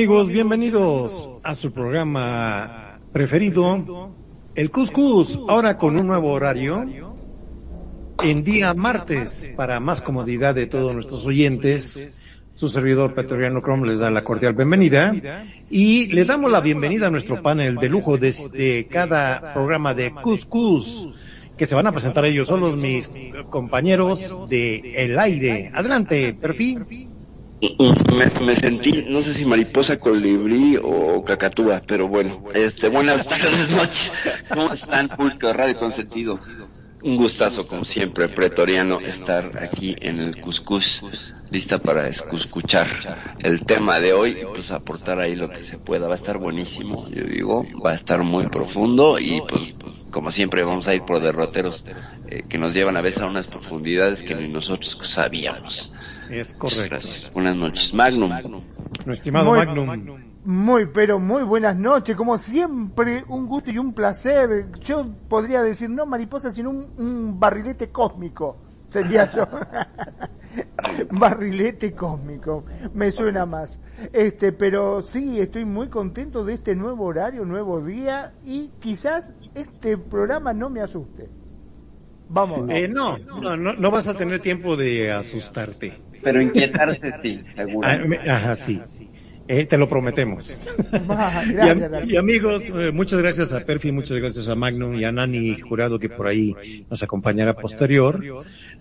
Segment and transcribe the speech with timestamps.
[0.00, 4.14] amigos, bienvenidos a su programa preferido,
[4.54, 7.14] el Cuscus, ahora con un nuevo horario,
[8.22, 12.40] en día martes, para más comodidad de todos nuestros oyentes.
[12.54, 15.12] Su servidor Petroliano Chrome les da la cordial bienvenida
[15.68, 20.12] y le damos la bienvenida a nuestro panel de lujo de, de cada programa de
[20.12, 21.10] Cuscus
[21.58, 23.10] que se van a presentar ellos solos, mis
[23.50, 25.70] compañeros de El Aire.
[25.74, 27.09] Adelante, perfil.
[27.60, 33.70] Me, me sentí, no sé si mariposa, colibrí o cacatúa, pero bueno, este, buenas tardes,
[33.76, 34.12] noches.
[34.48, 36.40] ¿Cómo están, de Radio Consentido?
[37.02, 41.02] Un gustazo, como siempre, pretoriano, estar aquí en el Cuscus,
[41.50, 42.88] lista para escuchar
[43.38, 46.08] el tema de hoy, pues aportar ahí lo que se pueda.
[46.08, 49.74] Va a estar buenísimo, yo digo, va a estar muy profundo y pues,
[50.10, 51.84] como siempre, vamos a ir por derroteros
[52.28, 55.92] eh, que nos llevan a veces a unas profundidades que ni nosotros sabíamos.
[56.30, 56.84] Es correcto.
[56.90, 57.32] Gracias.
[57.32, 57.92] Buenas noches.
[57.94, 58.30] Magnum.
[58.30, 60.30] Nuestro estimado Muy- Magnum.
[60.42, 64.70] Muy, pero muy buenas noches, como siempre, un gusto y un placer.
[64.80, 68.56] Yo podría decir no mariposa, sino un, un barrilete cósmico,
[68.88, 69.46] sería yo.
[71.10, 72.64] barrilete cósmico,
[72.94, 73.78] me suena más.
[74.14, 79.98] Este, pero sí, estoy muy contento de este nuevo horario, nuevo día y quizás este
[79.98, 81.28] programa no me asuste.
[82.30, 82.70] Vamos.
[82.70, 85.98] Eh, no, no, no, no vas a tener tiempo de asustarte.
[86.22, 87.88] Pero inquietarse sí, seguro.
[87.88, 88.80] Ah, Ajá, sí.
[89.52, 90.68] Eh, te lo prometemos.
[90.92, 92.08] Gracias.
[92.08, 95.98] y amigos, eh, muchas gracias a Perfi, muchas gracias a Magnum y a Nani Jurado
[95.98, 96.54] que por ahí
[96.88, 98.22] nos acompañará posterior.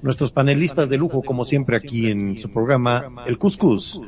[0.04, 4.00] Nuestros panelistas de lujo, como siempre aquí en su programa El Cuscus.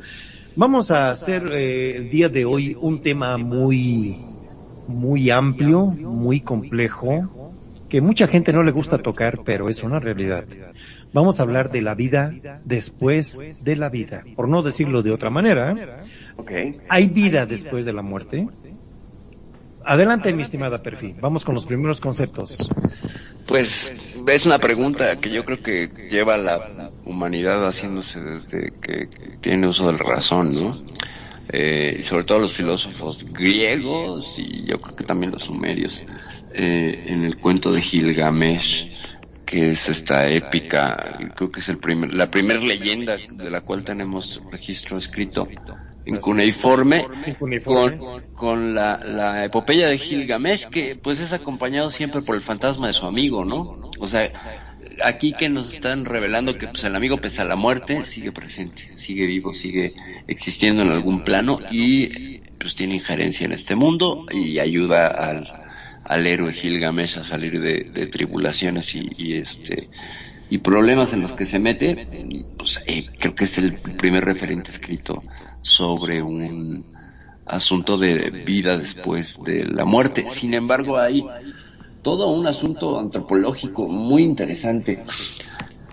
[0.54, 4.18] Vamos a hacer eh, el día de hoy un tema muy,
[4.86, 7.52] muy amplio, muy complejo,
[7.88, 10.44] que mucha gente no le gusta tocar, pero es una realidad.
[11.12, 12.32] Vamos a hablar de la vida
[12.64, 15.74] después de la vida, por no decirlo de otra manera.
[16.36, 16.50] Ok.
[16.88, 18.48] ¿Hay vida después de la muerte?
[19.84, 21.14] Adelante, mi estimada Perfi.
[21.20, 22.70] Vamos con los primeros conceptos.
[23.46, 23.94] Pues
[24.26, 29.08] es una pregunta que yo creo que lleva la humanidad haciéndose desde que
[29.40, 30.72] tiene uso de la razón, ¿no?
[31.48, 36.02] Eh, y sobre todo los filósofos griegos y yo creo que también los sumerios,
[36.54, 38.90] eh, en el cuento de Gilgamesh,
[39.52, 43.84] que es esta épica, creo que es el primer, la primera leyenda de la cual
[43.84, 45.46] tenemos registro escrito
[46.06, 47.04] en cuneiforme,
[47.62, 52.86] con, con la, la epopeya de Gilgamesh, que pues es acompañado siempre por el fantasma
[52.86, 53.90] de su amigo, ¿no?
[53.98, 54.32] O sea,
[55.04, 58.94] aquí que nos están revelando que pues el amigo pese a la muerte sigue presente,
[58.94, 59.92] sigue vivo, sigue
[60.28, 65.61] existiendo en algún plano y pues tiene injerencia en este mundo y ayuda al,
[66.12, 69.90] al héroe Gilgamesh a salir de, tribulaciones y, este
[70.48, 72.02] y problemas en los que se mete,
[72.56, 75.26] pues eh, creo que es el primer referente escrito
[75.62, 76.88] sobre un
[77.46, 80.26] asunto de vida después de la muerte.
[80.30, 81.32] Sin embargo, hay
[82.02, 85.04] todo un asunto antropológico muy interesante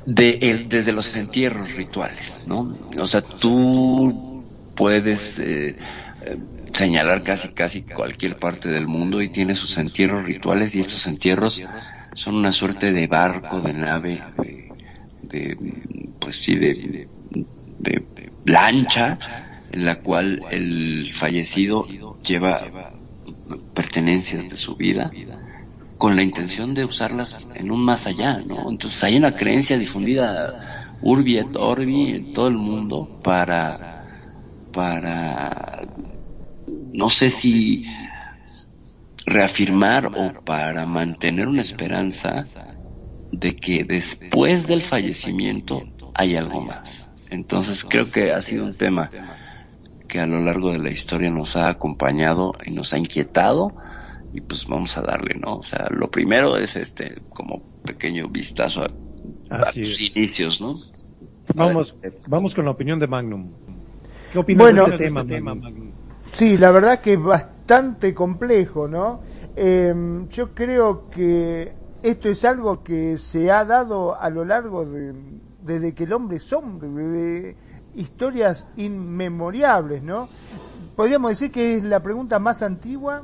[0.06, 2.80] de el- desde los entierros rituales, ¿no?
[3.00, 4.20] O sea, tú
[4.76, 5.78] puedes eh,
[6.22, 6.38] eh,
[6.74, 11.62] señalar casi casi cualquier parte del mundo y tiene sus entierros rituales y estos entierros
[12.16, 14.72] son una suerte de barco, de nave, de,
[15.22, 15.58] de,
[16.20, 17.08] pues sí, de,
[17.80, 18.06] de
[18.46, 19.18] lancha
[19.72, 21.88] en la cual el fallecido
[22.24, 22.92] lleva
[23.74, 25.12] pertenencias de su vida
[25.98, 28.70] con la intención de usarlas en un más allá, ¿no?
[28.70, 34.06] Entonces hay una creencia difundida urbi et orbi en todo el mundo para
[34.72, 35.82] para
[36.94, 37.86] no sé si
[39.26, 42.46] reafirmar o para mantener una esperanza
[43.32, 45.84] de que después del fallecimiento
[46.14, 47.10] hay algo más.
[47.30, 49.10] Entonces creo que ha sido un tema
[50.08, 53.72] que a lo largo de la historia nos ha acompañado y nos ha inquietado
[54.34, 55.58] y pues vamos a darle, ¿no?
[55.58, 58.90] O sea, lo primero es este como pequeño vistazo a,
[59.50, 60.74] Así tus inicios, ¿no?
[61.56, 61.96] Vamos,
[62.28, 63.52] vamos con la opinión de Magnum.
[64.32, 65.89] ¿Qué opinas Bueno, de este tema, Magnum?
[66.34, 69.22] Sí, la verdad que es bastante complejo, ¿no?
[69.56, 75.14] Eh, yo creo que esto es algo que se ha dado a lo largo de,
[75.64, 77.56] desde que el hombre es hombre, desde
[77.96, 80.30] historias inmemorables, ¿no?
[80.96, 83.24] Podríamos decir que es la pregunta más antigua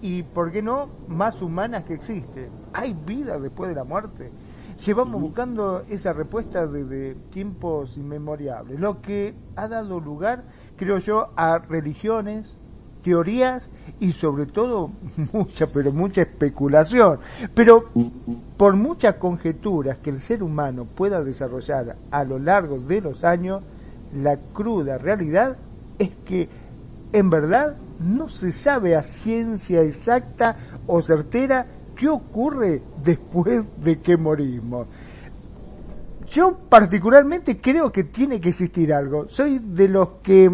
[0.00, 2.48] y, ¿por qué no?, más humana que existe.
[2.72, 4.30] ¿Hay vida después de la muerte?
[4.84, 10.44] Llevamos buscando esa respuesta desde tiempos inmemorables, lo que ha dado lugar,
[10.78, 12.56] creo yo, a religiones,
[13.02, 13.68] teorías
[14.00, 14.90] y sobre todo
[15.32, 17.18] mucha, pero mucha especulación.
[17.54, 17.84] Pero
[18.56, 23.62] por muchas conjeturas que el ser humano pueda desarrollar a lo largo de los años,
[24.14, 25.56] la cruda realidad
[25.98, 26.48] es que
[27.12, 31.66] en verdad no se sabe a ciencia exacta o certera
[31.96, 34.86] qué ocurre después de que morimos.
[36.30, 39.28] Yo particularmente creo que tiene que existir algo.
[39.28, 40.50] Soy de los que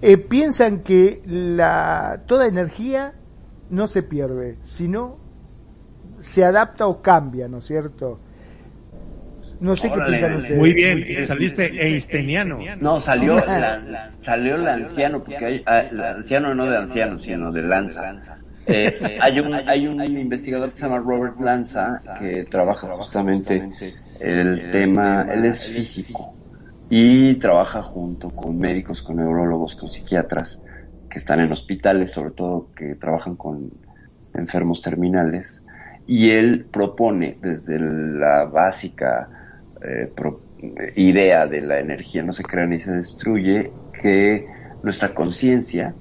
[0.00, 3.14] eh, piensan que la toda energía
[3.70, 5.18] no se pierde, sino
[6.20, 8.20] se adapta o cambia, ¿no es cierto?
[9.60, 10.58] No sé Órale, qué piensan ustedes.
[10.58, 12.58] Muy bien, eh, saliste einsteiniano.
[12.80, 17.52] No, salió, la, salió el anciano, porque hay, ah, el anciano no de anciano, sino
[17.52, 18.02] de Lanza.
[18.64, 19.16] Eh,
[19.68, 23.70] hay, un, hay un investigador que se llama Robert Lanza que trabaja justamente
[24.14, 26.36] el tema, él es físico.
[26.88, 30.60] y trabaja junto con médicos, con neurólogos, con psiquiatras
[31.08, 33.70] que están en hospitales, sobre todo que trabajan con
[34.32, 35.62] enfermos terminales,
[36.06, 39.30] y él propone desde la básica
[39.80, 44.46] eh, pro- eh, idea de la energía no se crea ni se destruye, que
[44.82, 45.98] nuestra conciencia,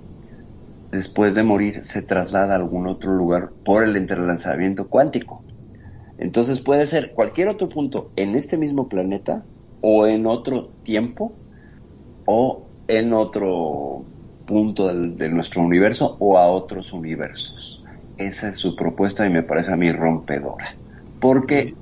[0.91, 5.43] después de morir, se traslada a algún otro lugar por el entrelazamiento cuántico.
[6.17, 9.43] Entonces puede ser cualquier otro punto en este mismo planeta,
[9.81, 11.33] o en otro tiempo,
[12.25, 14.03] o en otro
[14.45, 17.83] punto de nuestro universo, o a otros universos.
[18.17, 20.75] Esa es su propuesta y me parece a mí rompedora.
[21.19, 21.73] Porque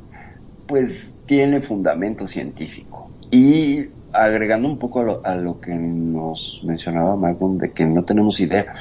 [0.67, 3.09] pues tiene fundamento científico.
[3.31, 8.03] Y agregando un poco a lo, a lo que nos mencionaba Magnum de que no
[8.03, 8.73] tenemos idea.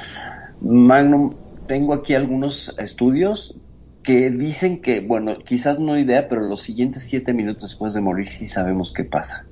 [0.61, 1.35] Magnum,
[1.67, 3.55] tengo aquí algunos estudios
[4.03, 8.29] que dicen que, bueno, quizás no idea, pero los siguientes siete minutos después de morir
[8.29, 9.45] sí sabemos qué pasa.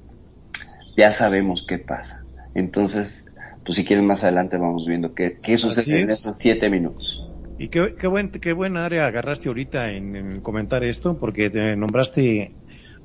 [0.96, 2.24] Ya sabemos qué pasa.
[2.56, 3.26] Entonces,
[3.64, 6.20] pues si quieren más adelante vamos viendo qué, qué sucede en es.
[6.20, 7.24] esos siete minutos.
[7.60, 11.76] Y qué, qué, buen, qué buena área agarraste ahorita en, en comentar esto, porque te
[11.76, 12.52] nombraste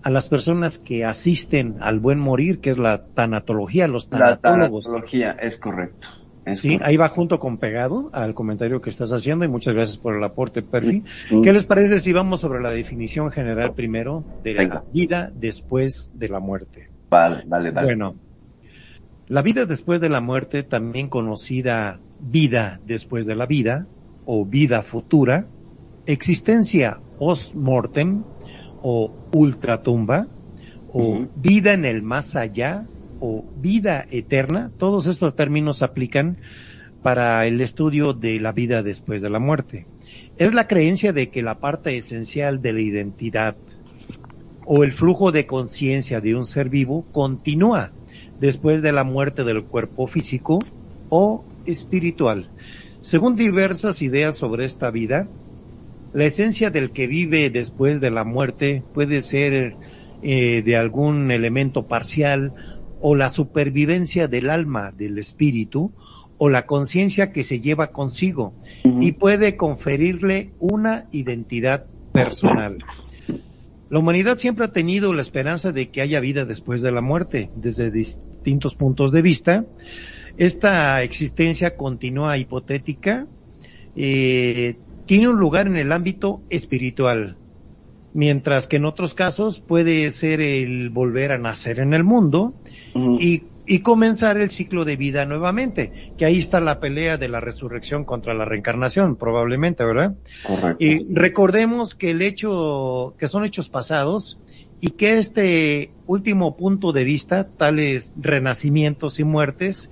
[0.02, 4.86] a las personas que asisten al buen morir, que es la tanatología, los La tanatólogos.
[4.86, 6.08] tanatología es correcto.
[6.44, 6.86] Es Sí, correcto.
[6.86, 10.24] ahí va junto con pegado al comentario que estás haciendo y muchas gracias por el
[10.24, 11.04] aporte, Perfi.
[11.42, 16.28] ¿Qué les parece si vamos sobre la definición general primero de la vida después de
[16.28, 16.88] la muerte?
[17.10, 17.86] Vale, vale, vale.
[17.86, 18.16] Bueno,
[19.28, 23.86] la vida después de la muerte, también conocida vida después de la vida
[24.26, 25.46] o vida futura,
[26.06, 28.24] existencia post-mortem
[28.82, 30.26] o ultratumba
[30.92, 32.86] o vida en el más allá
[33.20, 36.36] o vida eterna, todos estos términos aplican
[37.02, 39.86] para el estudio de la vida después de la muerte.
[40.36, 43.56] Es la creencia de que la parte esencial de la identidad
[44.64, 47.92] o el flujo de conciencia de un ser vivo continúa
[48.40, 50.60] después de la muerte del cuerpo físico
[51.08, 52.48] o espiritual.
[53.00, 55.28] Según diversas ideas sobre esta vida,
[56.12, 59.76] la esencia del que vive después de la muerte puede ser
[60.22, 62.52] eh, de algún elemento parcial
[63.00, 65.92] o la supervivencia del alma, del espíritu,
[66.38, 68.54] o la conciencia que se lleva consigo
[69.00, 72.78] y puede conferirle una identidad personal.
[73.90, 77.50] La humanidad siempre ha tenido la esperanza de que haya vida después de la muerte,
[77.54, 79.66] desde distintos puntos de vista.
[80.36, 83.28] Esta existencia continua hipotética
[83.94, 87.36] eh, tiene un lugar en el ámbito espiritual,
[88.14, 92.54] mientras que en otros casos puede ser el volver a nacer en el mundo
[93.18, 97.40] y, y comenzar el ciclo de vida nuevamente, que ahí está la pelea de la
[97.40, 100.14] resurrección contra la reencarnación, probablemente, ¿verdad?
[100.46, 100.84] Correcto.
[100.84, 104.38] Y recordemos que el hecho, que son hechos pasados
[104.80, 109.90] y que este último punto de vista, tales renacimientos y muertes,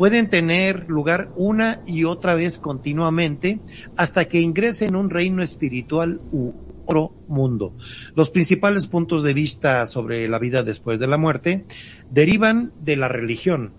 [0.00, 3.60] pueden tener lugar una y otra vez continuamente
[3.98, 6.54] hasta que ingrese en un reino espiritual u
[6.86, 7.74] otro mundo.
[8.14, 11.66] Los principales puntos de vista sobre la vida después de la muerte
[12.10, 13.74] derivan de la religión,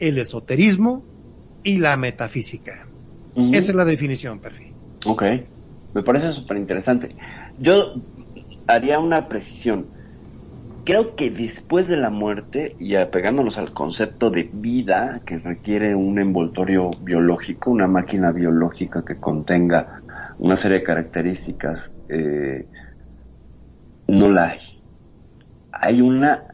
[0.00, 1.02] el esoterismo
[1.62, 2.86] y la metafísica.
[3.34, 4.74] Esa es la definición, Perfil.
[5.06, 5.22] Ok,
[5.94, 7.16] me parece súper interesante.
[7.58, 7.94] Yo
[8.66, 9.86] haría una precisión.
[10.84, 16.18] Creo que después de la muerte, y apegándonos al concepto de vida que requiere un
[16.18, 20.02] envoltorio biológico, una máquina biológica que contenga
[20.38, 22.66] una serie de características, eh,
[24.08, 24.60] no la hay.
[25.72, 26.44] Hay una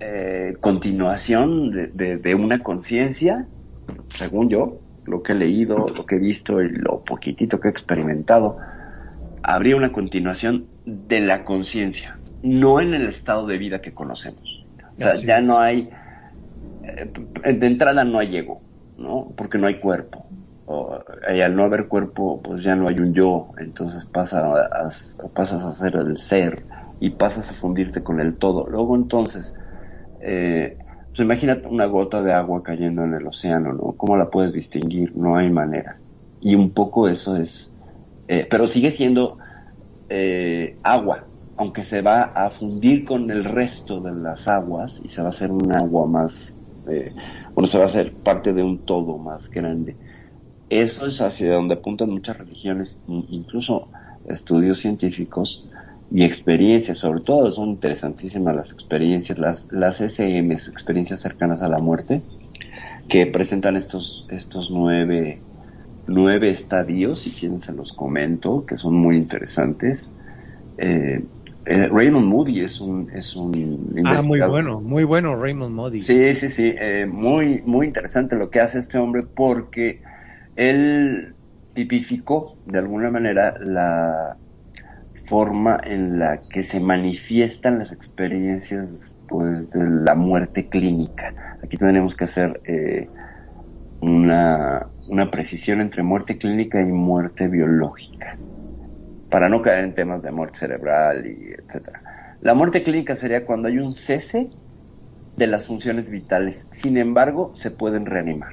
[0.00, 3.46] eh, continuación de, de una conciencia,
[4.08, 7.70] según yo, lo que he leído, lo que he visto y lo poquitito que he
[7.70, 8.56] experimentado,
[9.44, 14.66] habría una continuación de la conciencia, no en el estado de vida que conocemos.
[14.96, 15.88] O sea, ya no hay,
[16.82, 18.60] eh, de entrada no hay ego,
[18.98, 19.32] ¿no?
[19.34, 20.26] Porque no hay cuerpo.
[20.66, 20.98] O,
[21.34, 24.88] y al no haber cuerpo, pues ya no hay un yo, entonces pasa a,
[25.34, 26.66] pasas a ser el ser
[27.00, 28.66] y pasas a fundirte con el todo.
[28.68, 29.54] Luego entonces,
[30.20, 30.76] eh,
[31.08, 33.94] pues imagínate una gota de agua cayendo en el océano, ¿no?
[33.96, 35.16] ¿Cómo la puedes distinguir?
[35.16, 35.98] No hay manera.
[36.40, 37.72] Y un poco eso es,
[38.28, 39.38] eh, pero sigue siendo
[40.10, 45.22] eh, agua, aunque se va a fundir con el resto de las aguas y se
[45.22, 47.14] va a hacer un agua más, eh,
[47.54, 49.98] bueno, se va a hacer parte de un todo más grande.
[50.68, 53.90] Eso es hacia donde apuntan muchas religiones, incluso
[54.24, 55.68] estudios científicos
[56.10, 61.78] y experiencias, sobre todo son interesantísimas las experiencias, las, las SMs, experiencias cercanas a la
[61.80, 62.26] muerte,
[63.08, 65.44] que presentan estos, estos nueve
[66.06, 70.14] nueve estadios, si quieren se los comento, que son muy interesantes.
[70.78, 71.28] Eh,
[71.66, 76.00] eh, Raymond Moody es un es un ah muy bueno muy bueno Raymond Moody.
[76.02, 80.00] Sí sí sí eh, muy muy interesante lo que hace este hombre porque
[80.56, 81.34] él
[81.74, 84.36] tipificó de alguna manera la
[85.26, 91.34] forma en la que se manifiestan las experiencias después de la muerte clínica.
[91.62, 92.60] Aquí tenemos que hacer
[94.00, 98.36] una una precisión entre muerte clínica y muerte biológica,
[99.34, 102.00] para no caer en temas de muerte cerebral y etcétera.
[102.40, 104.48] La muerte clínica sería cuando hay un cese
[105.34, 108.52] de las funciones vitales, sin embargo, se pueden reanimar.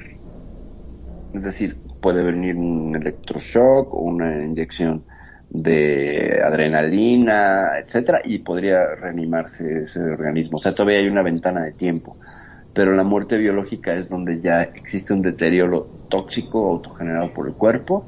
[1.33, 5.05] Es decir, puede venir un electroshock o una inyección
[5.51, 10.55] de adrenalina, etcétera, y podría reanimarse ese organismo.
[10.55, 12.17] O sea, todavía hay una ventana de tiempo
[12.73, 18.07] pero la muerte biológica es donde ya existe un deterioro tóxico autogenerado por el cuerpo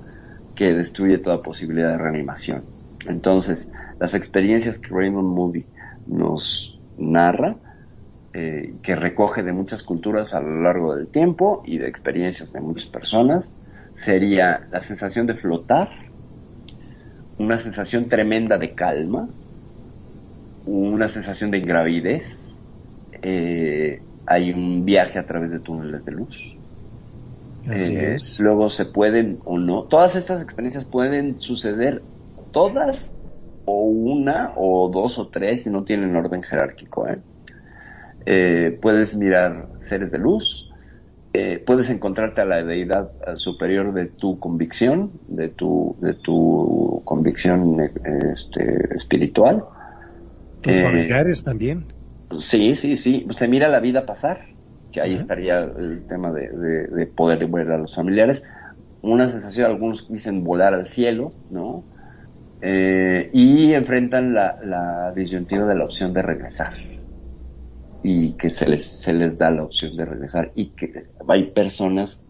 [0.55, 2.63] que destruye toda posibilidad de reanimación.
[3.07, 5.65] Entonces, las experiencias que Raymond Moody
[6.07, 7.55] nos narra,
[8.33, 12.61] eh, que recoge de muchas culturas a lo largo del tiempo y de experiencias de
[12.61, 13.53] muchas personas,
[13.95, 15.89] sería la sensación de flotar,
[17.37, 19.27] una sensación tremenda de calma,
[20.65, 22.59] una sensación de ingravidez,
[23.21, 26.57] eh, hay un viaje a través de túneles de luz.
[27.71, 32.03] Eh, luego se pueden o no, todas estas experiencias pueden suceder
[32.51, 33.13] todas
[33.65, 37.07] o una o dos o tres y no tienen orden jerárquico.
[37.07, 37.19] ¿eh?
[38.25, 40.69] Eh, puedes mirar seres de luz,
[41.65, 47.79] puedes encontrarte a la deidad superior de tu convicción, de tu, de tu convicción
[48.31, 49.63] este, espiritual.
[50.61, 51.85] Tus familiares también.
[52.39, 53.25] Sí, sí, sí.
[53.31, 54.52] Se mira la vida pasar,
[54.93, 56.49] que ahí estaría el tema de,
[56.87, 58.43] de, poder ver a los familiares.
[59.01, 61.83] Una sensación, algunos dicen volar al cielo, ¿no?
[62.61, 66.73] Eh, y enfrentan la, la disyuntiva de la opción de regresar.
[68.03, 70.51] Y que se les, se les da la opción de regresar.
[70.53, 72.21] Y que hay personas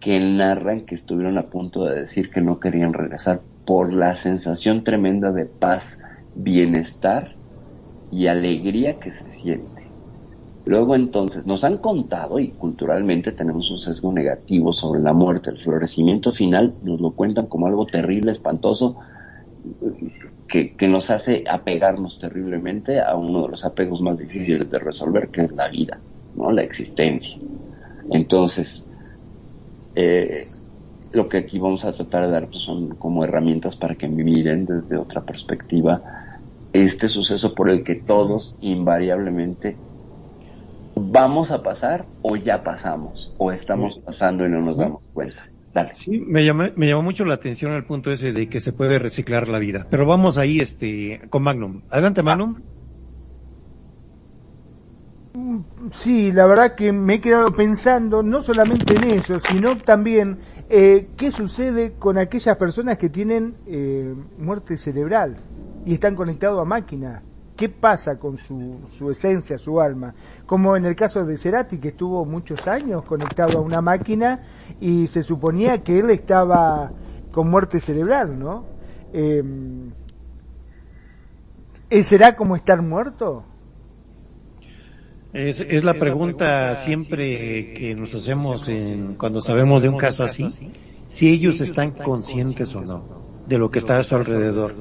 [0.00, 4.84] que narran que estuvieron a punto de decir que no querían regresar por la sensación
[4.84, 5.98] tremenda de paz,
[6.34, 7.34] bienestar
[8.10, 9.85] y alegría que se siente.
[10.66, 15.58] Luego entonces nos han contado y culturalmente tenemos un sesgo negativo sobre la muerte, el
[15.58, 18.96] florecimiento final nos lo cuentan como algo terrible, espantoso,
[20.48, 25.42] que, nos hace apegarnos terriblemente a uno de los apegos más difíciles de resolver, que
[25.42, 26.00] es la vida,
[26.34, 26.50] ¿no?
[26.50, 27.38] La existencia.
[28.10, 28.84] Entonces,
[29.94, 30.48] eh,
[31.12, 34.66] lo que aquí vamos a tratar de dar pues, son como herramientas para que miren
[34.66, 36.02] desde otra perspectiva
[36.72, 39.76] este suceso por el que todos invariablemente
[40.96, 45.46] vamos a pasar o ya pasamos o estamos pasando y no nos damos cuenta.
[45.72, 45.92] Dale.
[45.92, 48.98] Sí, me llamó, me llamó mucho la atención el punto ese de que se puede
[48.98, 49.86] reciclar la vida.
[49.90, 51.82] Pero vamos ahí este con Magnum.
[51.90, 52.56] Adelante, Magnum.
[55.92, 60.38] Sí, la verdad que me he quedado pensando no solamente en eso, sino también
[60.70, 65.36] eh, qué sucede con aquellas personas que tienen eh, muerte cerebral
[65.84, 67.22] y están conectados a máquinas.
[67.56, 70.14] ¿Qué pasa con su, su esencia, su alma?
[70.44, 74.42] Como en el caso de Cerati, que estuvo muchos años conectado a una máquina
[74.80, 76.92] y se suponía que él estaba
[77.32, 78.66] con muerte cerebral, ¿no?
[79.12, 79.42] Eh,
[82.04, 83.44] ¿Será como estar muerto?
[85.32, 90.48] Es, es la pregunta siempre que nos hacemos en, cuando sabemos de un caso así,
[91.08, 94.74] si ellos están conscientes o no de lo que está a su alrededor,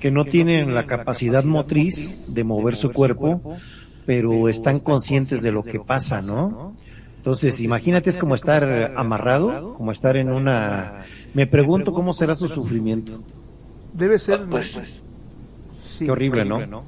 [0.00, 3.58] que no tienen la capacidad motriz de mover su cuerpo,
[4.06, 6.74] pero están conscientes de lo que pasa, ¿no?
[7.16, 11.04] Entonces, imagínate es como estar amarrado, como estar en una...
[11.34, 13.22] Me pregunto cómo será su sufrimiento.
[13.92, 14.46] Debe ser...
[14.46, 14.74] Pues,
[15.84, 16.06] sí.
[16.06, 16.82] Qué horrible, ¿no?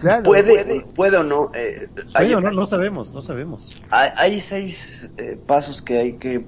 [0.00, 0.22] Claro.
[0.22, 1.50] puede, puede o no.
[1.54, 3.70] Eh, hay, Oye, no, no sabemos, no sabemos.
[3.90, 6.42] hay, hay seis eh, pasos que hay que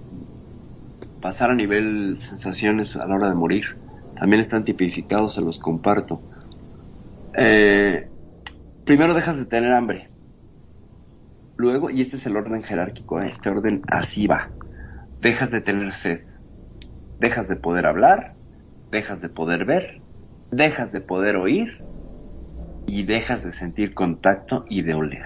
[1.21, 3.65] pasar a nivel sensaciones a la hora de morir.
[4.17, 6.25] También están tipificados, se los comparto.
[7.35, 8.11] Eh,
[8.85, 10.13] primero dejas de tener hambre.
[11.59, 13.29] Luego, y este es el orden jerárquico, ¿eh?
[13.29, 14.53] este orden así va.
[15.21, 16.23] Dejas de tener sed.
[17.19, 18.39] Dejas de poder hablar.
[18.91, 20.03] Dejas de poder ver.
[20.51, 21.85] Dejas de poder oír.
[22.87, 25.23] Y dejas de sentir contacto y de oler.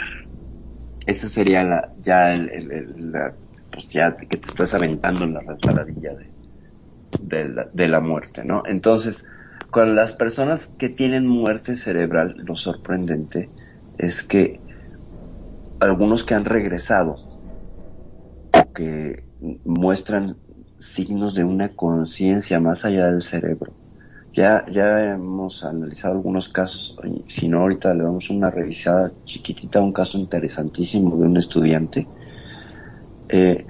[1.04, 3.36] Eso sería la, ya el, el- la-
[3.70, 6.30] pues ya que te estás aventando en la resbaladilla de,
[7.18, 8.62] de la, muerte, ¿no?
[8.66, 9.24] Entonces,
[9.70, 13.48] con las personas que tienen muerte cerebral, lo sorprendente
[13.98, 14.62] es que
[15.80, 17.16] algunos que han regresado
[18.74, 19.24] que
[19.64, 20.36] muestran
[20.78, 23.72] signos de una conciencia más allá del cerebro.
[24.32, 26.96] Ya, ya hemos analizado algunos casos,
[27.26, 32.06] si no ahorita le damos una revisada chiquitita un caso interesantísimo de un estudiante.
[33.28, 33.66] Eh,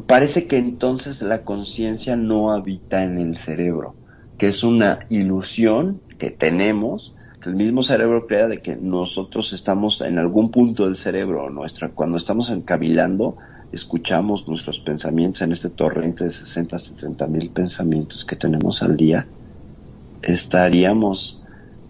[0.00, 3.94] parece que entonces la conciencia no habita en el cerebro,
[4.38, 10.00] que es una ilusión que tenemos, que el mismo cerebro crea de que nosotros estamos
[10.00, 13.36] en algún punto del cerebro, nuestra, cuando estamos encavilando,
[13.72, 19.26] escuchamos nuestros pensamientos en este torrente de 60, 70 mil pensamientos que tenemos al día,
[20.22, 21.42] estaríamos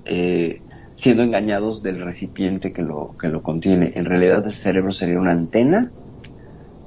[0.05, 0.61] eh,
[0.95, 3.93] siendo engañados del recipiente que lo, que lo contiene.
[3.95, 5.91] En realidad el cerebro sería una antena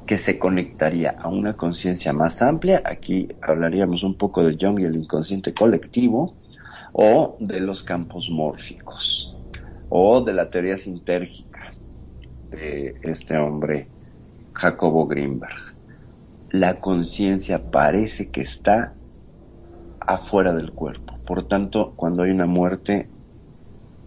[0.10, 2.82] que se conectaría a una conciencia más amplia.
[2.84, 6.34] Aquí hablaríamos un poco de Jung y el inconsciente colectivo,
[6.93, 9.38] o de los campos mórficos,
[9.88, 11.69] o de la teoría sintérgica
[12.50, 13.88] de este hombre,
[14.54, 15.76] Jacobo Greenberg.
[16.50, 18.95] La conciencia parece que está
[20.00, 21.19] afuera del cuerpo.
[21.24, 23.08] Por tanto, cuando hay una muerte,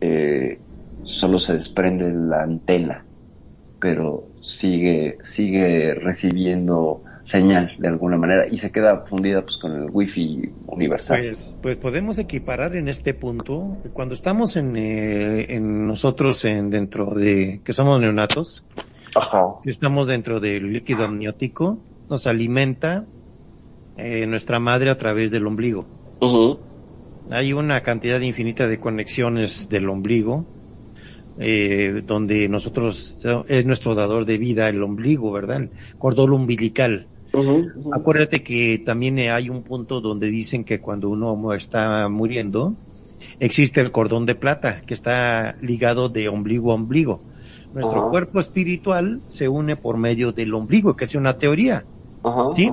[0.00, 0.58] eh,
[1.04, 3.04] solo se desprende la antena,
[3.78, 9.88] pero sigue, sigue recibiendo señal de alguna manera y se queda fundida pues con el
[9.90, 11.20] wifi universal.
[11.20, 17.14] Pues, pues podemos equiparar en este punto, cuando estamos en, eh, en nosotros en dentro
[17.14, 18.64] de, que somos neonatos,
[19.14, 19.42] Ajá.
[19.62, 21.78] que estamos dentro del líquido amniótico,
[22.10, 23.06] nos alimenta
[23.96, 25.86] eh, nuestra madre a través del ombligo.
[27.30, 30.44] Hay una cantidad infinita de conexiones del ombligo,
[31.38, 35.62] eh, donde nosotros, es nuestro dador de vida, el ombligo, ¿verdad?
[35.62, 37.06] El cordón umbilical.
[37.92, 42.74] Acuérdate que también hay un punto donde dicen que cuando uno está muriendo,
[43.40, 47.22] existe el cordón de plata, que está ligado de ombligo a ombligo.
[47.72, 51.86] Nuestro cuerpo espiritual se une por medio del ombligo, que es una teoría.
[52.54, 52.70] ¿sí?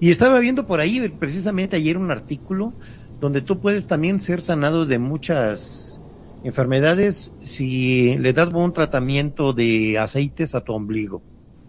[0.00, 2.72] Y estaba viendo por ahí precisamente ayer un artículo
[3.20, 5.97] donde tú puedes también ser sanado de muchas
[6.44, 11.22] enfermedades si le das buen tratamiento de aceites a tu ombligo.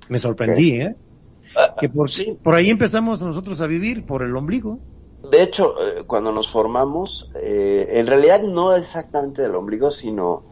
[0.09, 0.95] Me sorprendí, ¿eh?
[1.55, 2.37] Ah, Que por, sí.
[2.43, 4.79] por ahí empezamos nosotros a vivir, por el ombligo.
[5.31, 10.43] De hecho, eh, cuando nos formamos, eh, en realidad no exactamente del ombligo, sino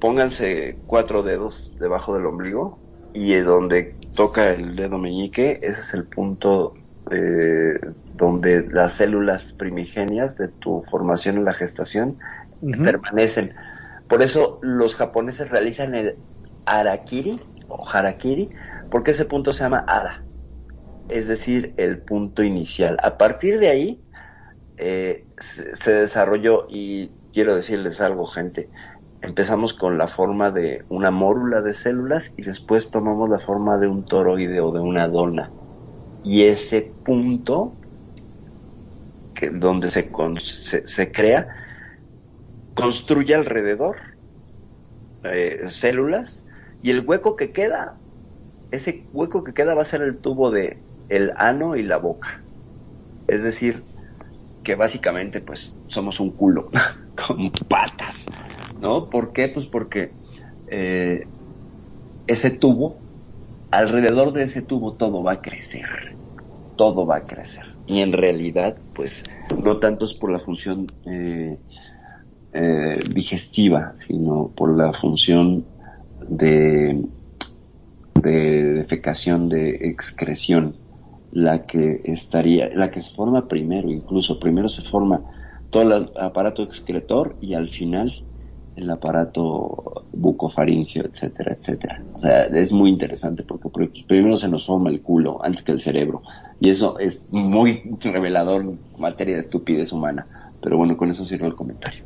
[0.00, 2.78] pónganse cuatro dedos debajo del ombligo
[3.14, 6.74] y donde toca el dedo meñique, ese es el punto
[7.10, 7.78] eh,
[8.14, 12.18] donde las células primigenias de tu formación en la gestación
[12.82, 13.54] Permanecen.
[14.08, 16.20] Por eso los japoneses realizan el
[16.64, 18.50] arakiri o harakiri,
[18.88, 20.26] porque ese punto se llama ara,
[21.08, 22.98] es decir, el punto inicial.
[23.02, 24.06] A partir de ahí
[24.76, 28.70] eh, se, se desarrolló y quiero decirles algo, gente.
[29.20, 33.88] Empezamos con la forma de una mórula de células y después tomamos la forma de
[33.88, 35.54] un toroide o de una dona.
[36.22, 37.80] Y ese punto
[39.34, 41.48] que donde se, con- se, se crea
[42.76, 43.96] construye alrededor
[45.24, 46.44] eh, células
[46.82, 47.96] Y el hueco que queda,
[48.70, 52.44] ese hueco que queda va a ser el tubo de el ano y la boca.
[53.26, 53.82] Es decir,
[54.62, 56.70] que básicamente pues somos un culo
[57.26, 58.24] con patas,
[58.80, 59.08] ¿no?
[59.10, 59.48] ¿Por qué?
[59.48, 60.12] Pues porque
[60.68, 61.22] eh,
[62.26, 62.98] ese tubo,
[63.70, 65.86] alrededor de ese tubo todo va a crecer,
[66.76, 67.64] todo va a crecer.
[67.86, 69.22] Y en realidad, pues,
[69.62, 71.58] no tanto es por la función eh,
[72.52, 75.64] eh, digestiva, sino por la función
[76.28, 77.04] de,
[78.22, 80.76] de defecación, de excreción,
[81.32, 85.22] la que estaría, la que se forma primero, incluso primero se forma
[85.70, 88.12] todo el aparato excretor y al final
[88.76, 92.02] el aparato bucofaringio, etcétera, etcétera.
[92.14, 95.80] O sea, es muy interesante porque primero se nos forma el culo antes que el
[95.80, 96.22] cerebro.
[96.60, 100.26] Y eso es muy revelador en materia de estupidez humana.
[100.62, 102.04] Pero bueno, con eso sirve el comentario.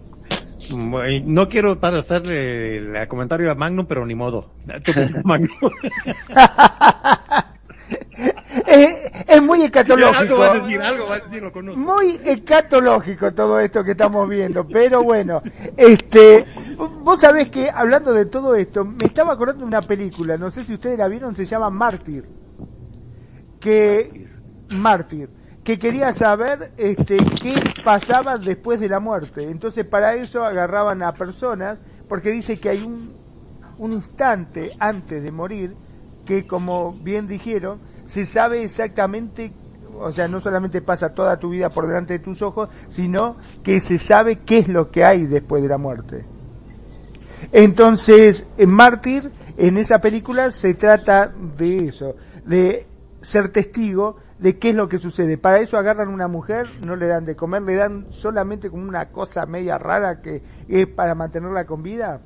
[0.70, 4.52] No quiero para hacerle el comentario a Magnum, pero ni modo.
[5.24, 5.50] Magnum.
[8.66, 10.36] es, muy escatológico.
[11.76, 15.42] Muy escatológico todo esto que estamos viendo, pero bueno,
[15.76, 20.50] este, vos sabés que hablando de todo esto, me estaba acordando de una película, no
[20.50, 22.24] sé si ustedes la vieron, se llama Mártir.
[23.58, 24.28] Que,
[24.70, 25.28] Mártir,
[25.70, 27.54] que quería saber este, qué
[27.84, 29.48] pasaba después de la muerte.
[29.48, 31.78] Entonces para eso agarraban a personas,
[32.08, 33.12] porque dice que hay un,
[33.78, 35.76] un instante antes de morir,
[36.26, 39.52] que como bien dijeron, se sabe exactamente,
[39.96, 43.78] o sea, no solamente pasa toda tu vida por delante de tus ojos, sino que
[43.78, 46.24] se sabe qué es lo que hay después de la muerte.
[47.52, 52.88] Entonces, en Mártir, en esa película se trata de eso, de
[53.20, 55.38] ser testigo de qué es lo que sucede.
[55.38, 59.10] Para eso agarran una mujer, no le dan de comer, le dan solamente como una
[59.10, 62.20] cosa media rara que es para mantenerla con vida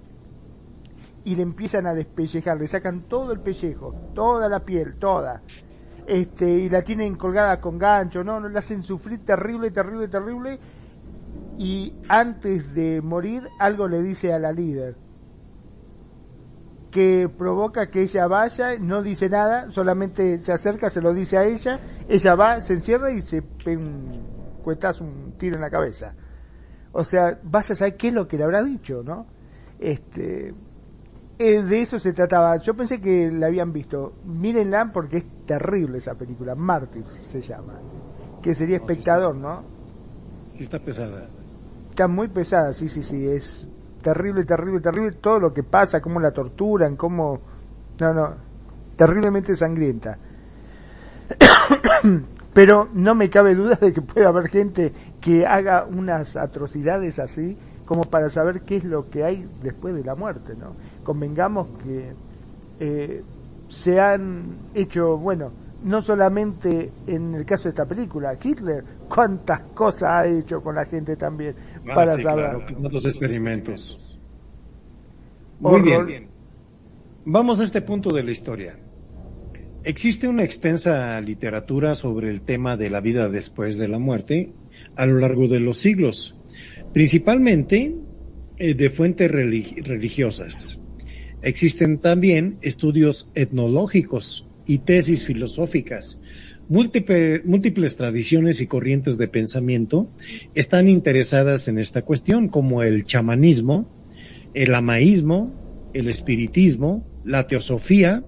[1.25, 5.43] y le empiezan a despellejar, le sacan todo el pellejo, toda la piel, toda
[6.07, 10.59] este, y la tienen colgada con gancho, no, no la hacen sufrir terrible, terrible, terrible,
[11.59, 14.97] y antes de morir algo le dice a la líder,
[16.95, 21.45] que provoca que ella vaya, no dice nada, solamente se acerca, se lo dice a
[21.45, 24.23] ella, ella va, se encierra y se pega un
[24.63, 26.15] cuetazo, un tiro en la cabeza.
[26.93, 29.27] O sea, vas a saber qué es lo que le habrá dicho, ¿no?
[29.81, 30.55] Este,
[31.37, 32.59] eh, de eso se trataba.
[32.59, 34.13] Yo pensé que la habían visto.
[34.25, 36.55] Mírenla porque es terrible esa película.
[36.55, 37.75] Mártir se llama.
[38.41, 39.65] Que sería espectador, ¿no?
[40.49, 41.27] Sí, está pesada.
[41.91, 43.27] Está muy pesada, sí, sí, sí.
[43.27, 43.67] Es
[44.05, 45.13] terrible, terrible, terrible.
[45.13, 47.41] Todo lo que pasa, cómo la torturan, cómo.
[47.99, 48.35] No, no.
[48.97, 50.19] Terriblemente sangrienta.
[52.53, 57.57] Pero no me cabe duda de que puede haber gente que haga unas atrocidades así
[57.85, 60.75] como para saber qué es lo que hay después de la muerte, ¿no?
[61.05, 62.13] convengamos que
[62.81, 63.23] eh,
[63.69, 65.51] se han hecho, bueno,
[65.85, 70.87] no solamente en el caso de esta película, Hitler, cuántas cosas ha hecho con la
[70.87, 71.55] gente también
[71.89, 72.73] ah, para saber.
[72.91, 74.19] los experimentos.
[75.61, 76.29] Muy bien.
[77.25, 78.79] Vamos a este punto de la historia.
[79.85, 84.53] Existe una extensa literatura sobre el tema de la vida después de la muerte
[84.97, 86.37] a lo largo de los siglos,
[86.93, 87.95] principalmente
[88.57, 90.81] eh, de fuentes religiosas.
[91.43, 96.23] Existen también estudios etnológicos y tesis filosóficas.
[96.69, 100.11] Múltiples tradiciones y corrientes de pensamiento
[100.55, 103.89] están interesadas en esta cuestión, como el chamanismo,
[104.55, 108.25] el amaísmo, el espiritismo, la teosofía,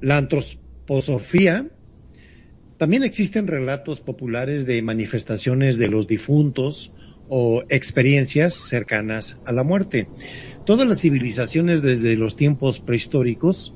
[0.00, 1.68] la antroposofía.
[2.78, 6.92] También existen relatos populares de manifestaciones de los difuntos
[7.28, 10.08] o experiencias cercanas a la muerte.
[10.66, 13.74] Todas las civilizaciones desde los tiempos prehistóricos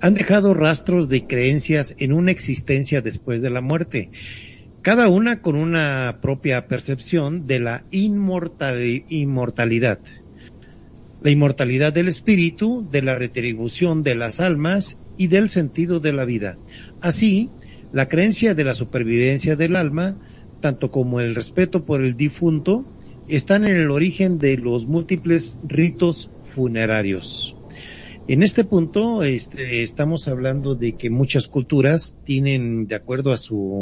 [0.00, 4.10] han dejado rastros de creencias en una existencia después de la muerte,
[4.82, 9.98] cada una con una propia percepción de la inmortalidad.
[11.22, 16.24] La inmortalidad del espíritu, de la retribución de las almas y del sentido de la
[16.24, 16.56] vida.
[17.00, 17.50] Así,
[17.92, 20.16] la creencia de la supervivencia del alma,
[20.60, 22.84] tanto como el respeto por el difunto,
[23.28, 27.56] están en el origen de los múltiples ritos funerarios.
[28.28, 33.78] En este punto este, estamos hablando de que muchas culturas tienen, de acuerdo a su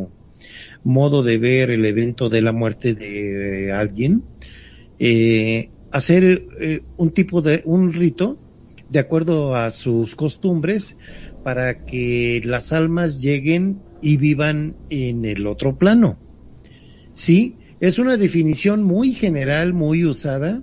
[0.83, 4.23] modo de ver el evento de la muerte de alguien,
[4.99, 8.39] eh, hacer eh, un tipo de un rito
[8.91, 10.99] de acuerdo a sus costumbres
[11.43, 16.19] para que las almas lleguen y vivan en el otro plano.
[17.15, 20.63] Sí, es una definición muy general, muy usada.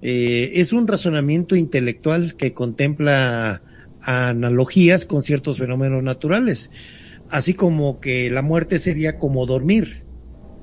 [0.00, 3.62] Eh, es un razonamiento intelectual que contempla
[4.00, 6.70] analogías con ciertos fenómenos naturales,
[7.30, 10.04] así como que la muerte sería como dormir,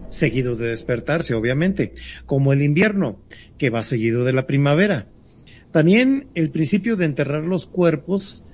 [0.10, 1.94] seguido de despertarse, obviamente,
[2.26, 3.22] como el invierno,
[3.58, 5.10] que va seguido de la primavera.
[5.72, 8.46] También el principio de enterrar los cuerpos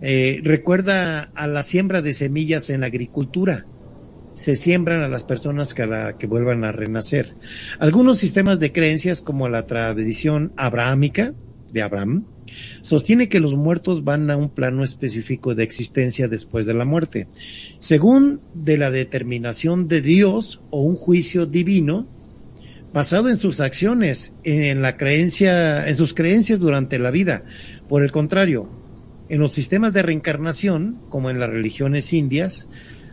[0.00, 3.66] eh, recuerda a la siembra de semillas en la agricultura.
[4.40, 5.86] Se siembran a las personas que,
[6.18, 7.34] que vuelvan a renacer.
[7.78, 11.34] Algunos sistemas de creencias, como la tradición abrahámica
[11.70, 12.24] de Abraham,
[12.80, 17.28] sostiene que los muertos van a un plano específico de existencia después de la muerte.
[17.76, 22.08] Según de la determinación de Dios o un juicio divino,
[22.94, 27.44] basado en sus acciones, en la creencia, en sus creencias durante la vida.
[27.90, 28.70] Por el contrario,
[29.28, 32.70] en los sistemas de reencarnación, como en las religiones indias,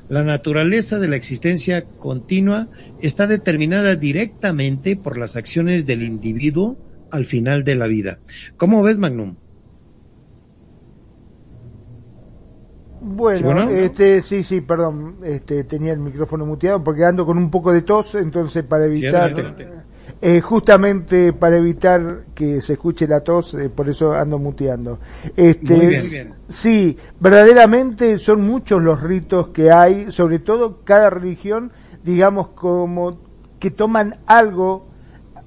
[0.10, 2.67] la naturaleza de la existencia continua
[3.02, 6.78] está determinada directamente por las acciones del individuo
[7.12, 8.20] al final de la vida.
[8.58, 9.36] ¿Cómo ves, Magnum?
[13.00, 17.72] Bueno, este, sí, sí, perdón, este, tenía el micrófono muteado porque ando con un poco
[17.72, 19.34] de tos, entonces para evitar,
[20.21, 24.99] eh, justamente para evitar que se escuche la tos, eh, por eso ando muteando.
[25.36, 31.71] Este, sí, verdaderamente son muchos los ritos que hay, sobre todo cada religión,
[32.03, 33.19] digamos como
[33.60, 34.88] que toman algo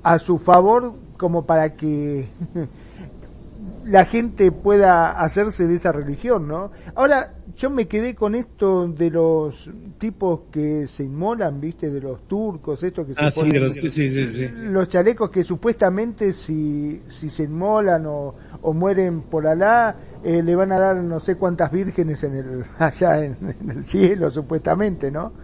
[0.02, 2.28] a su favor como para que
[3.84, 6.70] la gente pueda hacerse de esa religión, ¿no?
[6.94, 11.90] Ahora, yo me quedé con esto de los tipos que se inmolan, ¿viste?
[11.90, 15.44] De los turcos, estos que se ah, sí, los, sí, sí, sí, los chalecos que
[15.44, 19.94] supuestamente si, si se inmolan o, o mueren por Alá,
[20.24, 23.36] eh, le van a dar no sé cuántas vírgenes en el, allá en,
[23.68, 25.34] el cielo, supuestamente, ¿no?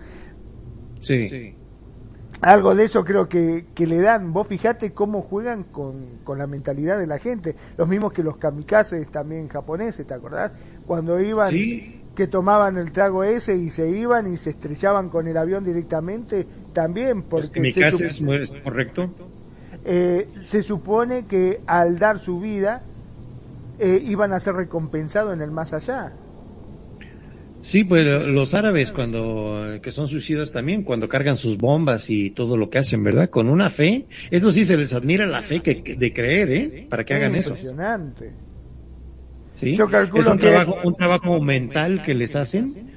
[1.00, 1.55] Sí.
[2.40, 4.33] Algo de eso creo que, que le dan.
[4.33, 7.57] Vos fijate cómo juegan con, con la mentalidad de la gente.
[7.76, 10.52] Los mismos que los kamikazes también japoneses, ¿te acordás?
[10.87, 11.50] Cuando iban,
[12.16, 16.46] que tomaban el trago ese y se iban y se estrellaban con el avión directamente,
[16.72, 17.61] también porque...
[17.61, 18.20] Mi casa es
[18.64, 19.11] correcto.
[19.85, 22.83] Eh, se supone que al dar su vida
[23.79, 26.12] eh, iban a ser recompensados en el más allá.
[27.61, 32.57] Sí, pues los árabes cuando que son suicidas también cuando cargan sus bombas y todo
[32.57, 33.29] lo que hacen, ¿verdad?
[33.29, 36.87] Con una fe, eso sí se les admira la fe que, de creer, ¿eh?
[36.88, 37.50] Para que hagan eso.
[37.50, 38.45] Impresionante.
[39.56, 39.70] ¿Sí?
[39.70, 42.94] es un, trabajo, un trabajo mental que les hacen.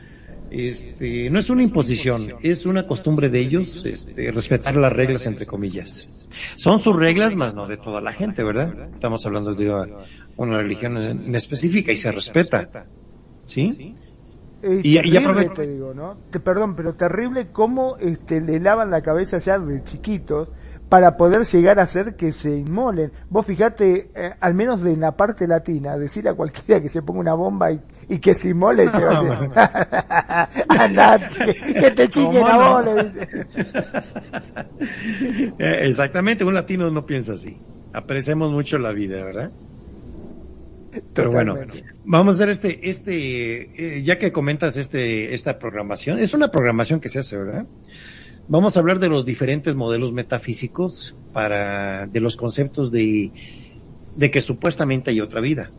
[0.51, 5.45] Este, no es una imposición, es una costumbre de ellos este, respetar las reglas entre
[5.45, 6.27] comillas.
[6.55, 8.89] Son sus reglas, más no de toda la gente, ¿verdad?
[8.93, 9.69] Estamos hablando de
[10.37, 12.87] una religión en específica y se respeta.
[13.45, 13.95] ¿Sí?
[14.61, 16.17] y, terrible, te digo, ¿no?
[16.43, 20.49] perdón, pero terrible cómo este, le lavan la cabeza ya de chiquitos
[20.89, 23.12] para poder llegar a hacer que se inmolen.
[23.30, 27.19] Vos fijate, eh, al menos de la parte latina, decir a cualquiera que se ponga
[27.19, 29.19] una bomba y, y que se inmole, te va
[30.80, 32.86] a decir, que, te chiquen a vos,
[35.60, 37.60] Exactamente, un latino no piensa así.
[37.93, 39.52] Apreciamos mucho la vida, ¿verdad?
[41.13, 41.56] Pero bueno,
[42.04, 46.99] vamos a hacer este, este, eh, ya que comentas este, esta programación, es una programación
[46.99, 47.67] que se hace, ¿verdad?
[48.51, 53.31] Vamos a hablar de los diferentes modelos metafísicos para, de los conceptos de,
[54.15, 55.69] de que supuestamente hay otra vida.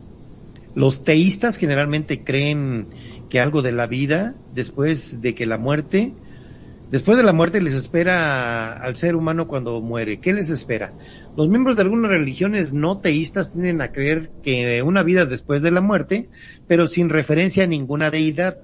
[0.73, 2.87] Los teístas generalmente creen
[3.29, 6.13] que algo de la vida, después de que la muerte,
[6.91, 10.21] después de la muerte les espera al ser humano cuando muere.
[10.21, 10.93] ¿Qué les espera?
[11.35, 15.71] Los miembros de algunas religiones no teístas tienden a creer que una vida después de
[15.71, 16.29] la muerte,
[16.69, 18.59] pero sin referencia a ninguna deidad.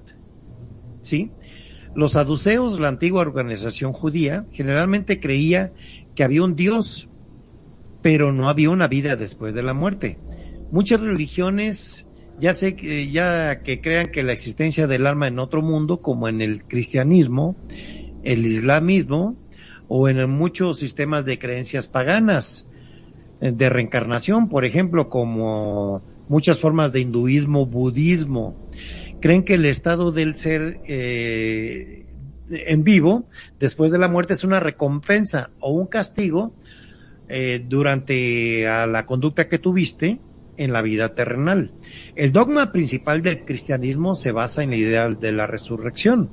[1.02, 1.30] ¿Sí?
[1.94, 5.72] Los saduceos, la antigua organización judía, generalmente creía
[6.14, 7.08] que había un Dios,
[8.02, 10.18] pero no había una vida después de la muerte.
[10.70, 15.60] Muchas religiones ya sé que, ya que crean que la existencia del alma en otro
[15.62, 17.56] mundo, como en el cristianismo,
[18.22, 19.36] el islamismo,
[19.88, 22.68] o en muchos sistemas de creencias paganas,
[23.40, 28.54] eh, de reencarnación, por ejemplo, como muchas formas de hinduismo, budismo,
[29.20, 32.06] creen que el estado del ser eh,
[32.50, 33.26] en vivo
[33.58, 36.54] después de la muerte es una recompensa o un castigo
[37.28, 40.20] eh, durante a la conducta que tuviste
[40.56, 41.72] en la vida terrenal.
[42.16, 46.30] El dogma principal del cristianismo se basa en la idea de la resurrección.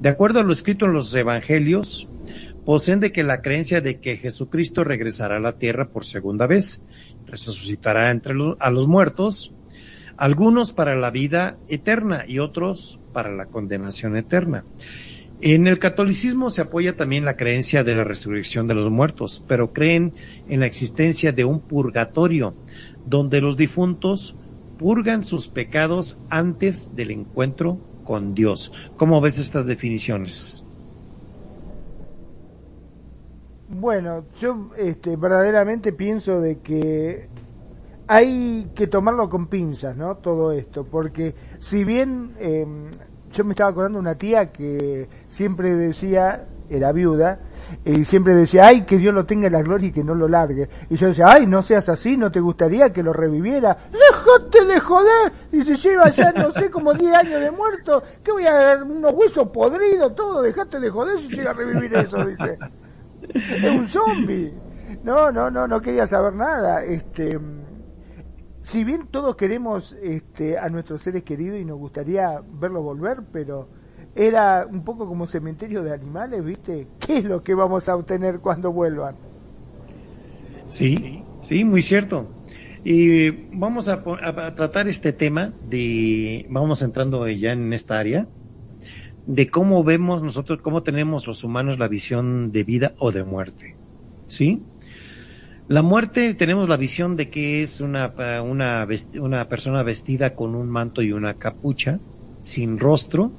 [0.00, 2.08] De acuerdo a lo escrito en los evangelios,
[2.64, 6.84] poseen de que la creencia de que Jesucristo regresará a la tierra por segunda vez,
[7.26, 9.54] resucitará entre a los muertos,
[10.22, 14.64] algunos para la vida eterna y otros para la condenación eterna.
[15.40, 19.72] En el catolicismo se apoya también la creencia de la resurrección de los muertos, pero
[19.72, 20.14] creen
[20.48, 22.54] en la existencia de un purgatorio,
[23.04, 24.36] donde los difuntos
[24.78, 28.72] purgan sus pecados antes del encuentro con Dios.
[28.96, 30.64] ¿Cómo ves estas definiciones?
[33.68, 37.28] Bueno, yo este, verdaderamente pienso de que
[38.12, 40.16] hay que tomarlo con pinzas, ¿no?
[40.16, 42.66] Todo esto, porque si bien eh,
[43.32, 47.40] yo me estaba acordando de una tía que siempre decía, era viuda,
[47.86, 50.28] y siempre decía, ay, que Dios lo tenga en la gloria y que no lo
[50.28, 50.68] largue.
[50.90, 53.78] Y yo decía, ay, no seas así, no te gustaría que lo reviviera.
[53.90, 55.32] Déjate de joder.
[55.50, 58.02] Se lleva ya, no sé, como 10 años de muerto.
[58.22, 58.82] que voy a dar?
[58.82, 60.42] Unos huesos podridos, todo.
[60.42, 62.58] Dejate de joder si llega a revivir eso, dice.
[63.32, 64.52] Es un zombie.
[65.02, 66.84] No, no, no, no quería saber nada.
[66.84, 67.38] Este,
[68.62, 73.68] si bien todos queremos este, a nuestros seres queridos y nos gustaría verlos volver, pero
[74.14, 76.86] era un poco como cementerio de animales, ¿viste?
[76.98, 79.16] ¿Qué es lo que vamos a obtener cuando vuelvan?
[80.66, 82.28] Sí, sí, muy cierto.
[82.84, 88.26] Y vamos a, a, tratar este tema de, vamos entrando ya en esta área,
[89.26, 93.76] de cómo vemos nosotros, cómo tenemos los humanos la visión de vida o de muerte.
[94.26, 94.62] ¿Sí?
[95.72, 98.12] La muerte tenemos la visión de que es una,
[98.44, 101.98] una, una persona vestida con un manto y una capucha,
[102.42, 103.32] sin rostro,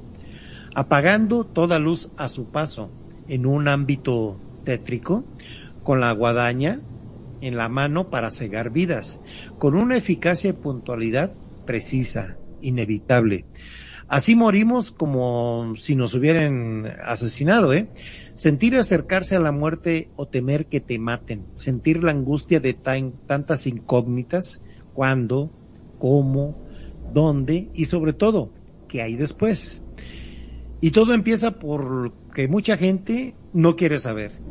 [0.73, 2.89] apagando toda luz a su paso
[3.27, 5.23] en un ámbito tétrico,
[5.83, 6.79] con la guadaña
[7.41, 9.19] en la mano para cegar vidas,
[9.59, 11.33] con una eficacia y puntualidad
[11.67, 13.45] precisa, inevitable.
[14.07, 17.89] Así morimos como si nos hubieran asesinado, ¿eh?
[18.35, 23.13] Sentir acercarse a la muerte o temer que te maten, sentir la angustia de tan,
[23.27, 24.61] tantas incógnitas,
[24.93, 25.51] cuándo,
[25.99, 26.57] cómo,
[27.13, 28.51] dónde y sobre todo,
[28.87, 29.83] qué hay después.
[30.81, 34.41] Y todo empieza por que mucha gente no quiere saber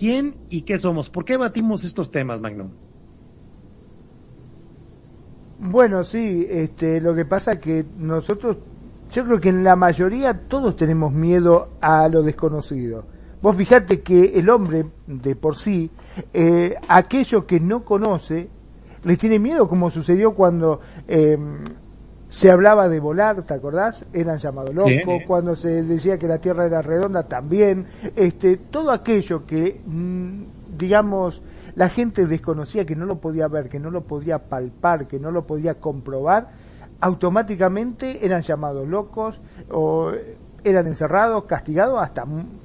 [0.00, 1.10] quién y qué somos.
[1.10, 2.70] ¿Por qué batimos estos temas, Magnum?
[5.58, 8.56] Bueno, sí, este, lo que pasa que nosotros,
[9.10, 13.04] yo creo que en la mayoría todos tenemos miedo a lo desconocido.
[13.42, 15.90] Vos fijate que el hombre de por sí,
[16.32, 18.48] eh, aquello que no conoce,
[19.02, 21.38] le tiene miedo, como sucedió cuando eh,
[22.28, 24.04] se hablaba de volar, ¿te acordás?
[24.12, 29.46] Eran llamados locos, cuando se decía que la Tierra era redonda también, este, todo aquello
[29.46, 30.42] que, mm,
[30.78, 31.42] digamos,
[31.74, 35.30] la gente desconocía, que no lo podía ver, que no lo podía palpar, que no
[35.30, 36.50] lo podía comprobar,
[37.00, 40.12] automáticamente eran llamados locos o
[40.62, 42.24] eran encerrados, castigados, hasta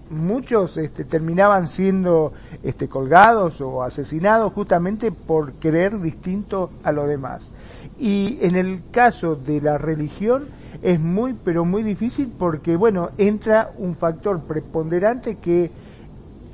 [0.09, 7.49] muchos este, terminaban siendo este, colgados o asesinados justamente por creer distinto a lo demás.
[7.97, 10.47] Y en el caso de la religión
[10.81, 15.71] es muy, pero muy difícil porque, bueno, entra un factor preponderante que,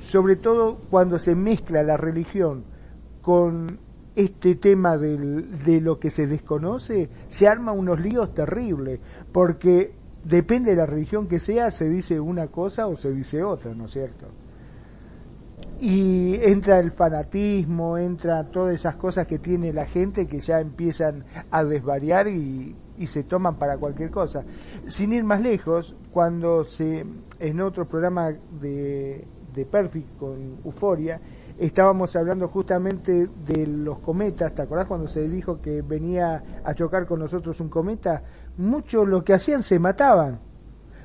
[0.08, 2.64] sobre todo cuando se mezcla la religión
[3.22, 3.78] con
[4.14, 9.00] este tema del, de lo que se desconoce, se arma unos líos terribles,
[9.32, 9.94] porque
[10.24, 13.86] depende de la religión que sea, se dice una cosa o se dice otra, ¿no
[13.86, 14.26] es cierto?
[15.82, 21.24] y entra el fanatismo, entra todas esas cosas que tiene la gente que ya empiezan
[21.50, 24.44] a desvariar y, se toman para cualquier cosa.
[24.86, 27.04] Sin ir más lejos, cuando se
[27.40, 31.20] en otro programa de, de Perfect con Euforia,
[31.66, 37.06] estábamos hablando justamente de los cometas, ¿te acordás cuando se dijo que venía a chocar
[37.06, 38.22] con nosotros un cometa?
[38.56, 40.40] Muchos lo que hacían se mataban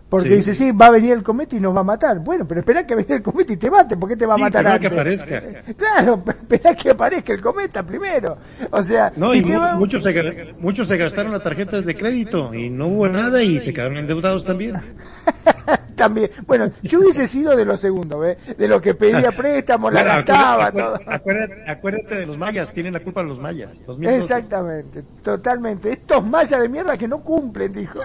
[0.10, 2.20] porque dice, sí, va a venir el cometa y nos va a matar.
[2.20, 4.38] Bueno, pero espera que venga el cometa y te mate, ¿por qué te va a
[4.38, 4.90] matar antes?
[4.90, 5.42] que aparezca.
[5.78, 8.38] Claro, espera que aparezca el cometa primero.
[8.72, 12.88] O sea, no, y muchos, se, muchos se gastaron las tarjetas de crédito y no
[12.88, 14.76] hubo nada y se quedaron endeudados también.
[15.96, 16.30] también.
[16.46, 18.38] Bueno, yo hubiese sido de lo segundo, ¿ves?
[18.58, 21.00] De lo que pedía préstamos, la gastaba, todo.
[21.06, 23.84] Acuérdate, de los mayas, tienen la culpa los mayas.
[24.02, 25.92] Exactamente, totalmente.
[25.92, 28.00] Estos mayas de mierda que no cumplen, dijo.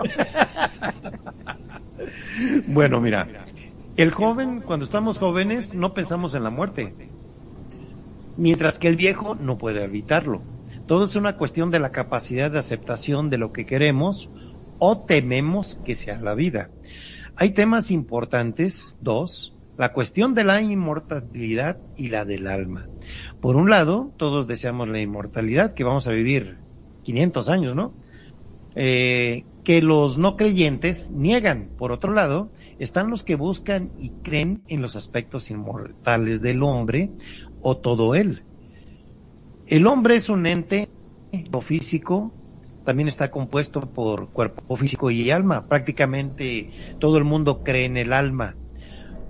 [2.67, 3.29] Bueno, mira,
[3.97, 6.95] el joven, cuando estamos jóvenes, no pensamos en la muerte,
[8.37, 10.43] mientras que el viejo no puede evitarlo.
[10.87, 14.31] Todo es una cuestión de la capacidad de aceptación de lo que queremos
[14.79, 16.71] o tememos que sea la vida.
[17.37, 22.89] Hay temas importantes, dos, la cuestión de la inmortalidad y la del alma.
[23.41, 26.59] Por un lado, todos deseamos la inmortalidad, que vamos a vivir
[27.05, 27.95] 500 años, ¿no?
[28.75, 31.71] Eh, que los no creyentes niegan.
[31.79, 37.11] Por otro lado, están los que buscan y creen en los aspectos inmortales del hombre
[37.61, 38.43] o todo él.
[39.67, 40.89] El hombre es un ente
[41.63, 42.33] físico,
[42.85, 45.69] también está compuesto por cuerpo físico y alma.
[45.69, 48.57] Prácticamente todo el mundo cree en el alma.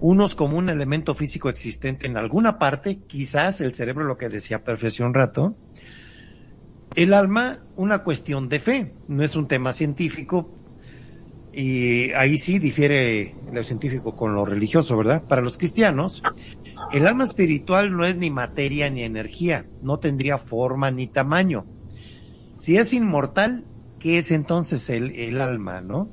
[0.01, 4.65] Unos como un elemento físico existente en alguna parte, quizás el cerebro, lo que decía
[4.65, 5.55] Perfección rato,
[6.95, 10.51] El alma, una cuestión de fe, no es un tema científico,
[11.53, 15.23] y ahí sí difiere lo científico con lo religioso, ¿verdad?
[15.25, 16.23] Para los cristianos,
[16.93, 21.67] el alma espiritual no es ni materia ni energía, no tendría forma ni tamaño.
[22.59, 23.65] Si es inmortal,
[23.99, 26.09] ¿qué es entonces el, alma, no?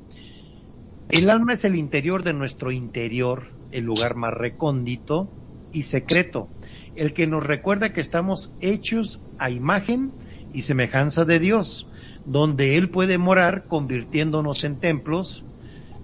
[1.10, 5.30] El alma es el interior de nuestro interior, el lugar más recóndito
[5.72, 6.50] y secreto,
[6.96, 10.12] el que nos recuerda que estamos hechos a imagen
[10.54, 11.88] y semejanza de Dios,
[12.26, 15.44] donde Él puede morar convirtiéndonos en templos,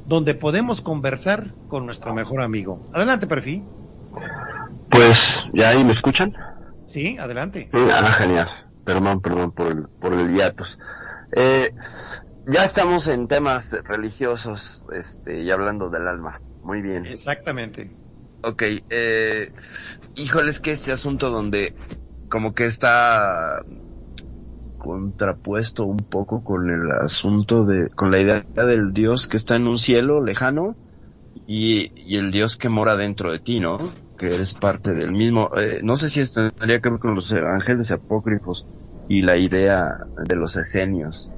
[0.06, 2.86] donde podemos conversar con nuestro mejor amigo.
[2.94, 3.64] Adelante, Perfil.
[4.90, 6.36] Pues, ¿ya ahí me escuchan?
[6.86, 7.70] Sí, adelante.
[7.74, 8.48] Ah, genial.
[8.86, 10.78] Perdón, perdón por el, por el hiatus.
[11.36, 11.74] Eh,
[12.48, 16.40] ya estamos en temas religiosos, este, y hablando del alma.
[16.64, 17.06] Muy bien.
[17.06, 17.92] Exactamente.
[18.44, 19.52] Ok, eh,
[20.16, 21.76] híjole, es que este asunto donde
[22.30, 23.64] como que está
[24.86, 29.68] contrapuesto un poco con el asunto de, con la idea del Dios que está en
[29.68, 30.78] un cielo lejano
[31.34, 33.80] y, y el Dios que mora dentro de ti, ¿no?
[34.18, 35.50] Que eres parte del mismo.
[35.58, 38.68] Eh, no sé si esto tendría que ver con los ángeles apócrifos
[39.08, 41.30] y la idea de los esenios.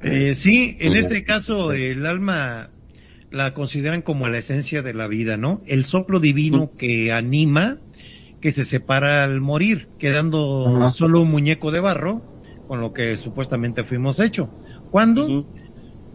[0.00, 2.70] Eh, sí, en este caso el alma
[3.30, 5.62] la consideran como la esencia de la vida, ¿no?
[5.66, 7.78] El soplo divino que anima,
[8.40, 10.92] que se separa al morir, quedando Ajá.
[10.92, 12.22] solo un muñeco de barro,
[12.66, 14.50] con lo que supuestamente fuimos hecho.
[14.90, 15.46] ¿Cuándo?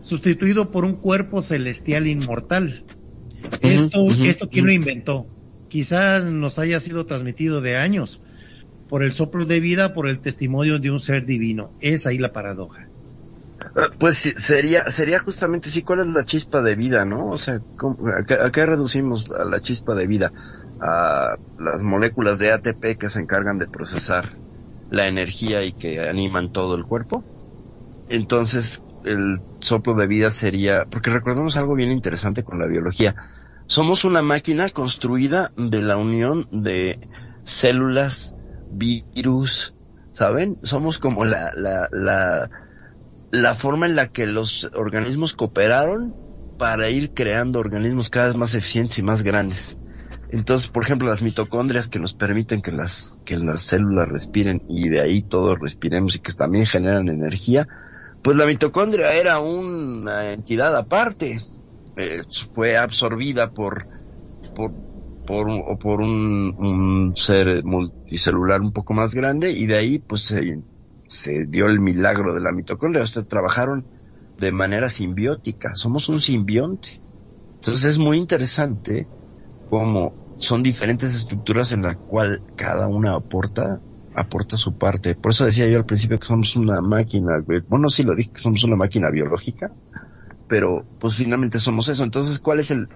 [0.01, 2.83] Sustituido por un cuerpo celestial inmortal.
[3.61, 5.27] Esto, esto quién lo inventó.
[5.67, 8.21] Quizás nos haya sido transmitido de años
[8.87, 11.73] por el soplo de vida, por el testimonio de un ser divino.
[11.79, 12.89] Es ahí la paradoja.
[13.75, 17.29] Ah, Pues sería, sería justamente sí, ¿cuál es la chispa de vida, no?
[17.29, 20.33] O sea, ¿cómo- a, qué, a qué reducimos a la chispa de vida?
[20.79, 24.33] A las moléculas de ATP que se encargan de procesar
[24.91, 27.23] la energía y que animan todo el cuerpo.
[28.09, 33.15] Entonces, el soplo de vida sería, porque recordemos algo bien interesante con la biología.
[33.67, 36.99] Somos una máquina construida de la unión de
[37.45, 38.35] células,
[38.69, 39.75] virus,
[40.09, 40.57] ¿saben?
[40.61, 42.49] Somos como la, la, la,
[43.31, 46.13] la forma en la que los organismos cooperaron
[46.57, 49.79] para ir creando organismos cada vez más eficientes y más grandes.
[50.31, 54.87] Entonces, por ejemplo, las mitocondrias que nos permiten que las, que las células respiren y
[54.87, 57.67] de ahí todos respiremos y que también generan energía,
[58.23, 61.39] pues la mitocondria era una entidad aparte.
[61.97, 62.21] Eh,
[62.53, 63.85] fue absorbida por,
[64.55, 64.71] por,
[65.27, 70.61] por, o por un, ser multicelular un poco más grande y de ahí pues se,
[71.07, 73.03] se dio el milagro de la mitocondria.
[73.03, 73.85] Ustedes trabajaron
[74.37, 75.75] de manera simbiótica.
[75.75, 77.01] Somos un simbionte.
[77.55, 79.09] Entonces es muy interesante
[79.69, 83.79] cómo son diferentes estructuras en la cual cada una aporta
[84.13, 85.15] aporta su parte.
[85.15, 88.41] Por eso decía yo al principio que somos una máquina, bueno, sí lo dije que
[88.41, 89.71] somos una máquina biológica,
[90.47, 92.03] pero pues finalmente somos eso.
[92.03, 92.89] Entonces, ¿cuál es el,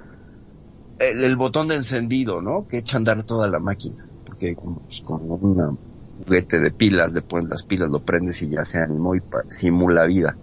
[0.99, 2.67] el, botón de encendido, no?
[2.67, 4.05] Que echa a andar toda la máquina.
[4.25, 5.77] Porque pues, con un
[6.17, 10.05] juguete de pilas, le pones las pilas, lo prendes y ya se animó y simula
[10.05, 10.35] vida.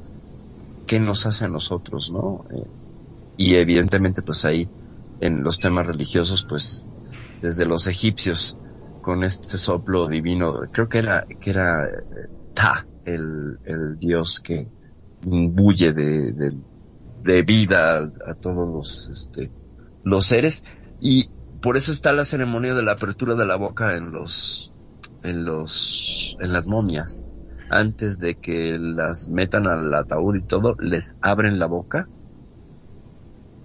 [0.87, 2.45] ¿Qué nos hace a nosotros, no?
[2.51, 2.67] Eh,
[3.37, 4.69] y evidentemente pues ahí
[5.21, 6.87] en los temas religiosos pues
[7.43, 8.57] desde los egipcios
[9.03, 14.69] con este soplo divino creo que era que era eh, Ta el, el dios que
[15.25, 16.53] imbuye de,
[17.23, 19.51] de, vida a, a todos los este
[20.05, 20.65] los seres
[21.01, 21.31] y
[21.61, 24.79] por eso está la ceremonia de la apertura de la boca en los
[25.23, 27.27] en los en las momias
[27.71, 32.07] antes de que las metan al ataúd y todo les abren la boca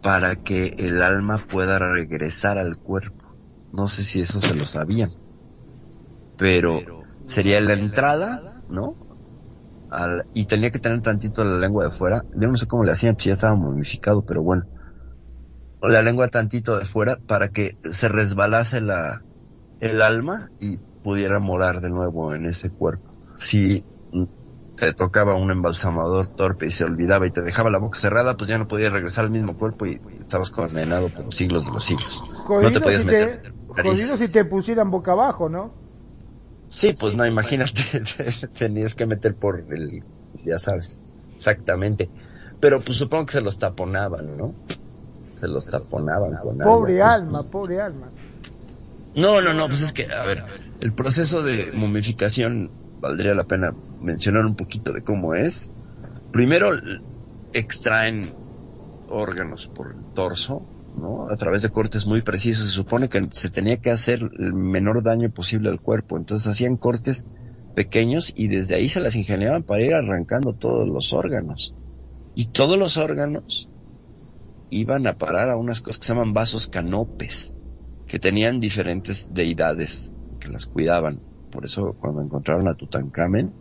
[0.02, 3.27] para que el alma pueda regresar al cuerpo.
[3.72, 5.11] No sé si eso se lo sabían.
[6.38, 8.97] Pero sería la entrada, ¿no?
[9.89, 12.26] Al- y tenía que tener tantito la lengua de fuera.
[12.34, 14.65] Yo no sé cómo le hacían, pues ya estaba momificado, pero bueno.
[15.82, 19.26] La lengua tantito de fuera para que se resbalase la,
[19.80, 23.15] el alma y pudiera morar de nuevo en ese cuerpo.
[23.38, 23.86] Si
[24.76, 28.49] te tocaba un embalsamador torpe y se olvidaba y te dejaba la boca cerrada, pues
[28.49, 31.72] ya no podías regresar al mismo cuerpo y, y estabas condenado por los siglos de
[31.72, 32.24] los siglos.
[32.61, 33.30] no te podías meter.
[33.43, 33.57] nariz.
[33.68, 35.72] Jodido si te pusieran boca abajo, ¿no?
[36.68, 38.01] Sí, pues no, imagínate,
[38.57, 40.03] tenías que meter por el,
[40.43, 41.01] ya sabes,
[41.36, 42.09] exactamente.
[42.59, 44.53] Pero pues supongo que se los taponaban, ¿no?
[45.34, 48.07] Se los taponaban con Pobre algo, pues, alma, pobre alma.
[49.15, 50.43] No, no, no, pues es que, a ver,
[50.82, 55.72] el proceso de momificación valdría la pena mencionar un poquito de cómo es.
[56.32, 56.72] Primero
[57.53, 58.34] extraen
[59.09, 60.61] órganos por el torso,
[60.98, 61.30] ¿no?
[61.30, 62.68] A través de cortes muy precisos.
[62.68, 66.18] Se supone que se tenía que hacer el menor daño posible al cuerpo.
[66.18, 67.28] Entonces hacían cortes
[67.76, 71.76] pequeños y desde ahí se las ingeniaban para ir arrancando todos los órganos.
[72.36, 73.70] Y todos los órganos
[74.70, 77.54] iban a parar a unas cosas que se llaman vasos canopes,
[78.08, 81.22] que tenían diferentes deidades que las cuidaban.
[81.52, 83.54] Por eso cuando encontraron a Tutankamen,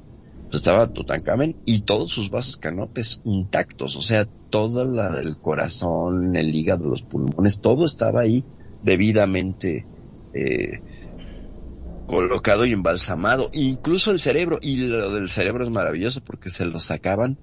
[0.45, 4.26] pues estaba Tutankamen y todos sus vasos canopes intactos, o sea,
[4.57, 8.42] todo la, el corazón, el hígado, los pulmones, todo estaba ahí
[8.82, 9.84] debidamente
[10.32, 10.80] eh,
[12.07, 16.78] colocado y embalsamado, incluso el cerebro, y lo del cerebro es maravilloso porque se lo
[16.78, 17.36] sacaban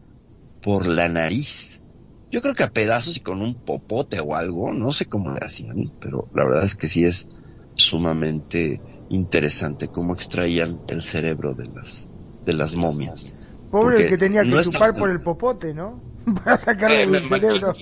[0.59, 1.83] por la nariz.
[2.31, 5.45] Yo creo que a pedazos y con un popote o algo, no sé cómo le
[5.45, 7.29] hacían, pero la verdad es que sí es
[7.75, 12.09] sumamente interesante cómo extraían el cerebro de las
[12.43, 13.35] de las momias.
[13.69, 16.12] Pobre Porque el que tenía que no chupar por el popote, ¿no?
[16.43, 17.73] Para sacarle el cerebro.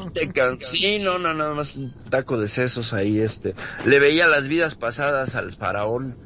[0.59, 3.55] Sí, no, no, nada más un taco de sesos ahí, este.
[3.85, 6.17] Le veía las vidas pasadas al faraón.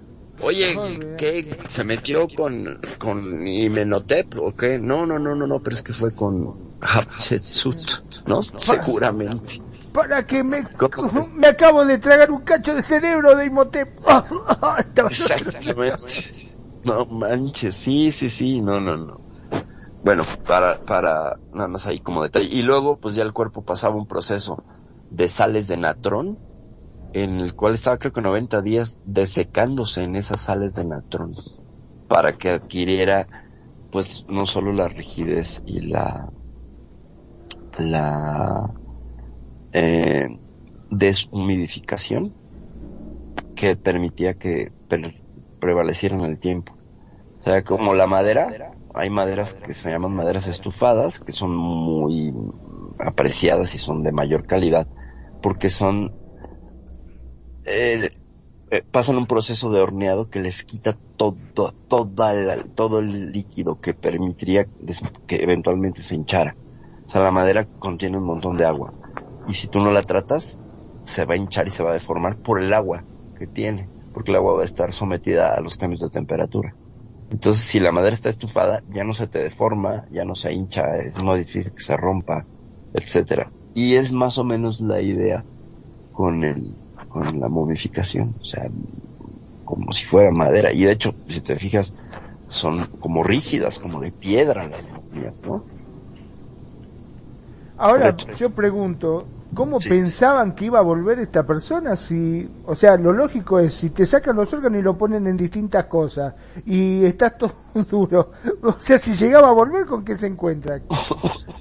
[0.41, 0.75] Oye.
[1.17, 1.57] ¿qué?
[1.67, 4.79] ¿Se metió con, con Imenotep o qué?
[4.79, 8.41] No, no, no, no, no, pero es que fue con Hatshepsut, ¿no?
[8.43, 9.61] Seguramente.
[9.93, 10.67] Para que me...
[11.33, 13.97] Me acabo de tragar un cacho de cerebro de Imhotep.
[14.97, 16.49] Exactamente.
[16.83, 19.24] No manches, sí, sí, sí, no, no, no.
[20.05, 22.47] Bueno, para, para, nada más ahí como detalle.
[22.51, 24.63] Y luego, pues ya el cuerpo pasaba un proceso
[25.09, 26.39] de sales de natrón,
[27.13, 31.35] en el cual estaba creo que 90 días desecándose en esas sales de natrón,
[32.07, 33.29] para que adquiriera,
[33.91, 36.29] pues, no solo la rigidez y la,
[37.77, 38.73] la,
[39.73, 40.27] eh,
[40.89, 42.35] deshumidificación,
[43.55, 45.15] que permitía que pre-
[45.59, 46.73] prevaleciera en el tiempo.
[47.39, 52.33] O sea, como la madera, hay maderas que se llaman maderas estufadas, que son muy
[52.99, 54.87] apreciadas y son de mayor calidad,
[55.41, 56.13] porque son,
[57.65, 58.09] eh,
[58.71, 64.65] eh, pasan un proceso de horneado que les quita todo, todo el líquido que permitiría
[65.27, 66.55] que eventualmente se hinchara.
[67.05, 68.93] O sea, la madera contiene un montón de agua.
[69.47, 70.59] Y si tú no la tratas,
[71.03, 73.03] se va a hinchar y se va a deformar por el agua
[73.37, 76.75] que tiene, porque el agua va a estar sometida a los cambios de temperatura.
[77.35, 80.95] Entonces, si la madera está estufada, ya no se te deforma, ya no se hincha,
[80.95, 82.45] es muy difícil que se rompa,
[82.93, 83.51] etcétera.
[83.73, 85.43] Y es más o menos la idea
[86.13, 86.73] con el,
[87.09, 88.71] con la momificación, o sea,
[89.65, 90.71] como si fuera madera.
[90.71, 91.93] Y de hecho, si te fijas,
[92.47, 95.65] son como rígidas, como de piedra las momias, ¿no?
[97.77, 99.25] Ahora, yo pregunto,
[99.55, 99.89] ¿cómo Sí.
[99.89, 104.05] pensaban que iba a volver esta persona si, o sea, lo lógico es, si te
[104.05, 106.35] sacan los órganos y lo ponen en distintas cosas
[106.65, 107.53] y estás todo
[107.89, 108.31] duro,
[108.61, 110.81] o sea, si llegaba a volver, ¿con qué se encuentra?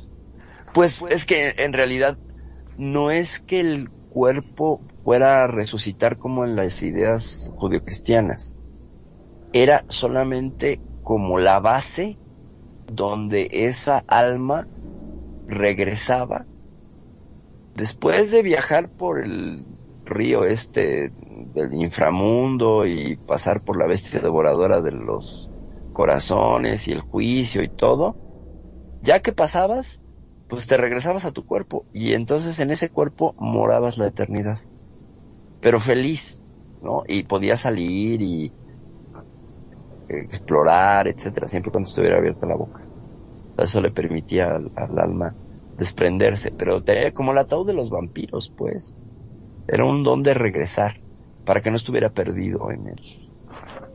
[0.73, 2.19] Pues es que en realidad
[2.79, 8.57] no es que el cuerpo fuera a resucitar como en las ideas judio-cristianas.
[9.53, 12.19] Era solamente como la base
[12.93, 14.67] donde esa alma
[15.47, 16.45] regresaba
[17.75, 19.65] después de viajar por el
[20.05, 21.11] río este
[21.55, 25.51] del inframundo y pasar por la bestia devoradora de los
[25.93, 28.17] corazones y el juicio y todo,
[29.03, 30.03] ya que pasabas,
[30.49, 34.59] pues te regresabas a tu cuerpo y entonces en ese cuerpo morabas la eternidad.
[35.61, 36.45] Pero feliz,
[36.83, 37.05] ¿no?
[37.07, 38.53] Y podías salir y
[40.09, 42.83] explorar, etcétera, siempre cuando estuviera abierta la boca.
[43.57, 45.35] Eso le permitía al, al alma
[45.77, 48.95] desprenderse, pero como el ataúd de los vampiros, pues.
[49.67, 51.01] Era un don de regresar
[51.45, 53.01] para que no estuviera perdido en el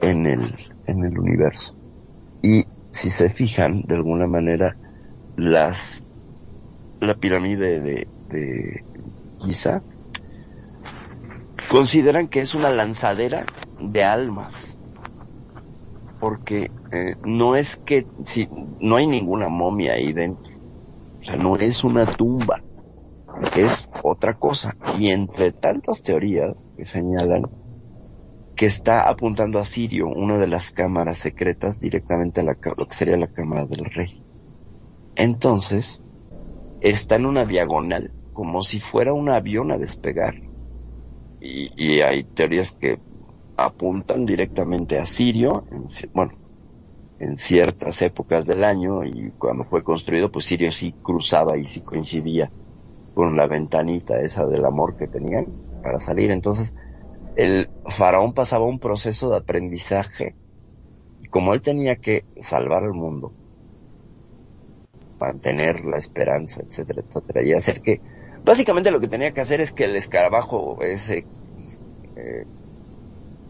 [0.02, 0.56] en el
[0.88, 1.76] en el universo.
[2.42, 4.78] Y si se fijan de alguna manera
[5.38, 6.04] las
[7.00, 8.84] la pirámide de, de
[9.40, 9.84] Giza
[11.70, 13.46] consideran que es una lanzadera
[13.80, 14.80] de almas
[16.20, 18.50] porque eh, no es que si
[18.82, 20.59] no hay ninguna momia ahí dentro
[21.38, 22.62] no es una tumba
[23.56, 24.76] es otra cosa.
[24.98, 27.44] Y entre tantas teorías que señalan
[28.56, 32.96] que está apuntando a Sirio una de las cámaras secretas directamente a la, lo que
[32.96, 34.22] sería la cámara del rey.
[35.16, 36.04] Entonces
[36.82, 40.36] está en una diagonal como si fuera un avión a despegar.
[41.42, 43.00] Y, hay teorías que
[43.56, 46.32] apuntan directamente a Sirio, en, bueno,
[47.20, 51.82] en ciertas épocas del año y cuando fue construido, pues Sirio sí cruzaba y sí
[51.82, 52.50] coincidía
[53.14, 55.46] con la ventanita esa del amor que tenían
[55.84, 56.32] para salir.
[56.32, 56.76] Entonces,
[57.36, 60.36] el faraón pasaba un proceso de aprendizaje
[61.22, 63.34] y como él tenía que salvar al mundo,
[65.20, 68.02] mantener la esperanza, etcétera, etcétera, y hacer que,
[68.46, 71.26] básicamente lo que tenía que hacer es que el escarabajo ese,
[72.16, 72.46] eh,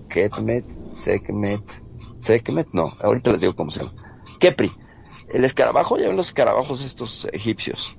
[0.09, 1.61] Ketmet, Sekmet,
[2.19, 3.93] Sekhmet, no, ahorita les digo cómo se llama.
[4.39, 4.71] Kepri.
[5.29, 7.95] El escarabajo, ya ven los escarabajos estos egipcios.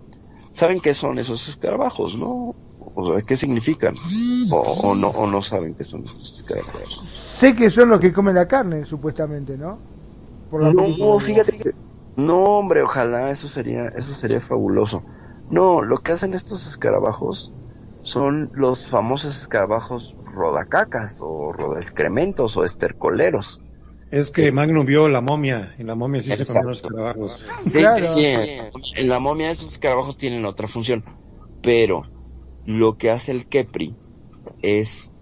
[0.53, 2.55] ¿Saben qué son esos escarabajos, no?
[2.95, 3.95] O sea, ¿qué significan?
[4.51, 7.03] O, o no, o no saben qué son esos escarabajos.
[7.35, 9.79] Sé que son los que comen la carne, supuestamente, ¿no?
[10.51, 10.73] Por la.
[10.73, 11.71] No, fíjate que...
[12.17, 15.03] No, hombre, ojalá, eso sería, eso sería fabuloso.
[15.49, 17.53] No, lo que hacen estos escarabajos
[18.03, 23.61] son los famosos escarabajos rodacacas o rodaexcrementos o estercoleros.
[24.11, 26.55] Es que Magnum vio la momia, y la momia sí se Exacto.
[26.55, 27.47] comió los trabajos.
[27.67, 28.05] Sí, Claro.
[28.05, 29.01] sí, sí.
[29.01, 31.05] En la momia esos escarabajos tienen otra función.
[31.63, 32.03] Pero
[32.65, 33.95] lo que hace el Kepri
[34.63, 35.13] es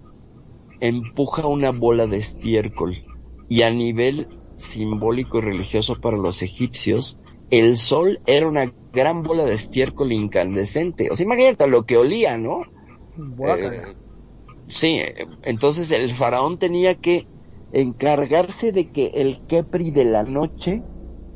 [0.81, 3.05] empuja una bola de estiércol.
[3.49, 7.19] Y a nivel simbólico y religioso para los egipcios,
[7.51, 11.11] el sol era una gran bola de estiércol incandescente.
[11.11, 12.63] O sea, imagínate lo que olía, ¿no?
[13.57, 13.83] Eh,
[14.67, 15.01] sí,
[15.43, 17.27] entonces el faraón tenía que
[17.73, 20.85] encargarse de que el Kepri de la noche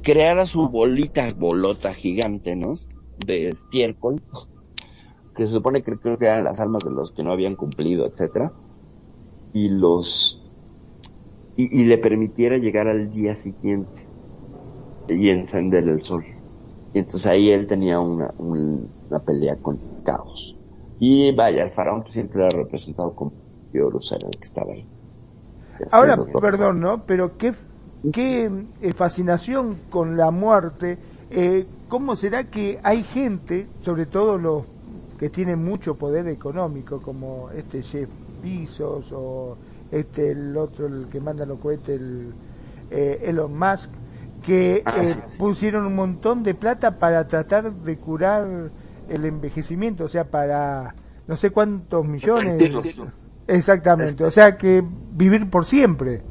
[0.02, 2.74] creara su bolita, bolota gigante, ¿no?
[3.16, 4.22] De estiércol,
[5.34, 8.06] que se supone que creo que eran las almas de los que no habían cumplido,
[8.06, 8.52] etcétera,
[9.52, 10.42] y los
[11.56, 14.00] y, le permitiera llegar al día siguiente
[15.08, 16.24] y encender el sol.
[16.92, 20.60] Y entonces ahí él tenía una, un- una pelea con caos.
[20.98, 23.32] Y vaya, el faraón pues, siempre era representado como
[23.72, 24.91] el que estaba ahí.
[25.90, 27.04] Ahora, perdón, ¿no?
[27.04, 27.52] Pero qué,
[28.12, 30.98] qué eh, fascinación con la muerte.
[31.30, 34.64] Eh, ¿Cómo será que hay gente, sobre todo los
[35.18, 38.08] que tienen mucho poder económico, como este Jeff
[38.42, 39.56] Bezos o
[39.90, 42.32] este el otro, el que manda los cohetes, el,
[42.90, 43.90] eh, Elon Musk,
[44.42, 48.70] que Ah, eh, sí, pusieron un montón de plata para tratar de curar
[49.08, 50.94] el envejecimiento, o sea, para
[51.26, 52.60] no sé cuántos millones.
[53.46, 54.84] Exactamente, o sea que
[55.22, 56.22] vivir por siempre.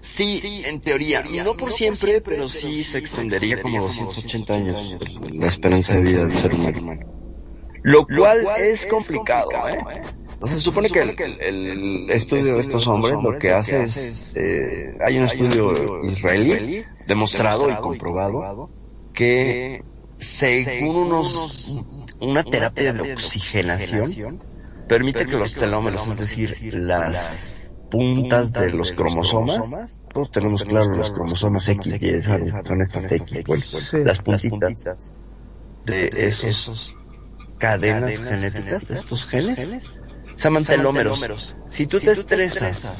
[0.00, 4.98] Sí, en teoría, no por siempre, pero sí se extendería como 280 años
[5.30, 7.06] la esperanza de vida del ser humano.
[7.82, 9.78] Lo cual es complicado, ¿eh?
[10.40, 14.36] O sea, se supone que el, el estudio de estos hombres lo que hace es,
[14.36, 18.68] eh, hay un estudio israelí demostrado y comprobado
[19.12, 19.84] que
[20.16, 21.72] según unos,
[22.20, 24.42] una terapia de oxigenación
[24.88, 27.61] permite que los telómeros, es decir, las
[27.92, 33.62] puntas de los cromosomas, todos tenemos claro los cromosomas X y son estas X, bueno,
[34.04, 35.12] las puntitas
[35.84, 36.96] de esos
[37.58, 40.00] cadenas genéticas, de estos genes,
[40.34, 41.54] se llaman telómeros.
[41.68, 42.96] Si tú te estresas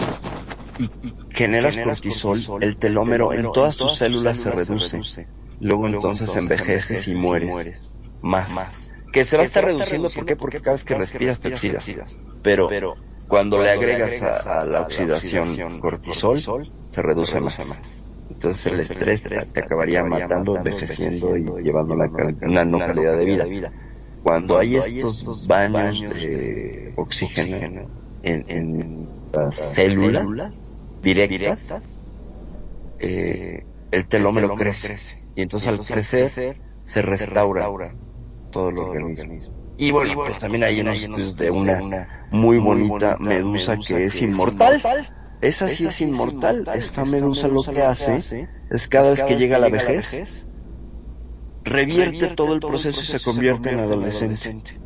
[0.79, 0.91] y
[1.31, 5.27] generas cortisol, el telómero en todas tus células se reduce.
[5.59, 8.93] Luego entonces envejeces y mueres más.
[9.13, 10.37] Que se va a estar reduciendo, ¿por qué?
[10.37, 12.19] Porque cada vez que respiras te oxidas.
[12.43, 12.69] Pero
[13.33, 16.39] cuando le agregas a, a la oxidación cortisol,
[16.91, 18.05] se reduce más.
[18.29, 23.73] Entonces el estrés te, te acabaría matando, envejeciendo y llevando una, no calidad de vida.
[24.23, 32.03] Cuando hay estos baños de oxígeno en, en las células directas,
[32.99, 35.25] eh, el telómero crece.
[35.35, 36.29] Y entonces al crecer
[36.83, 37.67] se restaura
[38.51, 39.62] todo el organismo.
[39.77, 44.83] Y bueno, pues también hay unos estudios de una muy bonita medusa que es inmortal.
[45.41, 46.65] Esa sí es inmortal.
[46.75, 50.47] Esta medusa lo que hace es cada vez que llega a la vejez,
[51.65, 54.81] revierte todo el proceso y se convierte en adolescente.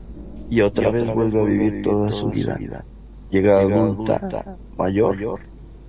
[0.48, 2.84] Y otra vez vuelve a vivir toda su vida.
[3.30, 5.40] Llega adulta, mayor,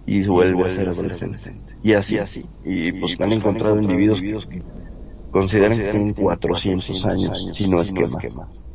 [0.06, 1.78] y vuelve a ser adolescente.
[1.84, 2.46] Y así, así.
[2.64, 4.64] Y pues han encontrado individuos que
[5.32, 8.67] consideran que tienen 400 años, si no es que más.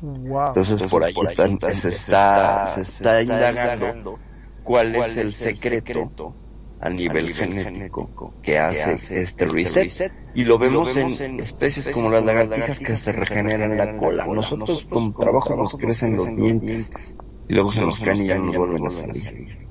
[0.00, 0.48] Wow.
[0.48, 4.18] Entonces por ahí están, se está, se está indagando
[4.62, 6.34] cuál es el secreto
[6.80, 12.78] a nivel genético que hace este reset y lo vemos en especies como las lagartijas
[12.78, 14.26] que se regeneran la cola.
[14.26, 18.56] Nosotros con trabajo nos crecen los dientes y luego se nos caen y ya nos
[18.56, 19.68] vuelven a salir.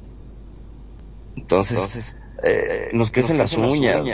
[1.36, 4.06] Entonces, eh, nos crecen las uñas,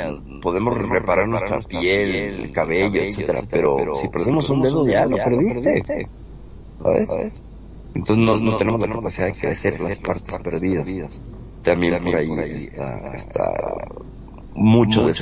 [0.42, 6.08] podemos reparar nuestra piel, el cabello, etcétera, pero si perdemos un dedo ya lo perdiste,
[6.82, 7.44] ¿sabes?
[7.96, 11.22] Entonces no, no tenemos la capacidad de crecer las partes perdidas.
[11.62, 13.54] También por ahí está, está
[14.54, 15.14] mucho de.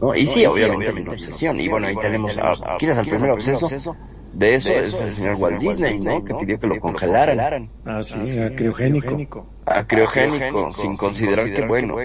[0.00, 0.14] ¿no?
[0.14, 1.60] Y sí, obviamente hay una obsesión.
[1.60, 3.94] Y bueno, ahí tenemos, ah, ¿quieres el primer obseso?
[4.32, 6.24] De eso es el señor Walt Disney, ¿no?
[6.24, 7.72] Que pidió que lo congelaran.
[7.84, 9.54] Ah, sí, a criogénico.
[9.66, 11.96] A criogénico, sin considerar que, bueno,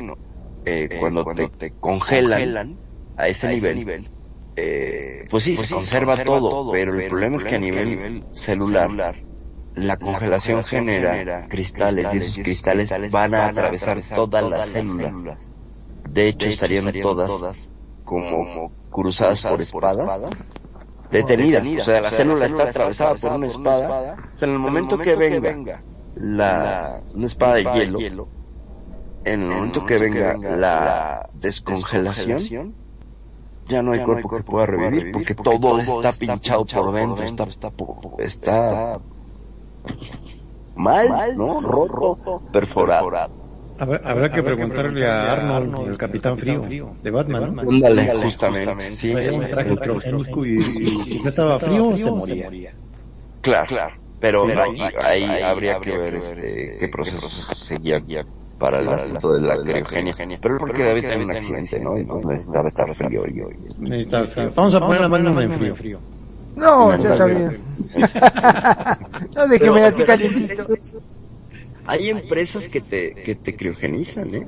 [0.64, 2.80] eh, cuando te, te congelan
[3.16, 4.10] a ese nivel,
[4.56, 9.16] eh, pues sí, se conserva todo, pero el problema es que a nivel celular
[9.74, 15.52] la congelación genera cristales y esos cristales van a atravesar todas las células.
[16.04, 17.70] De hecho, estarían todas
[18.04, 20.54] como cruzadas por espadas
[21.18, 21.68] detenidas.
[21.68, 24.18] O sea, la célula está atravesada por una espada.
[24.34, 25.82] O sea, en el momento que venga
[26.16, 28.28] la, una espada de hielo,
[29.26, 32.76] en el momento que venga la descongelación,
[33.68, 37.72] ya no hay cuerpo que pueda revivir porque todo está pinchado por dentro, está,
[38.20, 39.00] está
[40.76, 41.62] mal, ¿no?
[41.62, 43.45] Roto, perforado.
[43.78, 48.22] Habrá, que preguntarle a Arnold, el Capitán Frío, de Batman, ¿no?
[48.22, 48.92] justamente.
[48.92, 52.74] Sí, y, si no estaba frío, se moría.
[53.42, 53.96] Claro, claro.
[54.20, 54.48] Pero,
[55.04, 58.04] ahí, habría que ver este, qué procesos seguían
[58.58, 60.40] para el asunto de la criogenia.
[60.42, 61.98] Pero porque David tiene un accidente, ¿no?
[61.98, 63.24] Entonces necesitaba estar frío.
[63.80, 64.52] Necesitaba frío.
[64.56, 66.00] Vamos a poner la mano en frío.
[66.56, 67.60] No, ya está bien.
[69.36, 70.64] no, déjeme así calientito.
[71.88, 74.48] Hay empresas que te, que te criogenizan, ¿eh?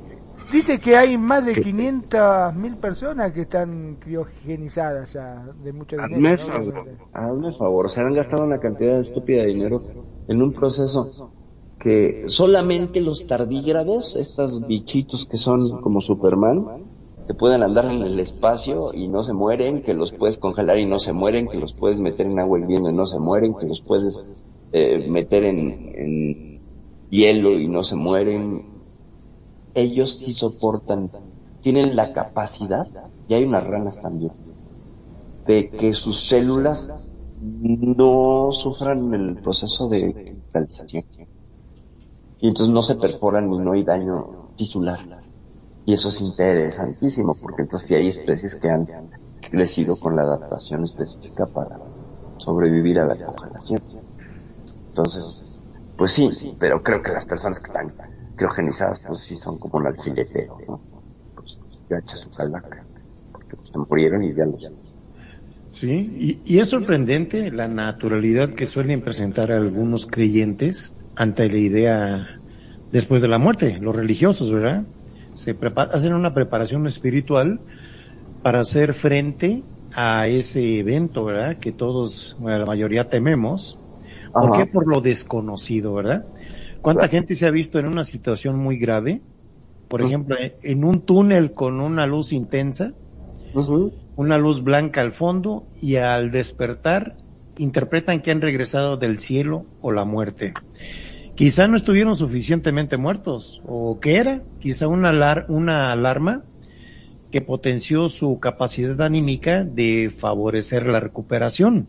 [0.51, 6.15] Dice que hay más de 500 mil personas que están criogenizadas ya, de mucho dinero.
[6.15, 9.83] Hazme, favor, hazme favor, se han gastado una cantidad estúpida de dinero
[10.27, 11.33] en un proceso
[11.77, 16.85] que solamente los tardígrados, estos bichitos que son como Superman,
[17.27, 20.85] que pueden andar en el espacio y no se mueren, que los puedes congelar y
[20.85, 23.65] no se mueren, que los puedes meter en agua hirviendo y no se mueren, que
[23.65, 24.23] los puedes
[24.71, 26.56] eh, meter en
[27.09, 28.65] hielo y no se mueren,
[29.73, 31.11] ellos sí soportan,
[31.61, 32.87] tienen la capacidad,
[33.27, 34.31] y hay unas ranas también,
[35.45, 41.03] de que sus células no sufran el proceso de cristalización.
[42.39, 44.99] Y entonces no se perforan y no hay daño tisular.
[45.85, 48.85] Y eso es interesantísimo, porque entonces sí hay especies que han
[49.49, 51.79] crecido con la adaptación específica para
[52.37, 53.81] sobrevivir a la congelación.
[54.89, 55.46] Entonces,
[55.97, 57.91] pues sí, pero creo que las personas que están
[58.35, 60.79] criogenizadas, pues sí son como un alfiletero, ¿no?
[61.35, 61.57] Pues
[61.89, 62.85] ya echa su calaca,
[63.31, 64.63] porque pues, se murieron y ya los...
[65.69, 72.39] Sí, y, es sorprendente la naturalidad que suelen presentar algunos creyentes ante la idea
[72.91, 74.85] después de la muerte, los religiosos, ¿verdad?
[75.33, 77.59] Se hacen una preparación espiritual
[78.43, 81.57] para hacer frente a ese evento, ¿verdad?
[81.57, 83.77] Que todos, bueno, la mayoría tememos,
[84.39, 84.65] ¿Por qué?
[84.65, 86.25] Por lo desconocido, ¿verdad?
[86.81, 89.21] ¿Cuánta gente se ha visto en una situación muy grave?
[89.88, 92.93] Por ejemplo, en un túnel con una luz intensa,
[94.15, 97.17] una luz blanca al fondo y al despertar
[97.57, 100.53] interpretan que han regresado del cielo o la muerte.
[101.35, 106.43] Quizá no estuvieron suficientemente muertos, o qué era, quizá una, una alarma
[107.31, 111.88] que potenció su capacidad anímica de favorecer la recuperación.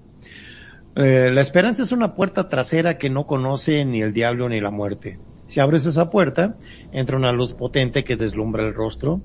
[1.01, 4.73] Eh, la esperanza es una puerta trasera que no conoce ni el diablo ni la
[4.73, 5.21] muerte.
[5.47, 6.57] Si abres esa puerta,
[6.91, 9.21] entra una luz potente que deslumbra el rostro,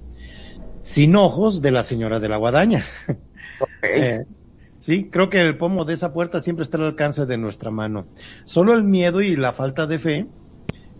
[0.81, 2.85] sin ojos de la señora de la guadaña.
[3.81, 4.25] Eh,
[4.79, 8.07] sí, creo que el pomo de esa puerta siempre está al alcance de nuestra mano.
[8.45, 10.27] Solo el miedo y la falta de fe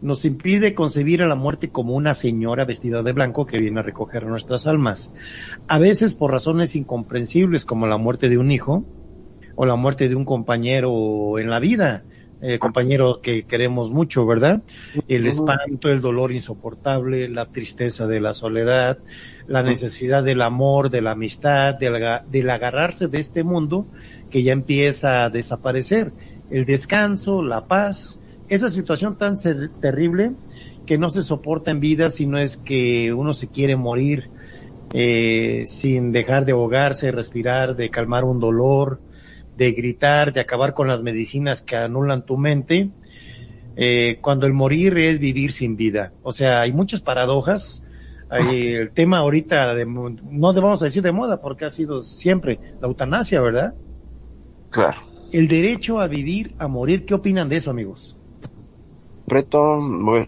[0.02, 3.84] nos impide concebir a la muerte como una señora vestida de blanco que viene a
[3.84, 5.14] recoger nuestras almas.
[5.68, 8.86] A veces por razones incomprensibles como la muerte de un hijo,
[9.56, 12.04] o la muerte de un compañero en la vida,
[12.46, 14.62] eh, compañero que queremos mucho, ¿verdad?
[15.08, 18.98] El espanto, el dolor insoportable, la tristeza de la soledad,
[19.48, 23.88] la necesidad del amor, de la amistad, del, agarrarse de este mundo
[24.30, 26.12] que ya empieza a desaparecer,
[26.50, 29.36] el descanso, la paz, esa situación tan
[29.80, 30.34] terrible
[30.86, 34.30] que no se soporta en vida si no es que uno se quiere morir
[34.92, 39.00] eh, sin dejar de ahogarse, respirar, de calmar un dolor,
[39.58, 42.90] de gritar, de acabar con las medicinas que anulan tu mente,
[43.76, 46.14] eh, cuando el morir es vivir sin vida.
[46.24, 47.88] O sea, hay muchas paradojas.
[48.30, 52.88] Hay el tema ahorita, de, no debemos decir de moda porque ha sido siempre la
[52.88, 53.76] eutanasia, ¿verdad?
[54.72, 54.98] Claro.
[55.32, 58.20] El derecho a vivir, a morir, ¿qué opinan de eso, amigos?
[59.28, 59.80] Preto,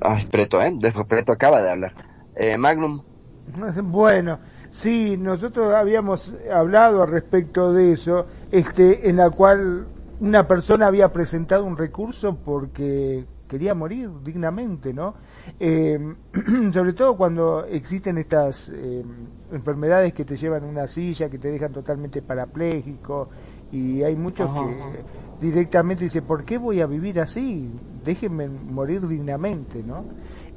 [0.01, 0.71] ay, Preto, ¿eh?
[1.07, 1.93] Preto acaba de hablar.
[2.35, 3.01] Eh, Magnum.
[3.83, 4.39] Bueno,
[4.75, 9.85] Sí, nosotros habíamos hablado al respecto de eso, este, en la cual
[10.21, 15.15] una persona había presentado un recurso porque quería morir dignamente, ¿no?
[15.59, 15.99] Eh,
[16.73, 19.03] sobre todo cuando existen estas eh,
[19.51, 23.27] enfermedades que te llevan una silla, que te dejan totalmente parapléjico,
[23.73, 27.69] y hay muchos que directamente dicen, ¿por qué voy a vivir así?
[28.05, 30.05] Déjenme morir dignamente, ¿no?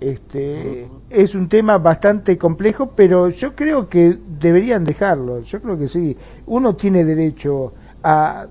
[0.01, 5.41] Este, es un tema bastante complejo, pero yo creo que deberían dejarlo.
[5.41, 6.17] Yo creo que sí.
[6.47, 7.73] Uno tiene derecho
[8.03, 8.47] a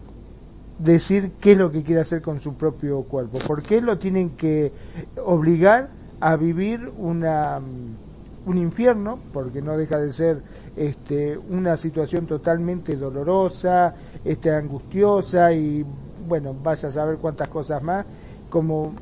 [0.79, 3.39] decir qué es lo que quiere hacer con su propio cuerpo.
[3.39, 4.71] ¿Por qué lo tienen que
[5.23, 5.89] obligar
[6.19, 7.59] a vivir una,
[8.45, 9.19] un infierno?
[9.33, 10.41] Porque no deja de ser
[10.75, 15.85] este, una situación totalmente dolorosa, este, angustiosa y
[16.27, 18.05] bueno, vaya a saber cuántas cosas más,
[18.49, 18.93] como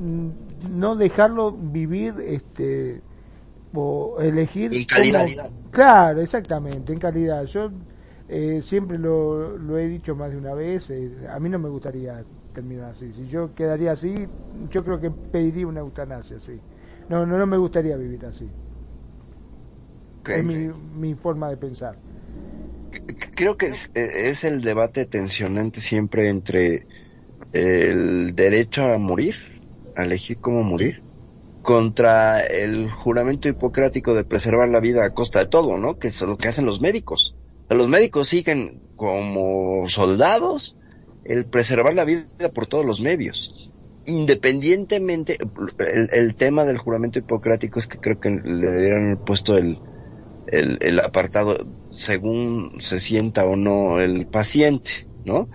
[0.00, 3.00] mm, no dejarlo vivir este
[3.74, 5.26] o elegir En calidad.
[5.70, 7.70] claro exactamente en calidad yo
[8.28, 11.68] eh, siempre lo, lo he dicho más de una vez eh, a mí no me
[11.68, 13.12] gustaría terminar así.
[13.12, 14.28] Si yo quedaría así
[14.70, 16.60] yo creo que pediría una eutanasia sí.
[17.08, 18.48] No no no me gustaría vivir así.
[20.30, 21.96] Es mi, mi forma de pensar.
[23.34, 26.86] Creo que es, es el debate tensionante siempre entre
[27.52, 29.36] el derecho a morir,
[29.96, 31.04] a elegir cómo morir,
[31.62, 35.98] contra el juramento hipocrático de preservar la vida a costa de todo, ¿no?
[35.98, 37.37] Que es lo que hacen los médicos.
[37.68, 40.76] Los médicos siguen como soldados
[41.24, 43.72] el preservar la vida por todos los medios.
[44.06, 45.36] Independientemente,
[45.78, 49.78] el, tema del juramento hipocrático es que creo que le debieran puesto el,
[50.46, 55.50] el, el apartado según se sienta o no el paciente, ¿no?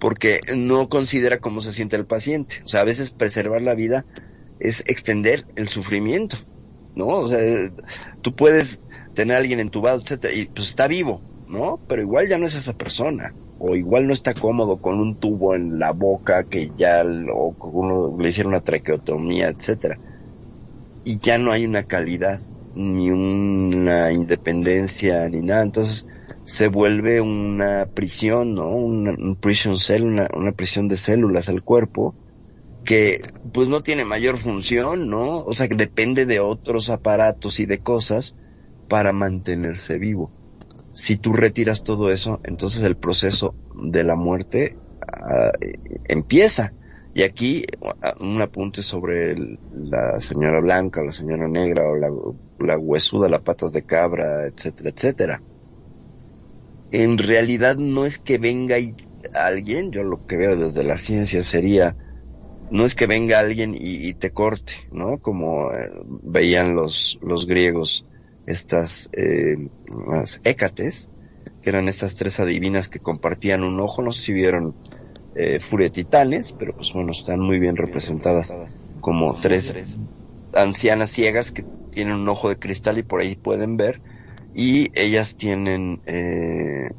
[0.00, 2.56] Porque no considera cómo se siente el paciente.
[2.64, 4.04] O sea, a veces preservar la vida
[4.58, 6.38] es extender el sufrimiento,
[6.96, 7.06] ¿no?
[7.06, 7.38] O sea,
[8.20, 8.82] tú puedes
[9.14, 11.78] tener a alguien entubado, etcétera, y pues está vivo, ¿no?
[11.86, 15.54] Pero igual ya no es esa persona, o igual no está cómodo con un tubo
[15.54, 19.98] en la boca que ya lo, uno le hicieron una traqueotomía, etcétera.
[21.04, 22.40] Y ya no hay una calidad,
[22.74, 25.62] ni una independencia, ni nada.
[25.62, 26.06] Entonces
[26.44, 28.68] se vuelve una prisión, ¿no?
[28.70, 32.14] Una, un prison una, una prisión de células al cuerpo
[32.84, 33.20] que
[33.52, 35.44] pues no tiene mayor función, ¿no?
[35.44, 38.34] O sea, que depende de otros aparatos y de cosas
[38.88, 40.30] para mantenerse vivo.
[41.02, 45.50] Si tú retiras todo eso, entonces el proceso de la muerte ah,
[46.04, 46.74] empieza.
[47.12, 47.64] Y aquí
[48.02, 49.34] ah, un apunte sobre
[49.74, 55.42] la señora blanca, la señora negra o la, huesuda, las patas de cabra, etcétera, etcétera.
[56.92, 58.76] En realidad no es que venga
[59.34, 61.96] alguien, yo lo que veo desde la ciencia sería,
[62.70, 65.18] no es que venga alguien y, y te corte, ¿no?
[65.18, 65.90] Como eh,
[66.22, 68.06] veían los, los griegos
[68.46, 69.68] estas, eh,
[70.10, 71.10] las hécates,
[71.62, 74.74] que eran estas tres adivinas que compartían un ojo, no sé si vieron
[75.34, 78.52] eh, Furia Titanes, pero pues bueno, están muy bien representadas
[79.00, 79.98] como tres
[80.54, 84.00] ancianas ciegas que tienen un ojo de cristal y por ahí pueden ver,
[84.54, 86.90] y ellas tienen eh,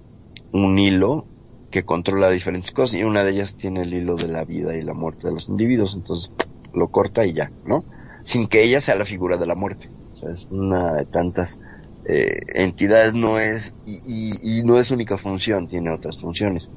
[0.52, 1.26] un hilo
[1.70, 4.82] que controla diferentes cosas y una de ellas tiene el hilo de la vida y
[4.82, 6.32] la muerte de los individuos, entonces
[6.74, 7.80] lo corta y ya, ¿no?
[8.24, 9.90] Sin que ella sea la figura de la muerte.
[10.22, 11.60] Es una de tantas
[12.06, 16.70] eh, entidades, no es, y, no es única función, tiene otras funciones.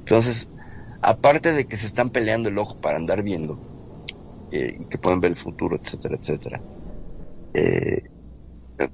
[0.00, 0.50] Entonces,
[1.00, 3.60] aparte de que se están peleando el ojo para andar viendo,
[4.50, 6.64] eh, y que pueden ver el futuro, etcétera, etcétera,
[7.54, 8.02] eh,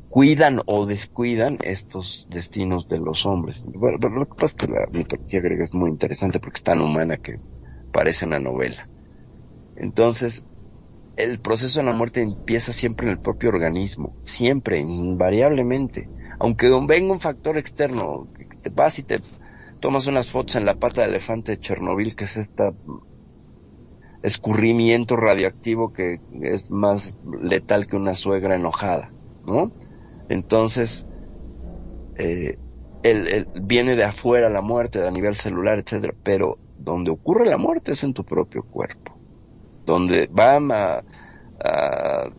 [0.08, 3.62] cuidan o descuidan estos destinos de los hombres.
[3.64, 6.80] Bueno, lo que pasa es que la mitología griega es muy interesante porque es tan
[6.80, 7.38] humana que
[7.92, 8.88] parece una novela.
[9.74, 10.44] Entonces,
[11.22, 16.10] el proceso de la muerte empieza siempre en el propio organismo, siempre, invariablemente.
[16.38, 19.20] Aunque venga un factor externo, que te vas y te
[19.80, 22.72] tomas unas fotos en la pata de elefante de Chernobyl, que es esta
[24.22, 29.72] escurrimiento radioactivo que es más letal que una suegra enojada, ¿no?
[30.28, 31.08] Entonces,
[32.16, 32.58] eh,
[33.54, 38.04] viene de afuera la muerte, a nivel celular, etcétera, pero donde ocurre la muerte es
[38.04, 39.09] en tu propio cuerpo.
[39.90, 41.04] Donde van a,
[41.64, 42.30] a,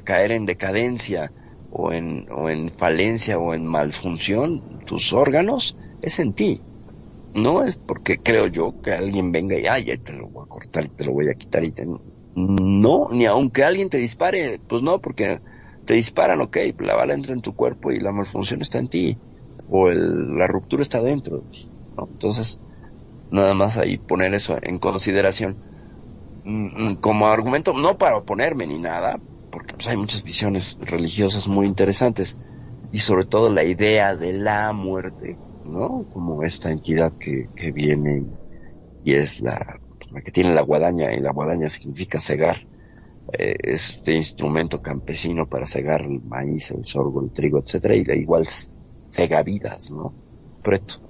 [0.00, 1.32] caer en decadencia
[1.68, 6.64] o en, o en falencia o en malfunción tus órganos, es en ti.
[7.34, 10.86] No es porque creo yo que alguien venga y, ay, te lo voy a cortar
[10.86, 11.86] y te lo voy a quitar y te...
[12.34, 15.40] No, ni aunque alguien te dispare, pues no, porque
[15.84, 19.20] te disparan, ok, la bala entra en tu cuerpo y la malfunción está en ti,
[19.66, 21.46] o el- la ruptura está dentro.
[21.96, 22.62] Entonces,
[23.30, 25.60] nada más ahí poner eso en consideración.
[26.44, 29.18] Mm, mm, Como argumento, no para oponerme ni nada,
[29.50, 32.36] porque pues, hay muchas visiones religiosas muy interesantes,
[32.92, 36.06] y sobre todo la idea de la muerte, ¿no?
[36.12, 38.24] Como esta entidad que, que viene
[39.02, 39.80] y es la,
[40.12, 42.56] la que tiene la guadaña, y la guadaña significa cegar,
[43.32, 48.14] eh, este instrumento campesino para cegar el maíz, el sorgo, el trigo, etcétera, y da
[48.14, 48.44] igual
[49.10, 50.14] cega vidas, ¿no?
[50.62, 51.00] Preto.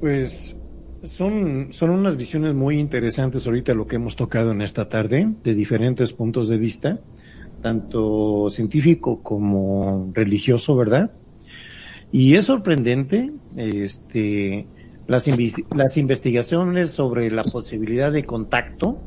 [0.00, 0.59] Pues
[1.02, 5.54] son, son unas visiones muy interesantes ahorita lo que hemos tocado en esta tarde, de
[5.54, 7.00] diferentes puntos de vista,
[7.62, 11.12] tanto científico como religioso, ¿verdad?
[12.12, 14.66] Y es sorprendente, este,
[15.06, 15.28] las,
[15.76, 18.98] las investigaciones sobre la posibilidad de contacto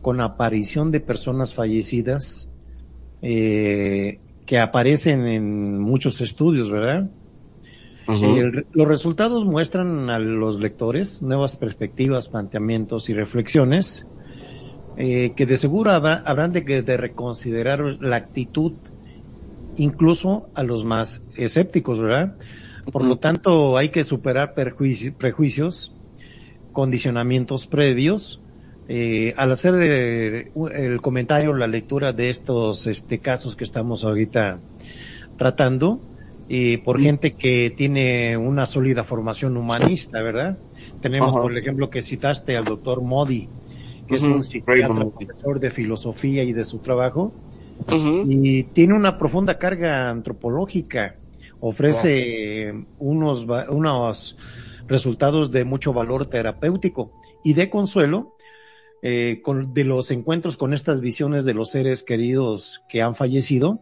[0.00, 2.50] con aparición de personas fallecidas,
[3.20, 7.10] eh, que aparecen en muchos estudios, ¿verdad?
[8.38, 14.06] El- los resultados muestran a los lectores nuevas perspectivas, planteamientos y reflexiones
[14.96, 18.72] eh, que de seguro habrá- habrán de, de reconsiderar la actitud
[19.76, 22.36] incluso a los más escépticos, ¿verdad?
[22.90, 25.94] Por lo tanto, hay que superar prejuicios,
[26.72, 28.40] condicionamientos previos.
[28.88, 34.02] Eh, al hacer eh, u- el comentario, la lectura de estos este, casos que estamos
[34.04, 34.62] ahorita
[35.36, 36.07] tratando,
[36.48, 40.58] eh, por gente que tiene una sólida formación humanista, ¿verdad?
[41.00, 41.42] Tenemos, Ajá.
[41.42, 43.50] por ejemplo, que citaste al doctor Modi,
[44.06, 47.34] que es un psiquiatra, profesor de filosofía y de su trabajo,
[48.26, 51.16] y tiene una profunda carga antropológica.
[51.60, 54.36] Ofrece eh, unos, unos
[54.86, 57.12] resultados de mucho valor terapéutico
[57.44, 58.36] y de consuelo
[59.02, 63.80] eh, con, de los encuentros con estas visiones de los seres queridos que han fallecido,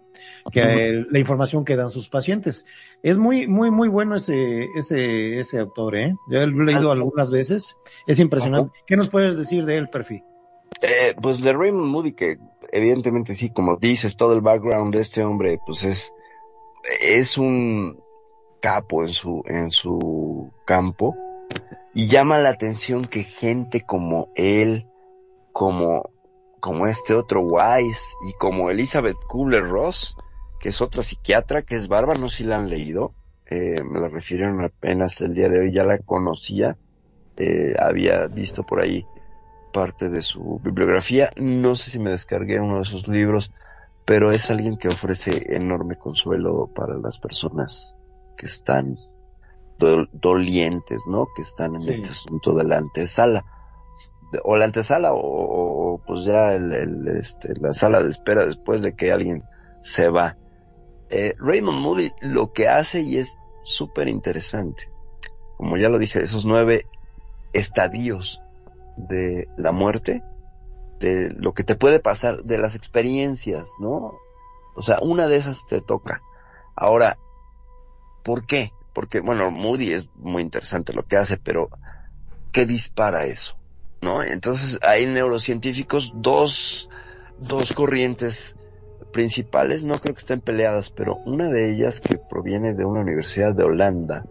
[0.52, 2.66] que eh, la información que dan sus pacientes.
[3.02, 6.14] Es muy, muy, muy bueno ese, ese, ese autor, ¿eh?
[6.30, 7.76] Ya lo he leído algunas veces.
[8.06, 8.78] Es impresionante.
[8.86, 10.22] ¿Qué nos puedes decir de él, Perfil?
[10.82, 12.38] Eh, pues de Raymond Moody, que
[12.72, 16.12] evidentemente sí, como dices, todo el background de este hombre, pues es,
[17.02, 17.98] es un
[18.60, 21.16] capo en su, en su campo.
[21.94, 24.86] Y llama la atención que gente como él,
[25.56, 26.10] como,
[26.60, 30.14] como este otro Wise y como Elizabeth Kubler-Ross,
[30.60, 33.14] que es otra psiquiatra, que es bárbara, no sé si la han leído,
[33.46, 36.76] eh, me la refirieron apenas el día de hoy, ya la conocía,
[37.38, 39.06] eh, había visto por ahí
[39.72, 41.30] parte de su bibliografía.
[41.36, 43.50] No sé si me descargué uno de sus libros,
[44.04, 47.96] pero es alguien que ofrece enorme consuelo para las personas
[48.36, 48.94] que están
[49.78, 51.28] dol- dolientes, ¿no?
[51.34, 51.90] Que están en Sí.
[51.92, 53.42] este asunto de la antesala.
[54.44, 58.82] O la antesala o, o, pues ya el, el, este, la sala de espera después
[58.82, 59.44] de que alguien
[59.82, 60.36] se va.
[61.10, 64.90] Eh, Raymond Moody lo que hace y es súper interesante.
[65.56, 66.86] Como ya lo dije, esos nueve
[67.52, 68.42] estadios
[68.96, 70.22] de la muerte,
[71.00, 74.14] de lo que te puede pasar, de las experiencias, ¿no?
[74.74, 76.20] O sea, una de esas te toca.
[76.74, 77.16] Ahora,
[78.22, 78.72] ¿por qué?
[78.92, 81.70] Porque, bueno, Moody es muy interesante lo que hace, pero
[82.52, 83.56] ¿qué dispara eso?
[84.22, 86.88] Entonces, hay neurocientíficos, dos,
[87.38, 88.56] dos corrientes
[89.12, 93.54] principales, no creo que estén peleadas, pero una de ellas que proviene de una universidad
[93.54, 94.26] de Holanda,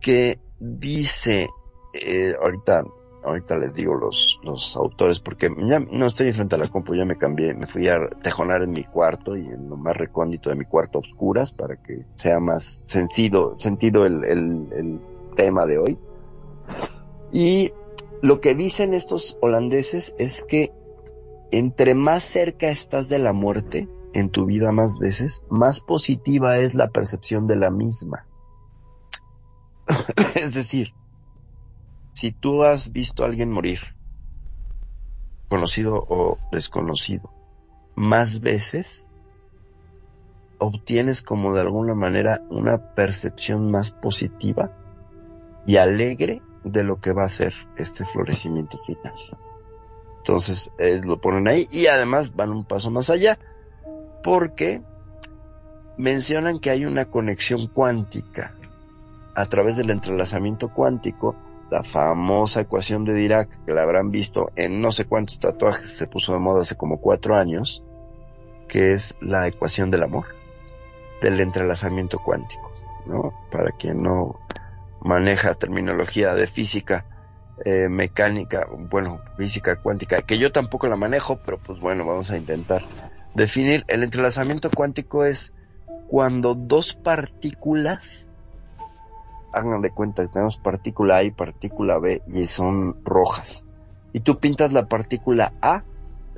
[0.00, 1.48] que dice,
[1.94, 2.84] eh, ahorita,
[3.24, 7.04] ahorita les digo los, los autores, porque ya no estoy frente a la compu, ya
[7.04, 10.56] me cambié, me fui a tejonar en mi cuarto y en lo más recóndito de
[10.56, 15.00] mi cuarto a oscuras para que sea más sentido, sentido el, el, el
[15.34, 15.98] tema de hoy.
[17.32, 17.72] Y
[18.22, 20.72] lo que dicen estos holandeses es que
[21.50, 26.74] entre más cerca estás de la muerte en tu vida más veces, más positiva es
[26.74, 28.26] la percepción de la misma.
[30.36, 30.94] es decir,
[32.12, 33.80] si tú has visto a alguien morir,
[35.48, 37.32] conocido o desconocido,
[37.96, 39.08] más veces,
[40.58, 44.70] obtienes como de alguna manera una percepción más positiva
[45.66, 49.14] y alegre de lo que va a ser este florecimiento final.
[50.18, 53.38] Entonces, eh, lo ponen ahí y además van un paso más allá
[54.22, 54.82] porque
[55.96, 58.54] mencionan que hay una conexión cuántica
[59.34, 61.34] a través del entrelazamiento cuántico,
[61.70, 66.06] la famosa ecuación de Dirac, que la habrán visto en no sé cuántos tatuajes, se
[66.06, 67.82] puso de moda hace como cuatro años,
[68.68, 70.26] que es la ecuación del amor,
[71.22, 72.70] del entrelazamiento cuántico,
[73.06, 73.32] ¿no?
[73.50, 74.38] Para quien no
[75.04, 77.06] maneja terminología de física,
[77.64, 82.36] eh, mecánica, bueno, física cuántica, que yo tampoco la manejo, pero pues bueno, vamos a
[82.36, 82.82] intentar
[83.34, 83.84] definir.
[83.88, 85.52] El entrelazamiento cuántico es
[86.08, 88.28] cuando dos partículas,
[89.52, 93.66] hagan de cuenta que tenemos partícula A y partícula B y son rojas.
[94.12, 95.84] Y tú pintas la partícula A,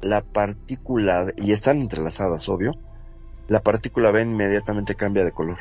[0.01, 2.73] la partícula B, y están entrelazadas, obvio,
[3.49, 5.59] la partícula B inmediatamente cambia de color.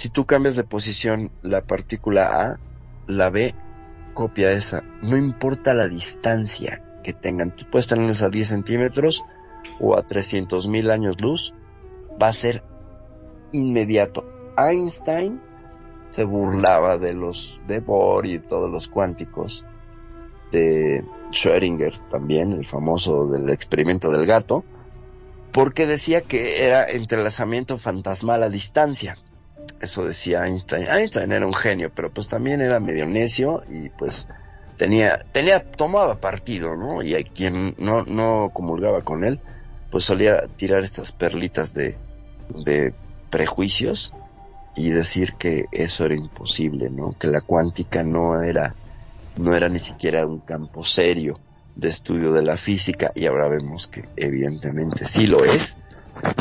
[0.00, 2.58] Si tú cambias de posición la partícula A,
[3.06, 3.54] la B
[4.14, 4.82] copia esa.
[5.02, 7.54] No importa la distancia que tengan.
[7.54, 9.22] Tú puedes tenerlas a 10 centímetros
[9.78, 11.52] o a 300 mil años luz.
[12.10, 12.62] Va a ser
[13.52, 14.24] inmediato.
[14.56, 15.38] Einstein
[16.08, 19.66] se burlaba de los de Bohr y todos los cuánticos.
[20.50, 24.64] De Schrödinger también, el famoso del experimento del gato.
[25.52, 29.14] Porque decía que era entrelazamiento fantasmal a distancia.
[29.80, 30.86] Eso decía Einstein.
[30.88, 34.28] Einstein era un genio, pero pues también era medio necio y pues
[34.76, 37.02] tenía, tenía, tomaba partido, ¿no?
[37.02, 39.40] Y hay quien no, no comulgaba con él,
[39.90, 41.96] pues solía tirar estas perlitas de,
[42.64, 42.92] de
[43.30, 44.12] prejuicios
[44.76, 47.12] y decir que eso era imposible, ¿no?
[47.12, 48.74] Que la cuántica no era,
[49.36, 51.38] no era ni siquiera un campo serio
[51.74, 55.76] de estudio de la física y ahora vemos que evidentemente sí lo es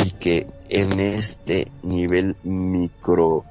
[0.06, 3.44] y que en este nivel micro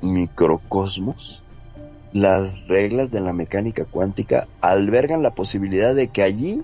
[0.00, 1.42] microcosmos
[2.12, 6.62] las reglas de la mecánica cuántica albergan la posibilidad de que allí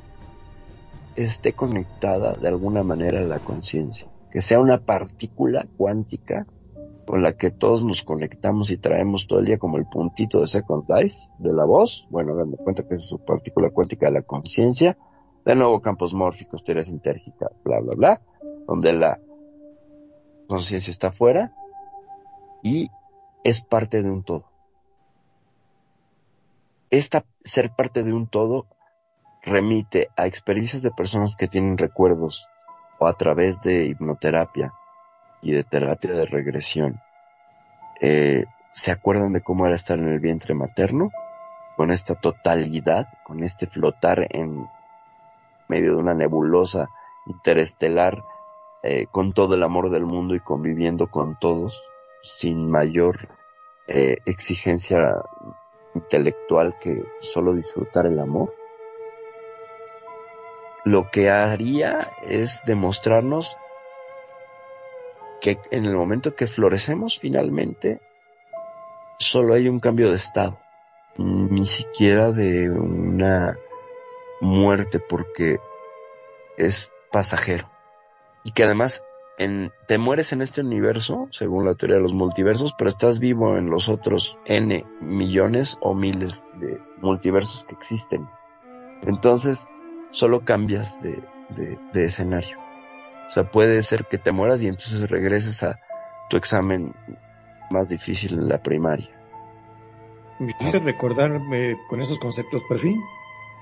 [1.17, 6.47] esté conectada de alguna manera la conciencia, que sea una partícula cuántica
[7.11, 10.47] con la que todos nos conectamos y traemos todo el día como el puntito de
[10.47, 12.07] Second Life de la voz.
[12.09, 14.97] Bueno, dando cuenta que es su partícula cuántica de la conciencia.
[15.45, 18.21] De nuevo, campos mórficos, teoría sintérgica, bla, bla, bla,
[18.71, 19.19] donde la
[20.47, 21.53] conciencia está fuera
[22.63, 22.89] y
[23.43, 24.49] es parte de un todo.
[26.89, 28.69] Esta ser parte de un todo
[29.43, 32.47] remite a experiencias de personas que tienen recuerdos
[33.01, 34.73] o a través de hipnoterapia
[35.43, 37.01] y de terapia de regresión.
[38.01, 41.11] Eh, ¿Se acuerdan de cómo era estar en el vientre materno?
[41.77, 44.69] Con esta totalidad, con este flotar en
[45.67, 46.89] medio de una nebulosa
[47.27, 48.23] interestelar,
[48.83, 51.83] eh, con todo el amor del mundo y conviviendo con todos,
[52.23, 53.29] sin mayor
[53.87, 55.23] eh, exigencia
[55.95, 58.55] intelectual que solo disfrutar el amor.
[60.85, 63.57] Lo que haría es demostrarnos
[65.41, 68.01] que en el momento que florecemos finalmente,
[69.19, 70.59] solo hay un cambio de estado,
[71.17, 73.59] ni siquiera de una
[74.41, 75.59] muerte porque
[76.57, 77.70] es pasajero.
[78.45, 79.05] Y que además
[79.39, 83.57] en, te mueres en este universo, según la teoría de los multiversos, pero estás vivo
[83.57, 88.29] en los otros N millones o miles de multiversos que existen.
[89.03, 89.67] Entonces,
[90.11, 92.59] solo cambias de, de, de escenario.
[93.27, 95.79] O sea, puede ser que te mueras y entonces regreses a
[96.29, 96.95] tu examen
[97.71, 99.09] más difícil en la primaria.
[100.39, 102.99] Me hiciste recordar eh, con esos conceptos perfil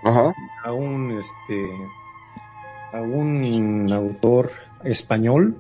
[0.05, 0.33] Ajá.
[0.64, 1.70] a un este
[2.93, 4.51] a un autor
[4.85, 5.57] español,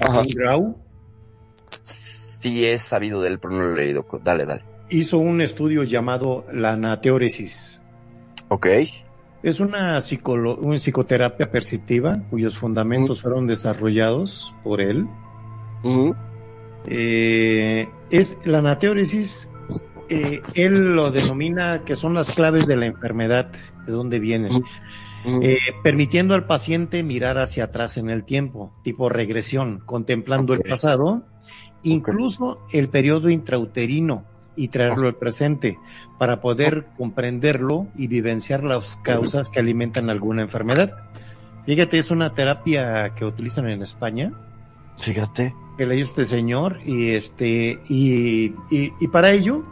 [0.00, 0.22] Ajá.
[0.34, 0.76] Grau,
[2.42, 4.04] Sí he sabido de él, pero no lo he leído.
[4.24, 4.64] Dale, dale.
[4.90, 7.80] hizo un estudio llamado la anateoresis.
[8.48, 8.66] Ok.
[9.44, 10.00] Es una,
[10.58, 15.06] una psicoterapia perceptiva cuyos fundamentos fueron desarrollados por él.
[16.86, 19.48] Eh, es la anateoresis,
[20.08, 23.52] eh, él lo denomina que son las claves de la enfermedad,
[23.86, 24.64] de dónde vienen,
[25.24, 31.22] Eh, permitiendo al paciente mirar hacia atrás en el tiempo, tipo regresión, contemplando el pasado,
[31.82, 34.24] incluso el periodo intrauterino
[34.56, 35.78] y traerlo al presente
[36.18, 40.90] para poder comprenderlo y vivenciar las causas que alimentan alguna enfermedad.
[41.66, 44.32] Fíjate, es una terapia que utilizan en España,
[44.98, 45.54] Fíjate.
[45.78, 49.64] que leyó este señor y este y, y, y para ello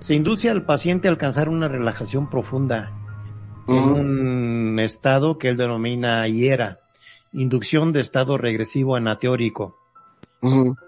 [0.00, 2.92] se induce al paciente a alcanzar una relajación profunda
[3.68, 6.80] en un estado que él denomina hiera,
[7.32, 9.76] inducción de estado regresivo anateórico,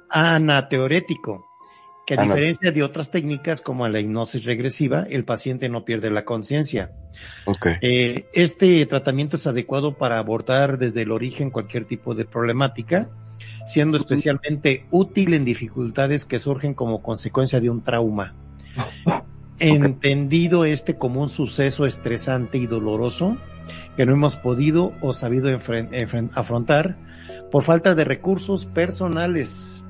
[0.08, 1.46] anateorético,
[2.06, 6.24] que a diferencia de otras técnicas como la hipnosis regresiva, el paciente no pierde la
[6.24, 6.90] conciencia.
[7.82, 13.08] Eh, este tratamiento es adecuado para abordar desde el origen cualquier tipo de problemática,
[13.64, 18.34] siendo especialmente útil en dificultades que surgen como consecuencia de un trauma.
[19.60, 23.36] Entendido este como un suceso estresante y doloroso
[23.96, 25.50] que no hemos podido o sabido
[26.34, 26.96] afrontar
[27.50, 29.82] por falta de recursos personales,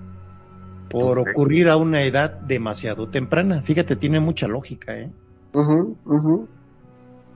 [0.91, 3.63] por ocurrir a una edad demasiado temprana.
[3.63, 5.11] Fíjate, tiene mucha lógica, ¿eh?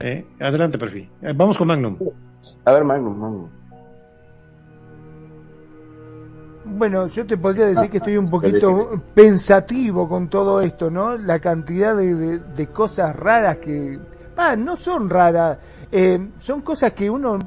[0.00, 0.26] ¿Eh?
[0.40, 1.08] Adelante, perfil.
[1.22, 1.96] Eh, Vamos con Magnum.
[2.64, 3.48] A ver, Magnum, Magnum.
[6.64, 11.16] Bueno, yo te podría decir que estoy un poquito pensativo con todo esto, ¿no?
[11.16, 13.98] La cantidad de, de- de cosas raras que...
[14.36, 15.58] Ah, no son raras,
[15.92, 17.38] eh, son cosas que uno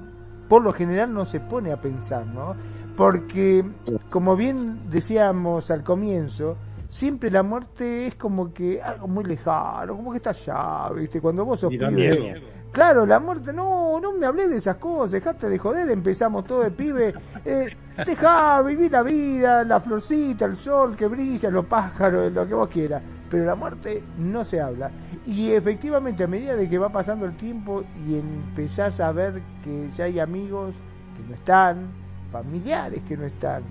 [0.48, 2.56] por lo general no se pone a pensar, ¿no?
[2.96, 3.64] Porque,
[4.10, 6.56] como bien decíamos al comienzo,
[6.88, 11.20] siempre la muerte es como que algo muy lejano, como que está allá, ¿viste?
[11.20, 12.40] Cuando vos sos Y da pibe, miedo.
[12.72, 16.64] Claro, la muerte, no, no me hablé de esas cosas, dejate de joder, empezamos todo
[16.64, 17.14] de pibe,
[17.44, 17.76] eh,
[18.06, 22.70] deja vivir la vida, la florcita, el sol que brilla, los pájaros, lo que vos
[22.70, 24.92] quieras, pero la muerte no se habla.
[25.26, 29.90] Y efectivamente, a medida de que va pasando el tiempo y empezás a ver que
[29.96, 30.76] ya hay amigos
[31.16, 31.88] que no están,
[32.32, 33.64] familiares que no están,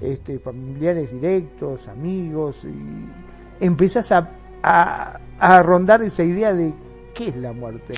[0.00, 4.30] este, familiares directos, amigos, y empezás a,
[4.62, 6.72] a, a rondar esa idea de
[7.14, 7.94] qué es la muerte,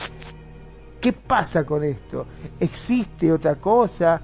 [1.05, 2.25] qué pasa con esto,
[2.59, 4.23] existe otra cosa,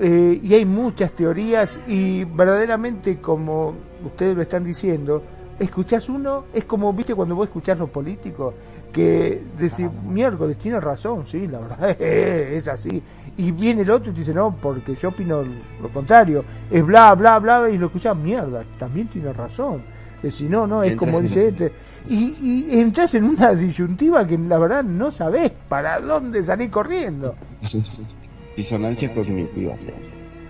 [0.00, 3.72] eh, y hay muchas teorías y verdaderamente como
[4.04, 5.22] ustedes lo están diciendo,
[5.60, 8.52] escuchás uno, es como, viste, cuando vos escuchás los políticos,
[8.92, 13.00] que decís, miércoles, tiene razón, sí, la verdad es así.
[13.36, 15.44] Y viene el otro y te dice, no, porque yo opino
[15.80, 19.82] lo contrario, es bla, bla, bla, y lo escuchás, mierda, también tiene razón.
[20.32, 21.72] Si no, no, es como dice este.
[22.08, 27.34] Y, y entras en una disyuntiva que la verdad no sabés para dónde salir corriendo.
[28.56, 29.74] Disonancia cognitiva,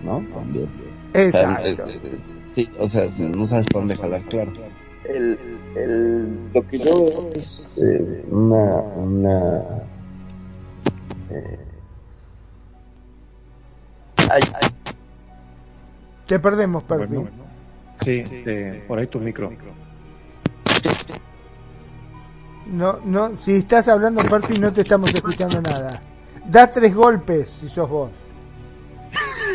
[0.02, 0.24] ¿no?
[0.32, 0.68] También.
[1.12, 1.62] Exacto.
[1.62, 2.18] O sea, eh, eh,
[2.52, 4.52] sí, o sea, no sabes por dónde jalar, claro.
[5.04, 5.38] El,
[5.74, 9.62] el, lo que yo veo es eh, una, una
[11.30, 11.58] eh,
[14.30, 14.70] hay, hay,
[16.26, 17.14] Te perdemos, Perfi.
[17.14, 17.30] Bueno,
[18.02, 19.50] sí, este, por ahí tu micro.
[22.68, 26.00] No, no, si estás hablando, Perfi, no te estamos escuchando nada.
[26.46, 28.10] Da tres golpes si sos vos.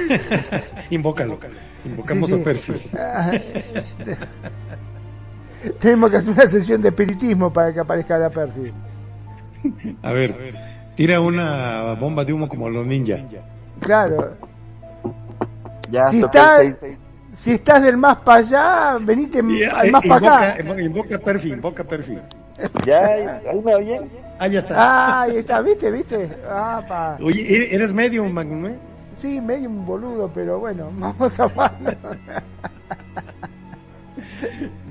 [0.89, 1.37] Invócalo.
[1.85, 2.41] Invocamos Sí, sí.
[2.41, 2.73] a Perfi.
[5.79, 8.73] Tenemos que hacer una sesión de espiritismo para que aparezca la Perfi.
[10.01, 10.53] A ver,
[10.95, 13.17] tira una bomba de humo como los ninja.
[13.79, 14.35] Claro.
[15.89, 16.21] ya Si
[17.35, 20.81] si estás del más para allá, venite al eh, más para invoca, acá.
[20.81, 22.17] invoca a Perfi, invoca Perfi.
[22.85, 24.09] Ya, ahí me oyen.
[24.39, 24.75] Ah, ya está.
[24.77, 25.91] Ah, ahí está, ¿viste?
[25.91, 26.29] ¿Viste?
[26.47, 27.17] Ah, pa.
[27.23, 28.65] Oye, ¿e- ¿eres medio, Magnum?
[28.67, 28.79] eh?
[29.13, 31.91] Sí, medio un boludo, pero bueno, vamos a mano.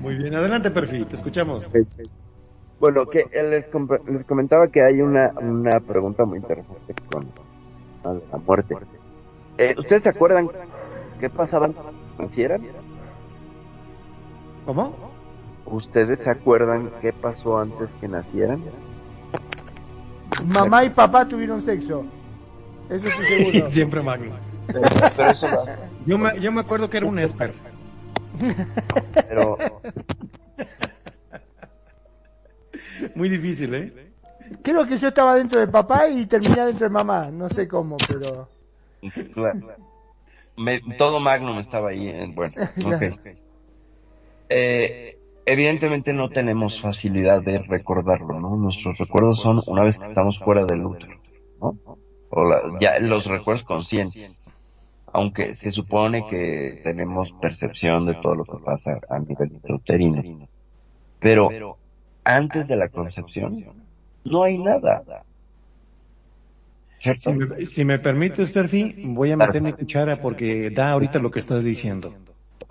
[0.01, 1.71] Muy bien, adelante, Perfi, te escuchamos.
[2.79, 7.25] Bueno, que eh, les, comp- les comentaba que hay una, una pregunta muy interesante con
[8.03, 8.75] la muerte.
[9.57, 10.49] Eh, ¿Ustedes se acuerdan
[11.19, 12.61] qué pasaba antes de que nacieran?
[14.65, 15.12] ¿Cómo?
[15.65, 18.63] ¿Ustedes se acuerdan qué pasó antes que nacieran?
[20.45, 22.03] Mamá y papá tuvieron sexo.
[22.89, 23.69] Eso estoy seguro.
[23.71, 24.33] Siempre Magnum.
[24.67, 25.65] Pero eso lo-
[26.05, 27.53] Yo me, yo me acuerdo que era un esper.
[29.27, 29.57] pero
[33.15, 33.93] Muy difícil, ¿eh?
[34.61, 37.29] Creo que yo estaba dentro de papá y terminé dentro de mamá.
[37.31, 38.47] No sé cómo, pero.
[39.33, 39.59] Claro.
[40.57, 42.07] Me- todo Magnum estaba ahí.
[42.07, 42.53] eh, bueno,
[42.85, 43.03] ok.
[44.49, 48.55] Eh, evidentemente no tenemos facilidad de recordarlo, ¿no?
[48.55, 51.19] Nuestros recuerdos son una vez que estamos fuera del útero,
[51.59, 51.77] ¿no?
[52.29, 54.31] O la- ya los recuerdos conscientes.
[55.15, 60.47] Aunque se supone que tenemos percepción de todo lo que pasa a nivel intrauterino.
[61.19, 61.77] Pero
[62.23, 63.63] antes de la concepción
[64.23, 65.03] no hay nada.
[66.99, 67.31] ¿Cierto?
[67.31, 71.29] Si me, si me permites, Perfi, voy a meter mi cuchara porque da ahorita lo
[71.29, 72.13] que estás diciendo.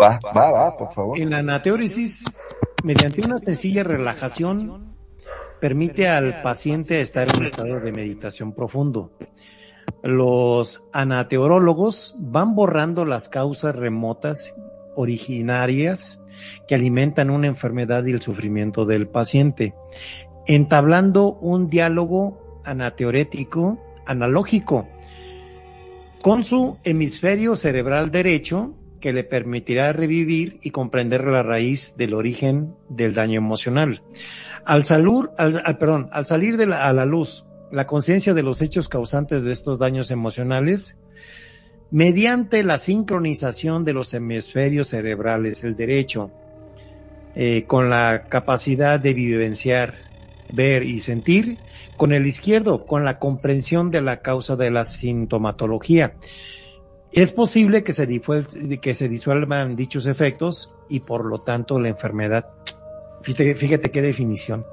[0.01, 1.19] Va, va, va, por favor.
[1.19, 2.25] En la anateórisis,
[2.83, 4.97] mediante una sencilla relajación,
[5.61, 9.13] permite al paciente estar en un estado de meditación profundo.
[10.03, 14.55] Los anateorólogos van borrando las causas remotas
[14.97, 16.21] originarias
[16.67, 19.75] que alimentan una enfermedad y el sufrimiento del paciente,
[20.47, 24.89] entablando un diálogo anateorético analógico
[26.23, 32.75] con su hemisferio cerebral derecho que le permitirá revivir y comprender la raíz del origen
[32.89, 34.03] del daño emocional.
[34.65, 38.43] Al, salir, al, al- perdón, al salir de la- a la luz la conciencia de
[38.43, 40.99] los hechos causantes de estos daños emocionales,
[41.91, 46.31] mediante la sincronización de los hemisferios cerebrales, el derecho,
[47.35, 49.95] eh, con la capacidad de vivenciar,
[50.49, 51.59] ver y sentir,
[51.97, 56.15] con el izquierdo, con la comprensión de la causa de la sintomatología.
[57.13, 58.07] Es posible que se,
[58.81, 62.49] que se disuelvan dichos efectos y por lo tanto la enfermedad.
[63.23, 64.65] Fíjate, fíjate qué definición.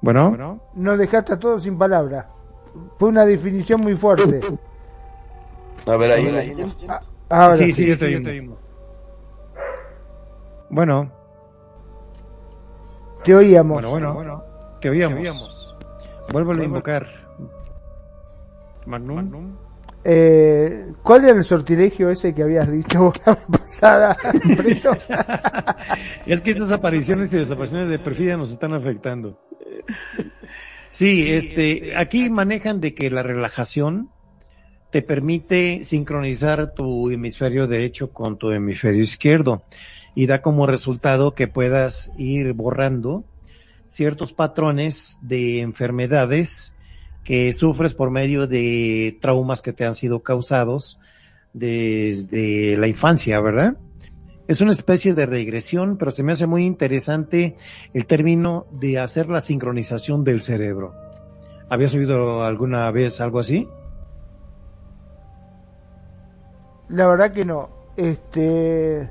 [0.00, 2.26] Bueno, Nos dejaste a todos sin palabras.
[2.98, 4.40] Fue una definición muy fuerte.
[5.86, 6.54] A ver, ahí.
[7.28, 7.82] Ahora sí, sí.
[7.82, 8.58] sí, ya te oímos.
[10.70, 11.10] Bueno,
[13.24, 13.82] Te oíamos.
[13.82, 14.44] bueno, bueno, bueno,
[14.80, 15.57] te oíamos.
[16.32, 17.06] Vuelvo a invocar.
[18.86, 19.56] Magnum.
[20.04, 24.16] Eh, ¿Cuál era el sortilegio ese que habías dicho la vez pasada,
[24.56, 24.90] Brito?
[26.24, 29.38] Es que estas apariciones y desapariciones de perfidia nos están afectando.
[30.90, 34.10] Sí, este, aquí manejan de que la relajación
[34.90, 39.62] te permite sincronizar tu hemisferio derecho con tu hemisferio izquierdo
[40.14, 43.24] y da como resultado que puedas ir borrando
[43.88, 46.74] ciertos patrones de enfermedades
[47.24, 50.98] que sufres por medio de traumas que te han sido causados
[51.52, 53.76] desde la infancia, ¿verdad?
[54.46, 57.56] Es una especie de regresión, pero se me hace muy interesante
[57.92, 60.94] el término de hacer la sincronización del cerebro.
[61.68, 63.68] ¿Habías oído alguna vez algo así?
[66.88, 67.68] La verdad que no.
[67.96, 69.10] Este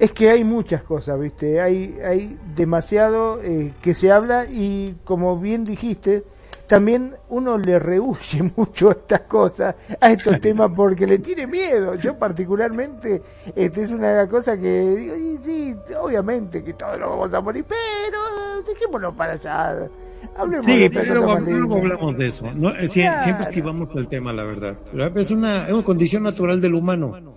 [0.00, 1.60] es que hay muchas cosas, ¿viste?
[1.60, 6.24] Hay hay demasiado eh, que se habla y como bien dijiste,
[6.66, 11.96] también uno le rehuye mucho a estas cosas, a estos temas porque le tiene miedo.
[11.96, 13.20] Yo particularmente,
[13.54, 17.64] este es una cosa que digo, y sí, obviamente que todos lo vamos a morir,
[17.68, 19.88] pero dejémoslo para allá.
[20.36, 22.46] Hablemos de Sí, pero luego, luego hablamos de eso.
[22.54, 23.24] No, eh, Claro.
[23.24, 24.78] Siempre esquivamos el tema, la verdad.
[24.92, 27.34] Pero Es una, es una condición natural del humano.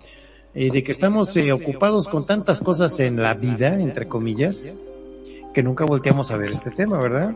[0.54, 4.96] Eh, de que estamos eh, ocupados con tantas cosas en la vida, entre comillas,
[5.52, 7.34] que nunca volteamos a ver este tema, ¿verdad?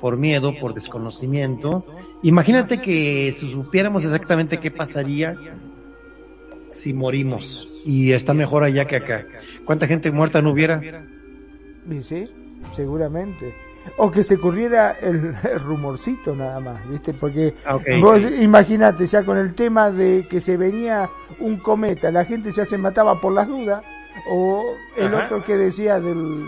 [0.00, 1.84] Por miedo, por desconocimiento.
[2.22, 5.36] Imagínate que si supiéramos exactamente qué pasaría
[6.70, 9.26] si morimos y está mejor allá que acá.
[9.64, 10.80] ¿Cuánta gente muerta no hubiera?
[12.00, 12.28] Sí,
[12.74, 13.54] seguramente.
[13.98, 17.12] O que se corriera el, el rumorcito nada más, ¿viste?
[17.14, 17.84] Porque Ah, ok.
[18.00, 21.08] vos imaginate ya con el tema de que se venía
[21.40, 23.84] un cometa, la gente ya se mataba por las dudas,
[24.30, 24.62] o
[24.96, 25.26] el Ajá.
[25.26, 26.44] otro que decía del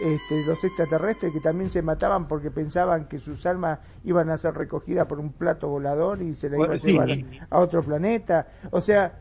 [0.00, 4.54] este, los extraterrestres que también se mataban porque pensaban que sus almas iban a ser
[4.54, 6.92] recogidas por un plato volador y se la a Bueno, sí.
[6.92, 7.08] llevar
[7.50, 8.46] a otro planeta.
[8.70, 9.14] O sea,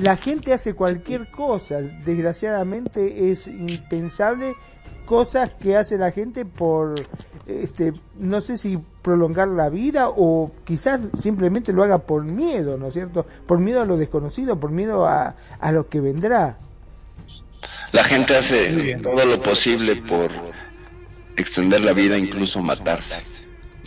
[0.00, 1.76] la gente hace cualquier cosa.
[2.06, 4.54] Desgraciadamente es impensable
[5.06, 6.94] cosas que hace la gente por,
[7.46, 12.88] este, no sé si prolongar la vida o quizás simplemente lo haga por miedo, ¿no
[12.88, 13.24] es cierto?
[13.46, 16.58] Por miedo a lo desconocido, por miedo a, a lo que vendrá.
[17.92, 20.30] La gente hace todo lo posible por
[21.36, 23.22] extender la vida, incluso matarse.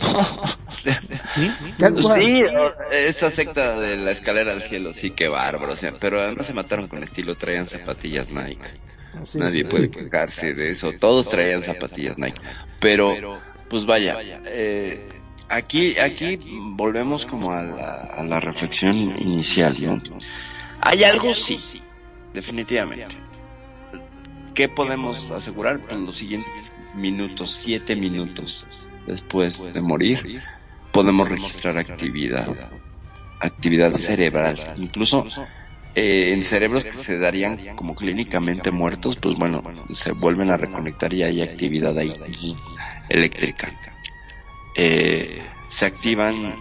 [0.70, 2.44] O sea, sí,
[2.90, 5.72] esa secta de la escalera al cielo, sí, qué bárbaro.
[5.72, 8.80] O sea, pero además se mataron con estilo, traían zapatillas Nike.
[9.24, 9.70] Sí, Nadie sí.
[9.70, 10.92] puede quejarse de eso.
[10.98, 12.40] Todos traían zapatillas Nike.
[12.80, 14.16] Pero, pues vaya,
[14.46, 15.08] eh,
[15.48, 16.38] aquí, aquí
[16.76, 20.02] volvemos como a la, a la reflexión inicial, ¿no?
[20.80, 21.60] Hay algo, sí,
[22.32, 23.16] definitivamente.
[24.54, 25.80] ¿Qué podemos asegurar?
[25.80, 28.66] Pues los siguientes minutos, siete minutos
[29.06, 30.42] después de morir,
[30.92, 32.48] podemos registrar actividad,
[33.40, 35.24] actividad cerebral, incluso
[35.94, 39.62] eh, en cerebros que se darían como clínicamente muertos, pues bueno,
[39.92, 42.14] se vuelven a reconectar y hay actividad ahí
[43.08, 43.72] eléctrica.
[44.76, 46.54] Eh, se activan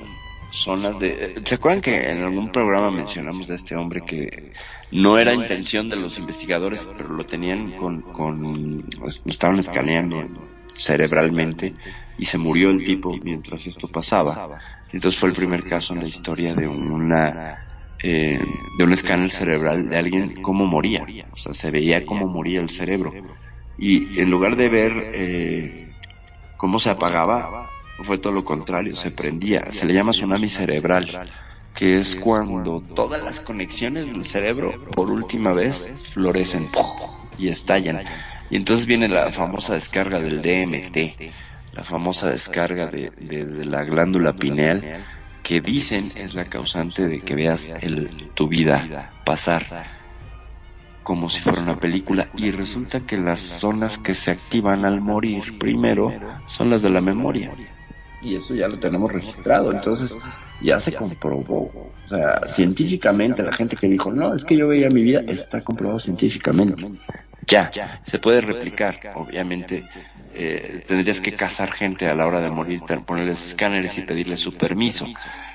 [0.52, 1.42] zonas de...
[1.46, 4.52] ¿Se acuerdan que en algún programa mencionamos de este hombre que
[4.92, 8.02] no era intención de los investigadores, pero lo tenían con...
[8.02, 10.28] con pues, lo estaban escaneando
[10.76, 11.74] cerebralmente
[12.18, 14.60] y se murió el tipo mientras esto pasaba.
[14.92, 17.69] Entonces fue el primer caso en la historia de una
[18.04, 18.40] eh,
[18.78, 22.70] de un escáner cerebral de alguien cómo moría, o sea, se veía cómo moría el
[22.70, 23.12] cerebro.
[23.78, 25.96] Y en lugar de ver eh,
[26.58, 27.70] cómo se apagaba,
[28.04, 31.32] fue todo lo contrario, se prendía, se le llama tsunami cerebral,
[31.74, 36.68] que es cuando todas las conexiones del cerebro por última vez florecen
[37.38, 38.02] y estallan.
[38.50, 41.20] Y entonces viene la famosa descarga del DMT,
[41.72, 45.06] la famosa descarga de, de- de la glándula pineal,
[45.50, 49.64] que dicen es la causante de que veas el, tu vida pasar
[51.02, 52.30] como si fuera una película.
[52.38, 56.14] Y resulta que las zonas que se activan al morir primero
[56.46, 57.52] son las de la memoria.
[58.22, 59.74] Y eso ya lo tenemos registrado.
[59.74, 60.16] Entonces
[60.62, 61.72] ya se comprobó.
[62.06, 65.62] O sea científicamente la gente que dijo no es que yo veía mi vida está
[65.62, 66.88] comprobado científicamente.
[67.48, 67.72] Ya
[68.04, 69.84] se puede replicar obviamente
[70.34, 74.54] eh, tendrías que cazar gente a la hora de morir ponerles escáneres y pedirles su
[74.54, 75.06] permiso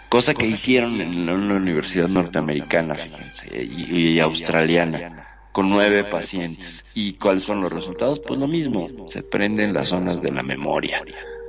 [0.08, 6.84] cosa que hicieron en una universidad norteamericana fíjense y, y australiana con nueve pacientes.
[6.94, 8.20] ¿Y cuáles son los resultados?
[8.26, 11.00] Pues lo mismo, se prenden las zonas de la memoria.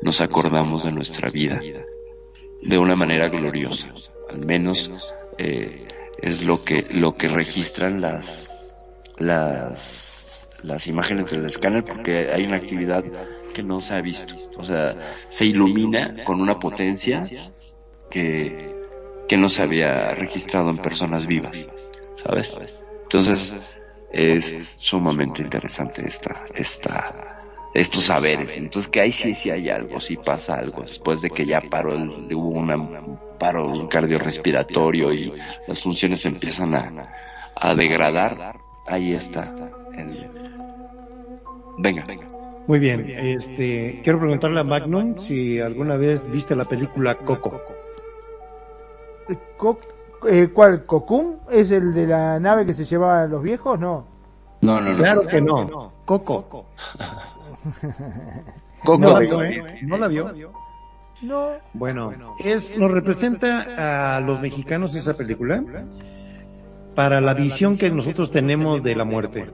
[0.04, 1.60] Nos acordamos de nuestra vida
[2.62, 3.88] de una manera gloriosa.
[4.30, 4.92] Al menos
[5.40, 5.88] eh,
[6.22, 8.52] es lo que lo que registran las
[9.18, 10.15] las
[10.66, 13.04] las imágenes del escáner porque hay una actividad
[13.54, 14.36] que no se ha visto.
[14.58, 14.96] O sea,
[15.30, 17.32] se ilumina con una potencia
[18.10, 18.74] que
[19.28, 21.68] que no se había registrado en personas vivas,
[22.24, 22.60] ¿sabes?
[23.04, 23.56] Entonces,
[24.12, 27.16] es sumamente interesante esta, esta,
[27.74, 28.56] estos saberes.
[28.56, 31.94] Entonces que ahí sí, sí hay algo, sí pasa algo, después de que ya paró
[31.94, 35.34] el, hubo un paro cardiorrespiratorio y
[35.68, 36.94] las funciones empiezan a,
[37.56, 39.56] a degradar, ahí está.
[39.98, 40.45] el-
[41.78, 42.28] Venga, venga.
[42.68, 47.62] Muy bien, este, quiero preguntarle a Magnum si alguna vez viste la película Coco.
[49.58, 49.80] Co-
[50.28, 50.86] eh, ¿Cuál?
[50.86, 51.36] ¿Cocum?
[51.52, 53.80] ¿Es el de la nave que se llevaban los viejos?
[53.80, 54.06] No.
[54.62, 54.98] No, no, no.
[54.98, 55.92] Claro que no.
[56.06, 56.46] Coco.
[56.46, 56.66] Coco,
[58.98, 59.64] No vio, ¿eh?
[59.84, 60.32] ¿No la vio?
[61.22, 61.50] No.
[61.74, 65.64] Bueno, es, nos representa a los mexicanos esa película
[66.96, 69.46] para la visión que nosotros tenemos de la muerte.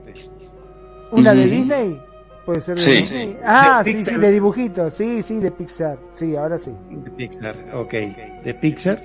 [1.10, 1.46] ¿Una de.
[1.46, 2.00] Disney?
[2.44, 2.90] ¿Puede ser de Sí.
[3.02, 3.36] Disney?
[3.44, 4.20] Ah, De sí, sí, Pixar.
[4.20, 4.94] de dibujitos.
[4.94, 5.98] Sí, sí, de Pixar.
[6.14, 6.72] Sí, ahora sí.
[6.90, 7.92] De Pixar, ok,
[8.44, 9.00] de Pixar.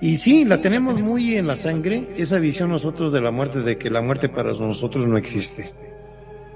[0.00, 3.76] Y sí, la tenemos muy en la sangre, esa visión nosotros de la muerte, de
[3.76, 5.66] que la muerte para nosotros no existe.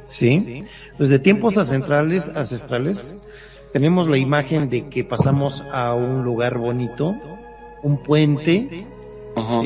[0.07, 0.63] ¿Sí?
[0.99, 3.33] Desde tiempos ancestrales, ancestrales,
[3.73, 7.15] tenemos la imagen de que pasamos a un lugar bonito,
[7.83, 8.87] un puente,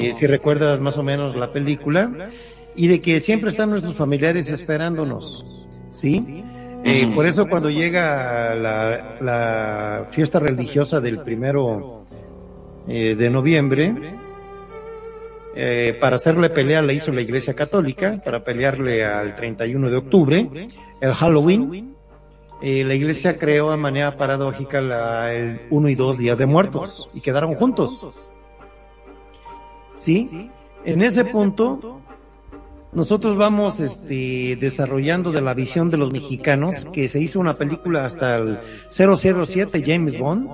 [0.00, 2.30] eh, si recuerdas más o menos la película,
[2.76, 6.44] y de que siempre están nuestros familiares esperándonos, ¿sí?
[6.88, 12.04] Eh, por eso cuando llega la, la fiesta religiosa del primero
[12.86, 14.16] eh, de noviembre,
[15.56, 20.68] eh, para hacerle pelea la hizo la Iglesia Católica, para pelearle al 31 de octubre,
[21.00, 21.96] el Halloween,
[22.62, 27.08] eh, la Iglesia creó de manera paradójica la, el 1 y 2 días de muertos,
[27.14, 28.30] y quedaron juntos.
[29.96, 30.50] ¿Sí?
[30.84, 32.00] En ese punto,
[32.96, 38.06] nosotros vamos este, desarrollando de la visión de los mexicanos, que se hizo una película
[38.06, 38.58] hasta el
[38.88, 40.48] 007, James Bond,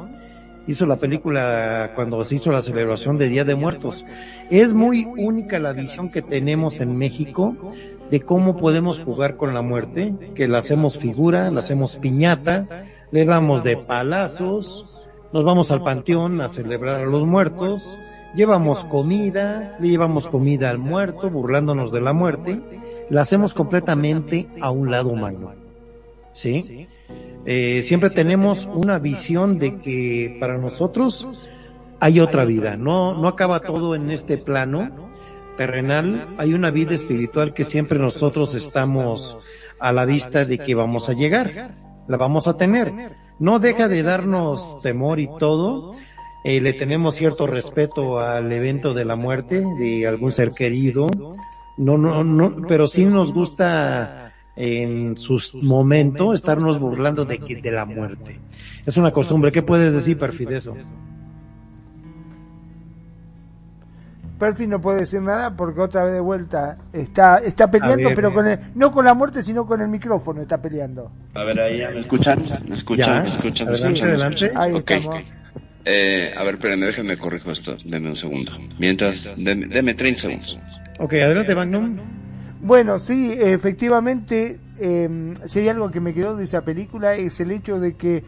[0.66, 4.04] hizo la película cuando se hizo la celebración de Día de Muertos.
[4.50, 7.56] Es muy única la visión que tenemos en México
[8.10, 13.24] de cómo podemos jugar con la muerte, que la hacemos figura, la hacemos piñata, le
[13.24, 17.96] damos de palazos, nos vamos al panteón a celebrar a los muertos,
[18.34, 22.60] llevamos comida, le llevamos comida al muerto, burlándonos de la muerte,
[23.10, 25.54] la hacemos completamente a un lado humano.
[26.32, 26.86] ¿Sí?
[27.44, 31.48] Eh, siempre tenemos una visión de que para nosotros
[32.00, 35.10] hay otra vida, no, no acaba todo en este plano
[35.56, 39.36] terrenal, hay una vida espiritual que siempre nosotros estamos
[39.78, 41.74] a la vista de que vamos a llegar,
[42.08, 43.12] la vamos a tener.
[43.38, 45.94] No deja de darnos temor y todo,
[46.44, 51.08] eh, le tenemos cierto respeto al evento de la muerte de algún ser querido,
[51.76, 57.70] no, no, no, pero sí nos gusta en sus momentos estarnos burlando de que de
[57.70, 58.38] la muerte.
[58.84, 59.52] Es una costumbre.
[59.52, 60.76] ¿Qué puedes decir, Perfil, de eso?
[64.38, 68.34] Perfi no puede decir nada porque otra vez de vuelta está está peleando, ver, pero
[68.34, 71.12] con el, no con la muerte, sino con el micrófono está peleando.
[71.34, 74.14] A ver, ahí ya me escuchan, me escuchan, Ya, me escuchan, me adelante, escuchan, me
[74.14, 74.44] adelante.
[74.46, 74.62] escuchan.
[74.62, 74.90] Ahí Ok.
[74.90, 75.41] estamos.
[75.84, 78.52] Eh, a ver, espérenme, déjenme corrijo esto, denme un segundo.
[78.78, 80.58] Mientras, deme, deme 30 segundos.
[80.98, 81.96] Ok, adelante, Magnum.
[82.60, 87.50] Bueno, sí, efectivamente, eh, si hay algo que me quedó de esa película es el
[87.50, 88.22] hecho de que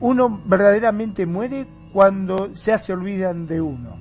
[0.00, 3.96] uno verdaderamente muere cuando ya se olvidan de uno.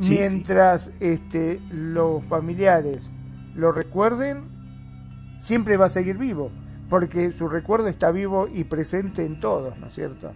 [0.00, 3.08] Sí, Mientras este, los familiares
[3.54, 4.42] lo recuerden,
[5.38, 6.50] siempre va a seguir vivo,
[6.88, 10.32] porque su recuerdo está vivo y presente en todos, ¿no es cierto?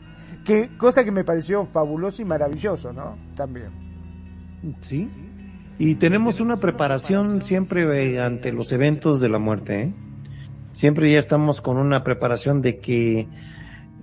[0.78, 3.16] Cosa que me pareció fabuloso y maravilloso, ¿no?
[3.34, 3.70] También.
[4.80, 5.08] Sí.
[5.78, 9.82] Y tenemos una preparación siempre eh, ante los eventos de la muerte.
[9.82, 9.94] ¿eh?
[10.72, 13.28] Siempre ya estamos con una preparación de que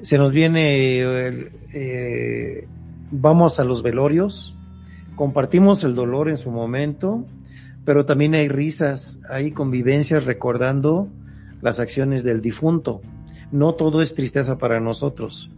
[0.02, 2.68] se nos viene, eh, eh,
[3.11, 4.56] vamos a los velorios,
[5.15, 7.26] compartimos el dolor en su momento,
[7.86, 11.10] pero también hay risas, hay convivencias recordando
[11.61, 13.02] las acciones del difunto.
[13.52, 15.52] No todo es tristeza para nosotros.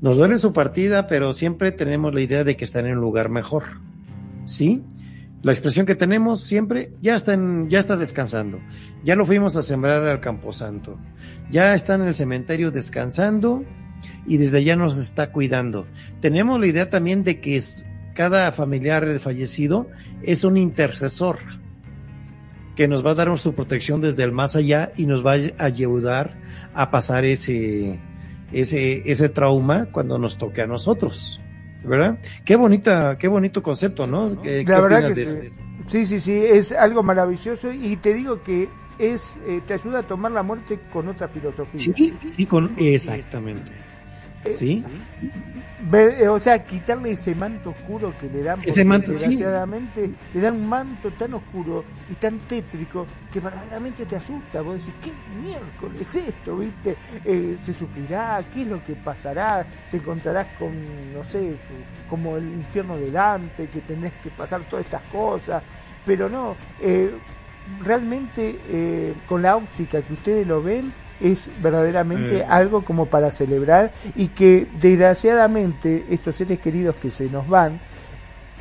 [0.00, 3.30] Nos duele su partida, pero siempre tenemos la idea de que están en un lugar
[3.30, 3.64] mejor.
[4.44, 4.82] ¿Sí?
[5.42, 8.60] La expresión que tenemos siempre ya está ya está descansando.
[9.04, 10.98] Ya lo fuimos a sembrar al Camposanto.
[11.50, 13.64] Ya está en el cementerio descansando
[14.26, 15.86] y desde allá nos está cuidando.
[16.20, 17.60] Tenemos la idea también de que
[18.14, 19.88] cada familiar fallecido
[20.22, 21.38] es un intercesor
[22.74, 25.64] que nos va a dar su protección desde el más allá y nos va a
[25.64, 26.38] ayudar
[26.74, 27.98] a pasar ese,
[28.52, 31.40] ese, ese trauma cuando nos toque a nosotros.
[31.84, 32.18] ¿Verdad?
[32.44, 34.42] Qué bonita, qué bonito concepto, ¿no?
[34.42, 35.36] ¿Qué, qué La verdad que de sí.
[35.46, 35.60] eso?
[35.86, 38.68] sí, sí, sí, es algo maravilloso y te digo que
[38.98, 41.78] es eh, te ayuda a tomar la muerte con otra filosofía.
[41.78, 43.70] Sí, sí, con, exactamente.
[44.52, 44.84] Sí,
[45.88, 48.88] Ver- eh, o sea, quitarle ese manto oscuro que le dan, Ese sí.
[49.12, 54.62] desgraciadamente le dan un manto tan oscuro y tan tétrico que verdaderamente te asusta.
[54.62, 56.56] Vos decís, ¿qué miércoles es esto?
[56.56, 56.96] ¿Viste?
[57.24, 58.42] Eh, ¿Se sufrirá?
[58.52, 59.64] ¿Qué es lo que pasará?
[59.90, 60.72] Te encontrarás con,
[61.14, 61.54] no sé,
[62.10, 65.62] como el infierno de Dante, que tenés que pasar todas estas cosas.
[66.04, 67.12] Pero no, eh,
[67.80, 72.50] realmente eh, con la óptica que ustedes lo ven, es verdaderamente Mm.
[72.52, 77.80] algo como para celebrar y que desgraciadamente estos seres queridos que se nos van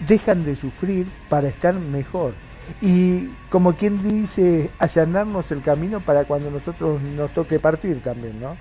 [0.07, 2.34] dejan de sufrir para estar mejor.
[2.82, 8.57] Y como quien dice, allanarnos el camino para cuando nosotros nos toque partir también, ¿no?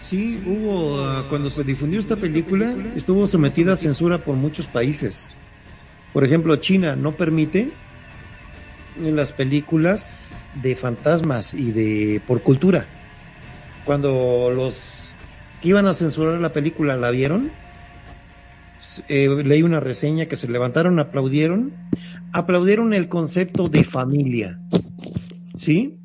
[0.00, 5.36] Sí, hubo, ah, cuando se difundió esta película, estuvo sometida a censura por muchos países.
[6.12, 7.72] Por ejemplo, China no permite
[8.96, 12.88] en las películas de fantasmas y de por cultura.
[13.84, 15.16] Cuando los
[15.60, 17.52] que iban a censurar la película la vieron,
[19.08, 21.72] eh, leí una reseña que se levantaron, aplaudieron,
[22.32, 24.58] aplaudieron el concepto de familia,
[25.56, 25.98] ¿sí?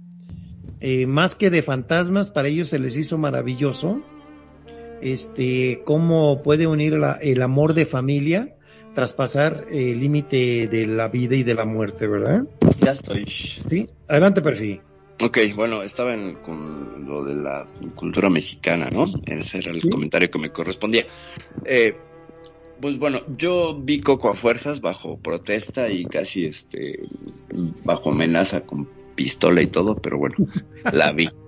[0.79, 4.01] Eh, más que de fantasmas, para ellos se les hizo maravilloso,
[5.01, 8.55] este, cómo puede unir la- el amor de familia,
[8.95, 12.45] traspasar el límite de la vida y de la muerte, ¿verdad?
[12.89, 13.25] Ya estoy.
[13.27, 14.81] Sí, adelante, perfil.
[15.21, 19.05] Ok, bueno, estaba en, con lo de la cultura mexicana, ¿no?
[19.27, 19.89] Ese era el Sí.
[19.89, 21.05] comentario que me correspondía.
[21.65, 21.95] Eh,
[22.81, 26.99] pues bueno, yo vi Coco a fuerzas bajo protesta y casi este
[27.83, 30.35] bajo amenaza con pistola y todo, pero bueno,
[30.91, 31.29] la vi.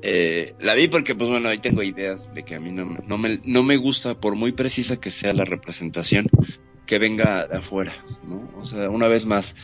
[0.00, 3.18] Eh, la vi porque, pues bueno, ahí tengo ideas de que a mí no, no,
[3.18, 6.24] me, no me gusta, por muy precisa que sea la representación,
[6.86, 7.92] que venga de afuera,
[8.26, 8.50] ¿no?
[8.62, 9.54] O sea, una vez más,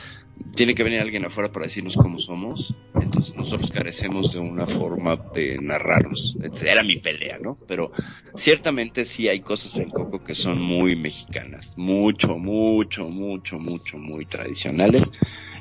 [0.55, 5.17] tiene que venir alguien afuera para decirnos cómo somos, entonces nosotros carecemos de una forma
[5.35, 6.37] de narrarnos.
[6.63, 7.57] Era mi pelea, ¿no?
[7.67, 7.93] Pero
[8.35, 14.27] ciertamente sí hay cosas en Coco que son muy mexicanas, mucho, mucho, mucho, mucho, muy
[14.27, 15.11] tradicionales.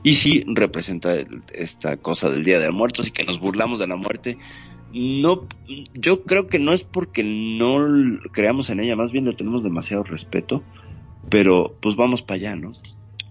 [0.01, 1.15] Y sí representa
[1.53, 4.38] esta cosa del Día de Muertos y que nos burlamos de la muerte.
[4.93, 5.47] No,
[5.93, 10.03] yo creo que no es porque no creamos en ella, más bien le tenemos demasiado
[10.03, 10.64] respeto,
[11.30, 12.73] pero pues vamos para allá, ¿no?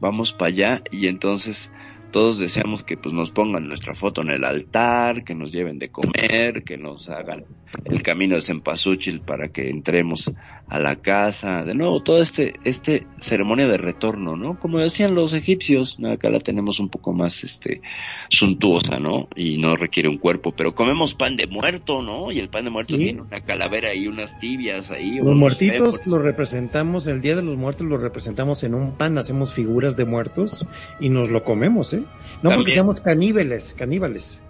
[0.00, 1.70] Vamos para allá y entonces
[2.10, 5.90] todos deseamos que pues nos pongan nuestra foto en el altar, que nos lleven de
[5.90, 7.44] comer, que nos hagan
[7.84, 10.30] el camino de Cempasúchil para que entremos
[10.68, 14.58] a la casa, de nuevo todo este este ceremonia de retorno, ¿no?
[14.58, 17.80] Como decían los egipcios, acá la tenemos un poco más este
[18.28, 19.28] suntuosa, ¿no?
[19.34, 22.32] Y no requiere un cuerpo, pero comemos pan de muerto, ¿no?
[22.32, 23.04] Y el pan de muerto Sí.
[23.04, 25.16] tiene una calavera y unas tibias ahí.
[25.16, 29.52] Los muertitos los representamos, el Día de los Muertos los representamos en un pan, hacemos
[29.52, 30.66] figuras de muertos
[31.00, 32.02] y nos lo comemos, ¿eh?
[32.42, 34.42] No porque seamos caníbales, caníbales.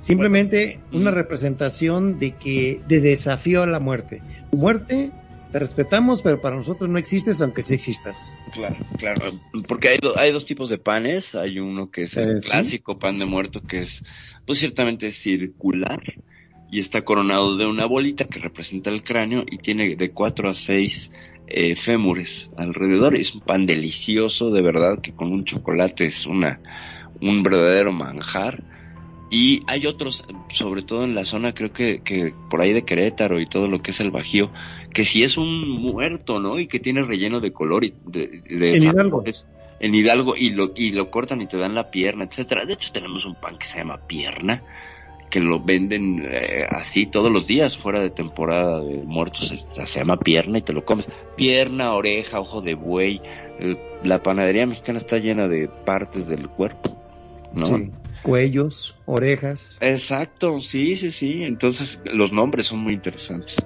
[0.00, 1.02] Simplemente Bueno.
[1.02, 4.24] una representación de que, de desafío a la muerte.
[4.52, 5.12] Muerte,
[5.50, 8.40] te respetamos, pero para nosotros no existes aunque sí existas.
[8.50, 9.32] Claro, claro,
[9.68, 12.48] porque hay, do- hay dos tipos de panes, hay uno que es el Eh, sí.
[12.48, 14.02] clásico pan de muerto que es
[14.46, 16.00] pues ciertamente circular
[16.70, 20.54] y está coronado de una bolita que representa el cráneo y tiene de cuatro a
[20.54, 21.10] seis
[21.46, 26.60] eh, fémures alrededor, es un pan delicioso de verdad que con un chocolate es una
[27.20, 28.64] un verdadero manjar
[29.30, 33.40] y hay otros, sobre todo en la zona creo que, que por ahí de Querétaro
[33.40, 34.50] y todo lo que es el Bajío,
[34.92, 36.58] que si es un muerto, ¿no?
[36.58, 39.22] Y que tiene relleno de color y de, de En Hidalgo.
[39.80, 42.64] En Hidalgo y lo, y lo cortan y te dan la pierna, etcétera.
[42.64, 44.62] De hecho tenemos un pan que se llama pierna,
[45.30, 49.48] que lo venden eh, así todos los días fuera de temporada de muertos.
[49.48, 51.08] Se, se llama pierna y te lo comes.
[51.36, 53.20] Pierna, oreja, ojo de buey.
[53.60, 56.96] El- la panadería mexicana está llena de partes del cuerpo,
[57.52, 57.66] ¿no?
[57.66, 57.90] Sí.
[58.22, 59.78] Cuellos, orejas.
[59.80, 61.42] Exacto, sí, sí, sí.
[61.44, 63.56] Entonces los nombres son muy interesantes.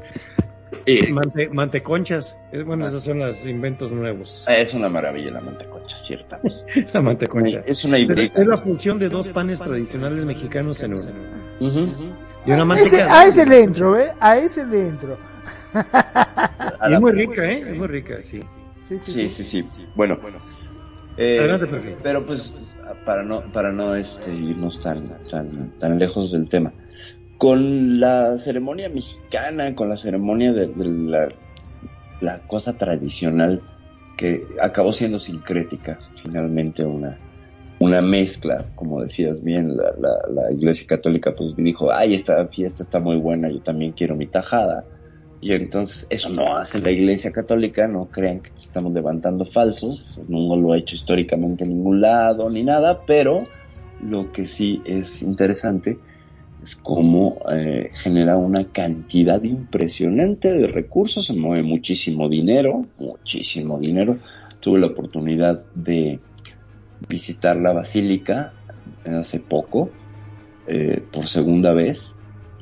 [0.87, 2.37] Eh, Mante- manteconchas.
[2.53, 4.45] Eh, Bueno, esos son los inventos nuevos.
[4.49, 6.41] es una maravilla la manteconcha, cierta.
[6.93, 7.63] La manteconcha.
[7.67, 8.33] Es una híbrida.
[8.35, 11.03] Es la fusión de dos panes tradicionales mexicanos en uno.
[11.61, 11.81] Ujú.
[12.47, 13.21] Y una Ese- manteca.
[13.21, 14.13] a ese le entro, ¿eh?
[14.19, 15.17] A ese le entro.
[16.89, 17.65] Es muy rica, ¿eh?
[17.71, 18.41] Es muy rica, sí.
[18.81, 19.45] Sí, sí, Sí, sí.
[19.45, 19.87] sí, sí.
[19.95, 20.19] Bueno.
[21.17, 21.95] Eh, Adelante, Perfil.
[22.03, 22.53] pero pues
[23.05, 26.73] para no para no este irnos tan tan tan lejos del tema.
[27.39, 31.29] Con la ceremonia mexicana, con la ceremonia de, la,
[32.21, 33.61] la cosa tradicional
[34.17, 37.19] que acabó siendo sincrética, finalmente una
[37.81, 42.85] una mezcla, como decías bien, la, la, la Iglesia Católica pues dijo, ay, esta fiesta
[42.85, 44.85] está muy buena, yo también quiero mi tajada.
[45.43, 50.55] Y entonces eso no hace la Iglesia Católica, no crean que estamos levantando falsos, no
[50.55, 53.49] lo ha hecho históricamente en ningún lado ni nada, pero
[54.01, 55.99] lo que sí es interesante
[56.63, 64.19] es cómo eh, genera una cantidad impresionante de recursos, se mueve muchísimo dinero, muchísimo dinero.
[64.61, 66.21] Tuve la oportunidad de
[67.09, 68.53] visitar la basílica
[69.05, 69.91] hace poco,
[70.69, 72.15] eh, por segunda vez,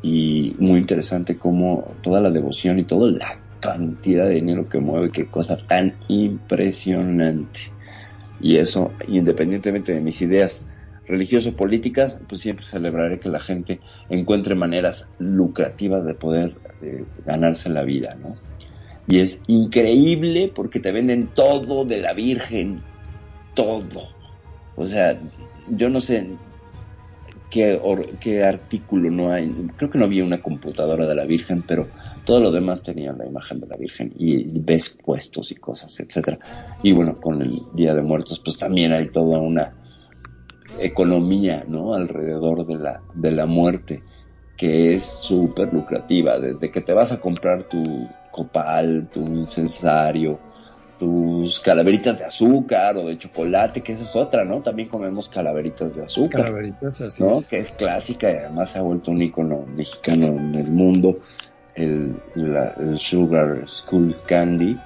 [0.03, 5.11] y muy interesante cómo toda la devoción y toda la cantidad de dinero que mueve,
[5.11, 7.61] qué cosa tan impresionante.
[8.41, 10.63] Y eso, independientemente de mis ideas
[11.07, 17.83] religioso-políticas, pues siempre celebraré que la gente encuentre maneras lucrativas de poder eh, ganarse la
[17.83, 18.37] vida, ¿no?
[19.09, 22.81] Y es increíble porque te venden todo de la Virgen,
[23.55, 24.09] todo.
[24.77, 25.21] O sea,
[25.69, 26.29] yo no sé
[27.51, 27.81] qué,
[28.21, 31.89] qué artículo no hay, creo que no había una computadora de la Virgen, pero
[32.25, 36.39] todo lo demás tenía la imagen de la Virgen y, ves puestos y cosas, etcétera.
[36.83, 39.75] Y bueno, con el Día de Muertos, pues también hay toda una
[40.79, 41.95] economía, ¿no?
[41.95, 44.03] Alrededor de la, de la muerte,
[44.57, 50.39] que es súper lucrativa, desde que te vas a comprar tu copal, tu incensario,
[51.01, 54.61] tus calaveritas de azúcar o de chocolate, que esa es otra, ¿no?
[54.61, 56.43] También comemos calaveritas de azúcar.
[56.43, 57.33] Calaveritas, así ¿no?
[57.49, 61.19] Que es clásica y además se ha vuelto un icono mexicano en el mundo,
[61.75, 64.77] el, el Sugar School Candy,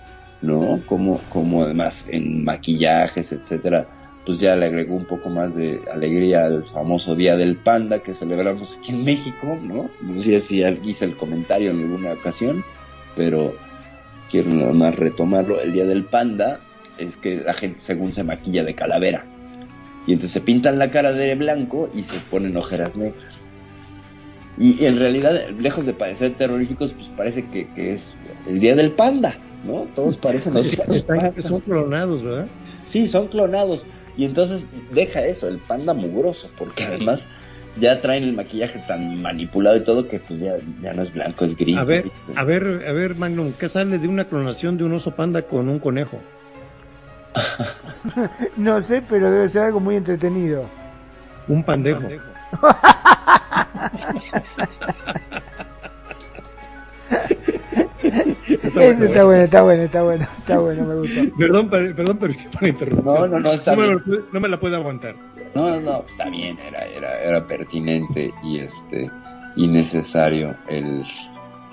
[0.41, 0.81] ¿no?
[0.87, 3.85] Como, como además en maquillajes, etcétera,
[4.25, 8.15] pues ya le agregó un poco más de alegría al famoso Día del Panda que
[8.15, 9.91] celebramos aquí en México, ¿no?
[10.01, 12.63] No sé si hice el comentario en alguna ocasión,
[13.17, 13.53] pero
[14.35, 15.61] quiero nada más retomarlo.
[15.61, 16.59] El Día del Panda
[16.99, 19.25] es que la gente según se maquilla de calavera.
[20.09, 23.33] Y entonces se pintan la cara de blanco y se ponen ojeras negras.
[24.59, 28.13] Y en realidad, lejos de parecer terroríficos, pues parece que, que es
[28.49, 29.87] el Día del Panda, ¿no?
[29.95, 30.55] Todos parecen
[31.41, 32.49] Son clonados, ¿verdad?
[32.87, 33.87] Sí, son clonados.
[34.17, 37.27] Y entonces deja eso, el panda mugroso, porque además
[37.81, 41.45] ya traen el maquillaje tan manipulado y todo que pues ya, ya no es blanco,
[41.45, 41.77] es gris.
[41.77, 45.15] A ver, a ver, a ver, Magnum, ¿qué sale de una clonación de un oso
[45.15, 46.21] panda con un conejo?
[48.57, 50.67] no sé, pero debe ser algo muy entretenido.
[51.49, 52.07] Un pandejo.
[58.47, 61.37] Eso está bueno, está bueno, está bueno, está bueno, me gusta.
[61.39, 63.15] Perdón, perdón, pero para interrupción.
[63.15, 64.03] No, no, no, está no, bien.
[64.07, 65.17] Me, no me la puede aguantar.
[65.55, 69.11] No, no, está bien, era, era, era pertinente y este,
[69.57, 71.05] y necesario el,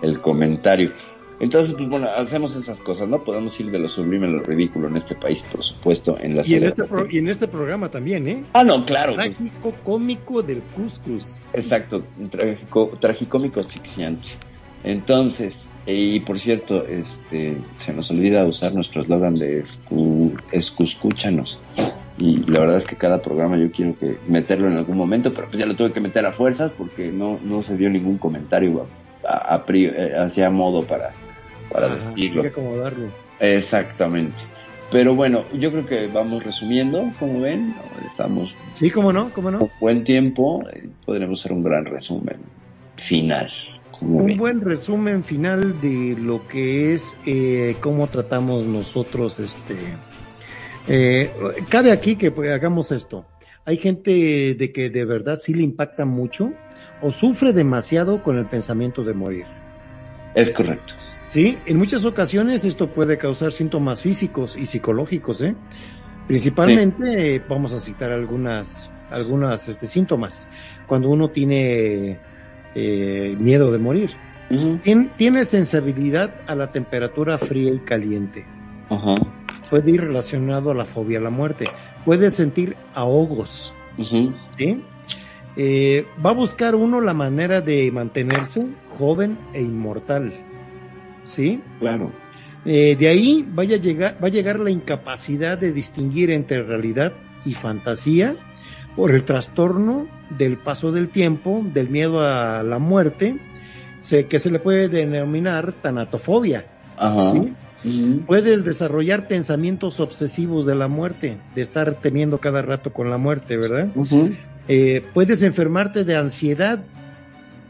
[0.01, 0.91] el comentario.
[1.39, 3.23] Entonces, pues bueno, hacemos esas cosas, ¿no?
[3.23, 6.43] Podemos ir de lo sublime a lo ridículo en este país, por supuesto, en la
[6.45, 8.43] y en este pro, y en este programa también, ¿eh?
[8.53, 9.15] Ah, no, claro.
[9.15, 11.41] Trágico pues, cómico del cuscus.
[11.53, 14.29] Exacto, trágico, tragicómico asfixiante.
[14.83, 21.59] Entonces, y por cierto, este, se nos olvida usar nuestro eslogan de escu, escuscúchanos.
[22.17, 25.47] Y la verdad es que cada programa yo quiero que meterlo en algún momento, pero
[25.47, 28.87] pues ya lo tuve que meter a fuerzas porque no, no se dio ningún comentario
[29.27, 31.11] a, a, a eh, hacia modo para,
[31.71, 32.41] para Ajá, decirlo.
[32.43, 33.07] Hay que acomodarlo.
[33.39, 34.37] Exactamente.
[34.91, 37.73] Pero bueno, yo creo que vamos resumiendo, como ven,
[38.05, 39.59] estamos Sí, cómo no, cómo no.
[39.59, 42.37] con buen tiempo, eh, podremos hacer un gran resumen
[42.97, 43.49] final.
[44.01, 49.77] Un buen resumen final de lo que es eh, cómo tratamos nosotros este.
[50.87, 51.31] Eh,
[51.69, 53.27] cabe aquí que pues, hagamos esto.
[53.63, 56.51] Hay gente de que de verdad sí le impacta mucho
[57.03, 59.45] o sufre demasiado con el pensamiento de morir.
[60.33, 60.93] Es correcto.
[61.27, 65.55] Sí, en muchas ocasiones esto puede causar síntomas físicos y psicológicos, ¿eh?
[66.27, 70.47] Principalmente eh, vamos a citar algunas, algunas este, síntomas.
[70.87, 72.19] Cuando uno tiene
[72.76, 74.11] eh, miedo de morir.
[75.18, 78.45] Tiene sensibilidad a la temperatura fría y caliente.
[79.69, 81.68] Puede ir relacionado a la fobia a la muerte.
[82.03, 83.73] Puede sentir ahogos.
[84.57, 84.84] ¿sí?
[85.56, 88.68] Eh, va a buscar uno la manera de mantenerse
[88.98, 90.34] joven e inmortal.
[91.23, 91.61] ¿Sí?
[91.80, 92.11] Claro.
[92.65, 97.14] Eh, de ahí vaya a llegar, va a llegar la incapacidad de distinguir entre realidad
[97.45, 98.35] y fantasía
[98.95, 100.07] por el trastorno
[100.38, 103.38] del paso del tiempo, del miedo a la muerte,
[104.01, 106.65] se- que se le puede denominar tanatofobia.
[106.97, 107.22] Ajá.
[108.27, 113.57] Puedes desarrollar pensamientos obsesivos de la muerte, de estar temiendo cada rato con la muerte,
[113.57, 113.88] ¿verdad?
[114.68, 116.84] Eh, puedes enfermarte de ansiedad,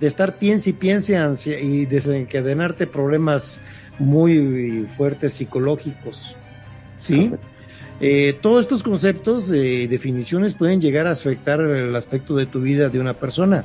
[0.01, 3.59] de estar piense y piense ansia- y desencadenarte problemas
[3.99, 6.35] muy fuertes psicológicos.
[6.95, 7.31] ¿Sí?
[8.03, 12.89] Eh, todos estos conceptos y definiciones pueden llegar a afectar el aspecto de tu vida
[12.89, 13.63] de una persona.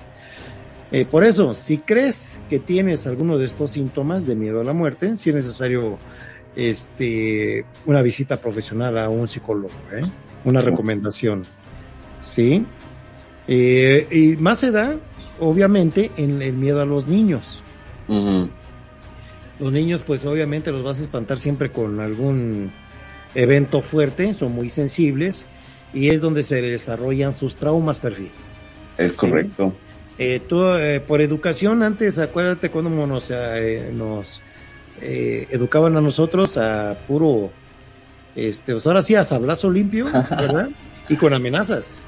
[0.92, 4.72] Eh, por eso, si crees que tienes alguno de estos síntomas de miedo a la
[4.72, 5.98] muerte, si es necesario
[6.54, 10.04] este, una visita profesional a un psicólogo, ¿eh?
[10.44, 11.44] una recomendación.
[12.22, 12.64] ¿Sí?
[13.48, 14.96] Eh, y más se da,
[15.40, 17.62] obviamente, en el miedo a los niños.
[19.58, 22.70] Los niños, pues obviamente los vas a espantar siempre con algún
[23.36, 25.46] evento fuerte, son muy sensibles
[25.92, 28.30] y es donde se desarrollan sus traumas perfil.
[28.98, 29.72] Es correcto.
[30.18, 34.42] Eh, tú, eh, por educación, antes, acuérdate cuando nos, eh, nos
[35.02, 37.50] eh, educaban a nosotros a puro,
[38.34, 40.70] este, pues ahora sí, a sablazo limpio, ¿verdad?
[41.08, 42.02] Y con amenazas.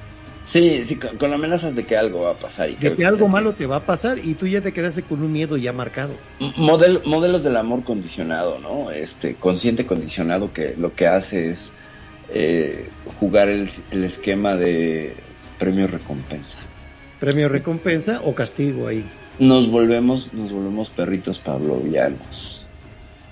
[0.48, 2.70] Sí, sí, con, con amenazas de que algo va a pasar.
[2.70, 5.22] Y De que algo malo te va a pasar y tú ya te quedaste con
[5.22, 6.14] un miedo ya marcado.
[6.56, 8.90] Model, modelos del amor condicionado, ¿no?
[8.90, 11.70] Este, consciente condicionado que lo que hace es
[12.30, 12.88] eh,
[13.20, 15.14] jugar el, el esquema de
[15.58, 16.58] premio-recompensa.
[17.20, 19.04] Premio recompensa o castigo ahí.
[19.38, 22.66] Nos volvemos, nos volvemos perritos pavlovianos.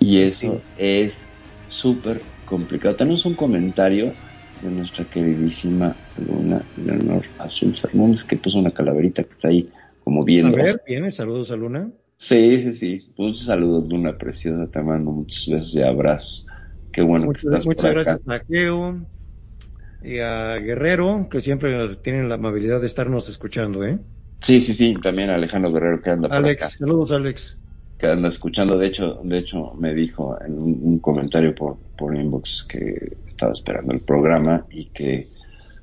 [0.00, 1.24] Y eso es
[1.68, 2.96] súper complicado.
[2.96, 4.12] Tenemos un comentario
[4.60, 9.70] de nuestra queridísima Luna Leonor Azul Fernández que puso una calaverita que está ahí
[10.00, 10.50] como A viendo.
[10.50, 11.92] ver, viene, saludos a Luna.
[12.18, 13.12] Sí, sí, sí.
[13.16, 14.70] Muchos saludos, Luna preciosa.
[14.70, 16.46] Te mando muchos besos y abrazos.
[16.92, 18.18] Qué bueno que Muchas, estás muchas por acá.
[18.18, 19.06] gracias a Geo
[20.00, 24.00] y a Guerrero, que siempre tienen la amabilidad de estarnos escuchando, ¿eh?
[24.40, 24.94] Sí, sí, sí.
[25.02, 26.68] También Alejandro Guerrero que anda por Alex, acá.
[26.78, 27.60] saludos Alex.
[27.98, 28.76] Que anda escuchando.
[28.78, 33.52] De hecho, de hecho me dijo en un, un comentario por, por inbox que estaba
[33.52, 35.28] esperando el programa y que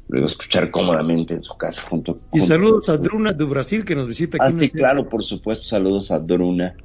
[0.07, 3.45] lo iba a escuchar cómodamente en su casa junto Y junto- saludos a Druna de
[3.45, 4.55] Brasil que nos visita aquí.
[4.55, 5.63] Ah, sí, claro, por supuesto.
[5.63, 6.75] Saludos a Druna.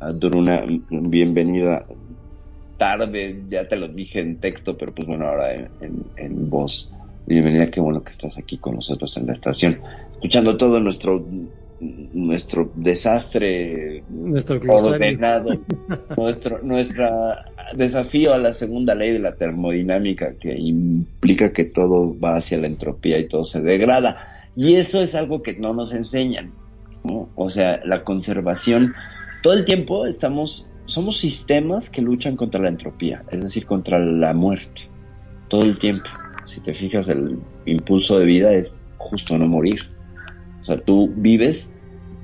[0.00, 1.84] A Druna, bienvenida.
[2.78, 6.90] Tarde, ya te lo dije en texto, pero pues bueno, ahora en, en, en voz.
[7.26, 9.80] Bienvenida, qué bueno que estás aquí con nosotros en la estación,
[10.10, 11.24] escuchando todo nuestro
[11.80, 15.50] nuestro desastre Nuestro ordenado,
[16.16, 22.36] nuestro nuestra desafío a la segunda ley de la termodinámica que implica que todo va
[22.36, 24.44] hacia la entropía y todo se degrada.
[24.56, 26.52] Y eso es algo que no nos enseñan.
[27.34, 28.94] O sea, la conservación,
[29.42, 34.32] todo el tiempo estamos, somos sistemas que luchan contra la entropía, es decir, contra la
[34.32, 34.82] muerte,
[35.48, 36.08] todo el tiempo.
[36.46, 39.80] Si te fijas, el impulso de vida es justo no morir.
[40.62, 41.70] O sea, tú vives,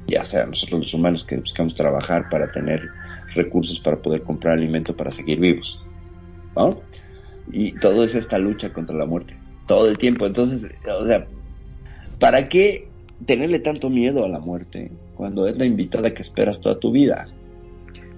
[0.07, 2.89] ya sea nosotros los humanos que buscamos trabajar para tener
[3.35, 5.85] recursos para poder comprar alimento para seguir vivos,
[6.57, 6.83] ¿no?
[7.47, 10.27] Y todo es esta lucha contra la muerte, todo el tiempo.
[10.27, 11.27] Entonces, o sea,
[12.19, 12.89] ¿para qué
[13.27, 17.29] tenerle tanto miedo a la muerte cuando es la invitada que esperas toda tu vida?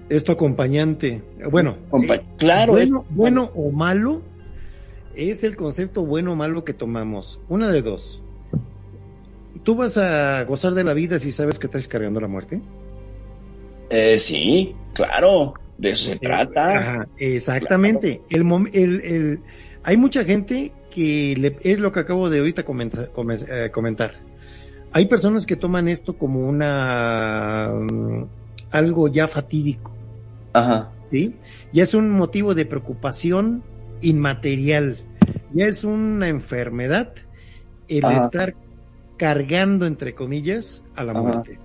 [0.09, 1.21] Es tu acompañante.
[1.49, 4.21] Bueno, Compa- eh, claro, bueno, es- bueno o malo
[5.15, 7.39] es el concepto bueno o malo que tomamos.
[7.49, 8.21] Una de dos.
[9.63, 12.61] ¿Tú vas a gozar de la vida si sabes que estás cargando la muerte?
[13.95, 16.77] Eh, sí, claro, de eso se Eh, trata.
[16.77, 18.21] ajá, exactamente.
[18.31, 18.41] El,
[18.73, 19.39] el, el-
[19.83, 24.15] hay mucha gente que le- es lo que acabo de ahorita comentar, come- eh, comentar.
[24.93, 28.23] Hay personas que toman esto como una mm,
[28.71, 29.93] algo ya fatídico,
[30.53, 30.91] Ajá.
[31.11, 31.35] ¿sí?
[31.71, 33.61] Ya es un motivo de preocupación
[34.01, 34.97] inmaterial.
[35.53, 37.13] Ya es una enfermedad
[37.87, 38.17] el Ajá.
[38.17, 38.55] estar
[39.17, 41.21] cargando entre comillas a la Ajá.
[41.21, 41.59] muerte.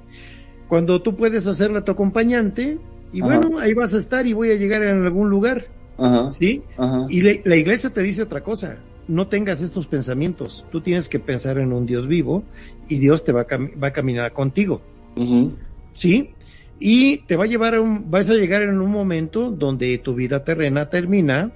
[0.69, 2.79] Cuando tú puedes hacerla tu acompañante
[3.13, 3.39] y Ajá.
[3.39, 5.67] bueno, ahí vas a estar y voy a llegar en algún lugar,
[5.97, 6.31] Ajá.
[6.31, 6.63] ¿sí?
[6.77, 7.07] Ajá.
[7.09, 8.77] Y le- la iglesia te dice otra cosa,
[9.09, 12.45] no tengas estos pensamientos, tú tienes que pensar en un Dios vivo
[12.89, 14.83] y Dios te va a, cam- va a caminar contigo,
[15.17, 15.53] Ujú.
[15.95, 16.31] ¿sí?
[16.79, 20.15] Y te va a llevar a un, vas a llegar en un momento donde tu
[20.15, 21.51] vida terrena termina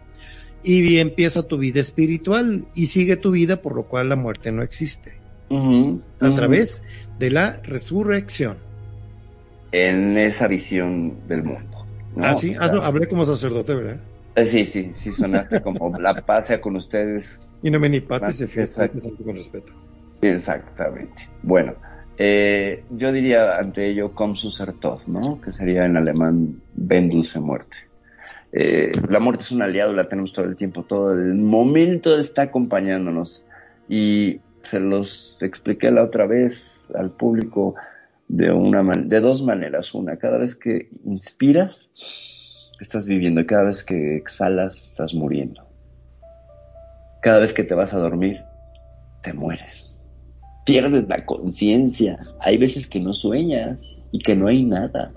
[0.65, 4.63] y empieza tu vida espiritual y sigue tu vida por lo cual la muerte no
[4.63, 5.13] existe,
[6.21, 6.83] a través
[7.19, 8.57] de la resurrección.
[9.73, 11.87] En esa visión del mundo.
[12.17, 12.25] ¿no?
[12.25, 14.01] ah, sí, O sea, Hazlo- hablé como sacerdote, ¿verdad?
[14.37, 17.41] eh, sí, sí, sí, sonaste como la paz sea con ustedes.
[17.63, 19.09] Y no me ni pate Ah, se fiesta exacto.
[19.25, 19.73] con respeto.
[20.21, 21.29] Exactamente.
[21.43, 21.75] Bueno,
[22.19, 25.41] eh, yo diría ante ello Komm suser Tod, ¿no?
[25.41, 27.77] Que sería en alemán Ven dulce muerte.
[28.53, 32.43] Eh, la muerte es un aliado, la tenemos todo el tiempo, todo el momento está
[32.43, 33.43] acompañándonos.
[33.89, 37.75] Y se los expliqué la otra vez al público
[38.33, 39.95] de una de dos maneras.
[39.95, 41.91] Una, cada vez que inspiras,
[42.81, 45.63] estás viviendo, y cada vez que exhalas, estás muriendo.
[47.21, 48.41] Cada vez que te vas a dormir,
[49.23, 49.97] te mueres.
[50.65, 52.19] Pierdes la conciencia.
[52.41, 55.13] Hay veces que no sueñas y que no hay nada.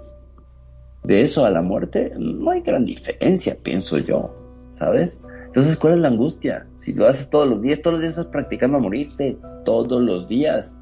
[1.03, 4.35] De eso a la muerte no hay gran diferencia, pienso yo,
[4.71, 5.21] ¿sabes?
[5.45, 6.67] Entonces, ¿cuál es la angustia?
[6.77, 10.27] Si lo haces todos los días, todos los días estás practicando a morirte, todos los
[10.27, 10.77] días.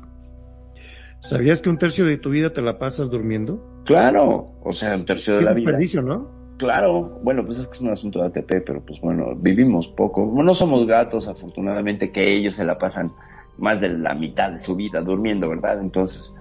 [1.24, 3.82] ¿Sabías que un tercio de tu vida te la pasas durmiendo?
[3.86, 5.64] Claro, o sea, un tercio de Qué la vida.
[5.72, 6.30] desperdicio, ¿no?
[6.58, 10.32] Claro, bueno, pues es que es un asunto de ATP, pero pues bueno, vivimos poco.
[10.36, 13.12] No somos gatos, afortunadamente, que ellos se la pasan
[13.58, 15.80] más de la mitad de su vida durmiendo, ¿verdad?
[15.82, 16.34] Entonces,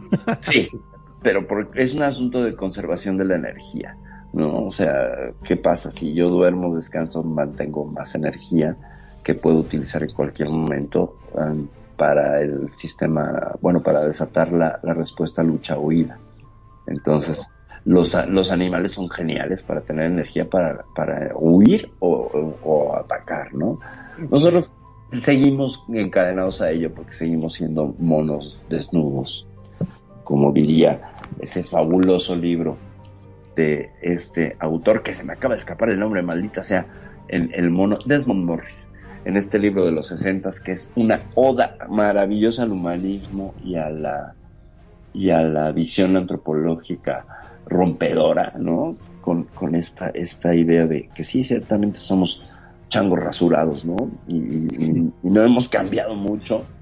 [0.40, 0.66] sí,
[1.22, 3.94] pero por- es un asunto de conservación de la energía,
[4.32, 4.64] ¿no?
[4.66, 5.90] O sea, ¿qué pasa?
[5.90, 8.76] Si yo duermo, descanso, mantengo más energía
[9.22, 11.66] que puedo utilizar en cualquier momento um,
[12.00, 16.16] para el sistema, bueno, para desatar la, la respuesta lucha-huida.
[16.86, 17.46] Entonces,
[17.84, 23.52] los, los animales son geniales para tener energía para, para huir o, o- o atacar,
[23.52, 23.78] ¿no?
[24.30, 24.72] Nosotros
[25.20, 29.46] seguimos encadenados a ello porque seguimos siendo monos desnudos,
[30.24, 31.02] como diría
[31.38, 32.78] ese fabuloso libro
[33.56, 36.86] de este autor que se me acaba de escapar el nombre, maldita sea,
[37.28, 38.88] el, el mono Desmond Morris,
[39.24, 43.90] en este libro de los 60 que es una oda maravillosa al humanismo y a
[43.90, 44.36] la
[45.12, 47.26] y a la visión antropológica
[47.66, 49.00] rompedora, ¿no?
[49.20, 52.42] Con, con esta, esta idea de que sí, ciertamente somos
[52.88, 53.96] changos rasurados, ¿no?
[54.26, 56.72] Y, y- y no hemos cambiado mucho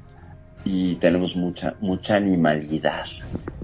[0.65, 3.05] y tenemos mucha, mucha animalidad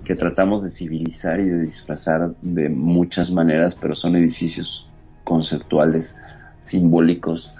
[0.04, 4.92] que tratamos de civilizar y de disfrazar de muchas maneras, pero son edificios
[5.24, 6.14] conceptuales,
[6.60, 7.54] simbólicos,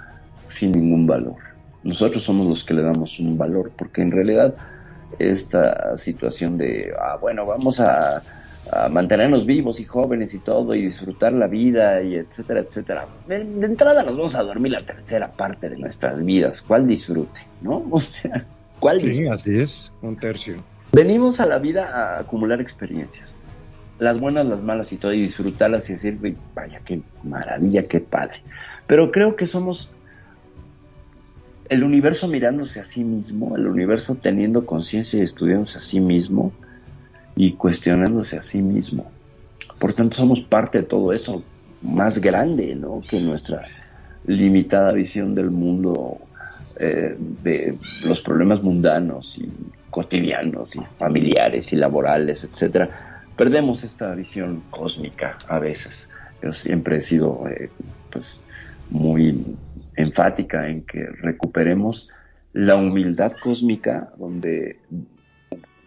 [0.55, 1.35] sin ningún valor.
[1.83, 4.55] Nosotros somos los que le damos un valor, porque en realidad
[5.19, 8.23] esta situación de, ah, bueno, vamos a,
[8.71, 13.05] a mantenernos vivos y jóvenes y todo, y disfrutar la vida, y etcétera, etcétera.
[13.27, 16.61] De, de entrada nos vamos a dormir la tercera parte de nuestras vidas.
[16.61, 17.41] ¿Cuál disfrute?
[17.61, 17.85] ¿No?
[17.91, 18.45] O sea,
[18.79, 19.23] ¿cuál disfrute?
[19.23, 20.55] Sí, así es, un tercio.
[20.91, 23.35] Venimos a la vida a acumular experiencias,
[23.99, 27.99] las buenas, las malas y todo, y disfrutarlas y decir, "Güey, vaya, qué maravilla, qué
[27.99, 28.41] padre.
[28.87, 29.91] Pero creo que somos
[31.69, 36.53] el universo mirándose a sí mismo, el universo teniendo conciencia y estudiándose a sí mismo
[37.35, 39.11] y cuestionándose a sí mismo.
[39.79, 41.43] Por tanto, somos parte de todo eso
[41.81, 43.01] más grande, ¿no?
[43.07, 43.65] Que nuestra
[44.25, 46.17] limitada visión del mundo,
[46.79, 49.51] eh, de los problemas mundanos y
[49.89, 52.89] cotidianos y familiares y laborales, etcétera.
[53.35, 56.07] Perdemos esta visión cósmica a veces.
[56.41, 57.69] Yo siempre he sido, eh,
[58.11, 58.39] pues,
[58.89, 59.57] muy
[59.95, 62.09] enfática en que recuperemos
[62.53, 64.79] la humildad cósmica donde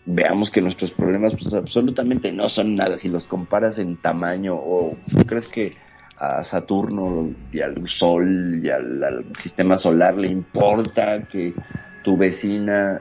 [0.05, 2.97] veamos que nuestros problemas pues absolutamente no son nada.
[2.97, 5.73] Si los comparas en tamaño o crees que
[6.19, 11.55] a Saturno y al Sol y al, al sistema solar le importa que
[12.03, 13.01] tu vecina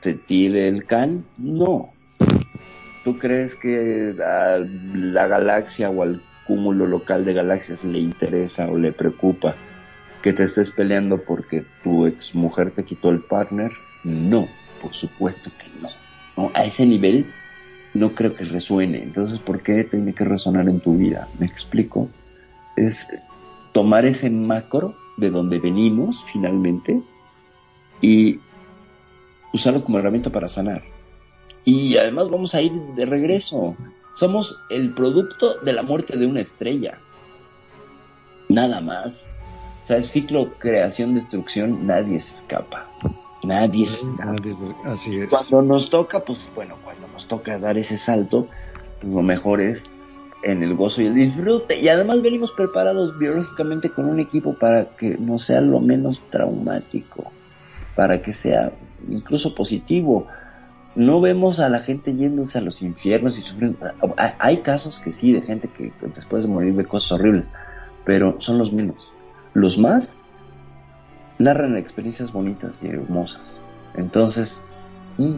[0.00, 1.90] te tire el can no.
[3.04, 4.58] Tú crees que a
[4.94, 9.54] la galaxia o al cúmulo local de galaxias le interesa o le preocupa
[10.22, 13.72] que te estés peleando porque tu ex mujer te quitó el partner
[14.04, 14.48] no
[14.80, 15.88] por supuesto que no
[16.36, 16.50] ¿no?
[16.54, 17.26] A ese nivel
[17.94, 19.02] no creo que resuene.
[19.02, 21.28] Entonces, ¿por qué tiene que resonar en tu vida?
[21.38, 22.08] ¿Me explico?
[22.76, 23.06] Es
[23.72, 27.00] tomar ese macro de donde venimos finalmente
[28.00, 28.38] y
[29.52, 30.82] usarlo como herramienta para sanar.
[31.64, 33.76] Y además vamos a ir de regreso.
[34.14, 36.98] Somos el producto de la muerte de una estrella.
[38.48, 39.24] Nada más.
[39.90, 42.86] Sea, el ciclo creación-destrucción, nadie se escapa.
[43.42, 44.36] Nadie se escapa.
[44.84, 45.28] Así es.
[45.30, 48.46] Cuando nos toca, pues bueno, cuando nos toca dar ese salto,
[49.00, 49.82] pues, lo mejor es
[50.44, 51.80] en el gozo y el disfrute.
[51.80, 57.32] Y además venimos preparados biológicamente con un equipo para que no sea lo menos traumático,
[57.96, 58.70] para que sea
[59.08, 60.28] incluso positivo.
[60.94, 63.78] No vemos a la gente yéndose a los infiernos y sufriendo.
[64.16, 67.48] Hay- Hay casos que sí, de gente que después de morir ve cosas horribles,
[68.04, 69.10] pero son los menos.
[69.54, 70.16] Los más
[71.40, 73.42] narran experiencias bonitas y hermosas.
[73.94, 74.60] Entonces,
[75.18, 75.34] mm,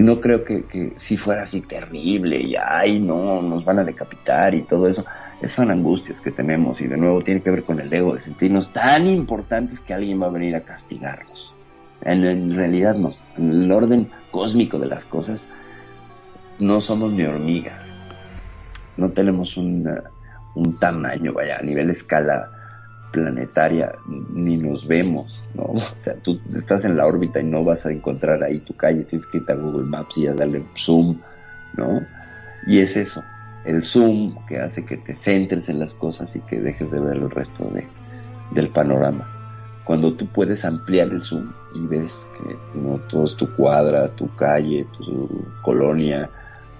[0.00, 4.62] no creo que, si fuera así terrible y ay no, nos van a decapitar y
[4.62, 5.04] todo eso.
[5.40, 8.20] Esas son angustias que tenemos y de nuevo tiene que ver con el ego de
[8.20, 11.54] sentirnos tan importantes que alguien va a venir a castigarnos.
[12.02, 13.12] En, realidad no.
[13.36, 15.46] En el orden cósmico de las cosas
[16.58, 18.08] no somos ni hormigas.
[18.96, 19.84] No tenemos un
[20.78, 22.50] tamaño, vaya, a nivel escala
[23.12, 25.64] planetaria ni nos vemos, ¿no?
[25.74, 29.04] O sea, tú estás en la órbita y no vas a encontrar ahí tu calle,
[29.04, 31.20] tienes que ir a Google Maps y a darle zoom,
[31.76, 32.00] ¿no?
[32.66, 33.22] Y es eso,
[33.64, 37.16] el zoom que hace que te centres en las cosas y que dejes de ver
[37.16, 37.86] el resto de,
[38.52, 39.28] del panorama.
[39.84, 44.32] Cuando tú puedes ampliar el zoom y ves que no todo es tu cuadra, tu
[44.36, 45.28] calle, tu
[45.62, 46.30] colonia,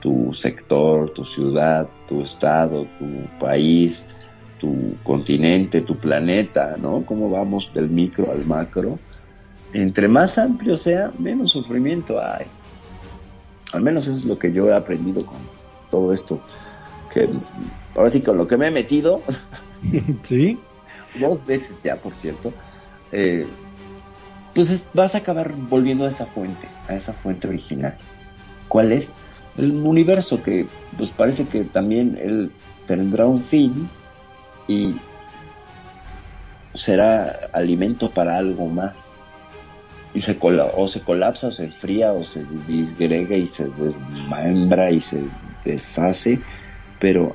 [0.01, 3.07] tu sector, tu ciudad, tu estado, tu
[3.41, 4.05] país,
[4.63, 7.05] tu continente, tu planeta, ¿no?
[7.05, 9.01] Cómo vamos del micro al macro.
[9.73, 12.47] Entre más amplio sea, menos sufrimiento hay.
[13.73, 15.39] Al menos eso es lo que yo he aprendido con
[15.91, 16.41] todo esto.
[17.13, 17.29] Que
[17.97, 19.21] ahora sí con lo que me he metido,
[20.23, 20.61] Sí,
[21.19, 22.53] dos veces ya, por cierto,
[23.11, 23.49] eh,
[24.55, 27.97] pues es- vas a acabar volviendo a esa fuente, a esa fuente original.
[28.69, 29.13] ¿Cuál es?
[29.59, 30.67] El universo que
[30.97, 32.53] pues parece que también él
[32.87, 33.89] tendrá un fin
[34.69, 34.97] y
[36.75, 38.95] será alimento para algo más.
[40.15, 44.91] Y se cola o se colapsa, o se enfría, o se disgrega y se desmembra
[44.91, 45.23] y se
[45.65, 46.39] deshace,
[47.01, 47.35] pero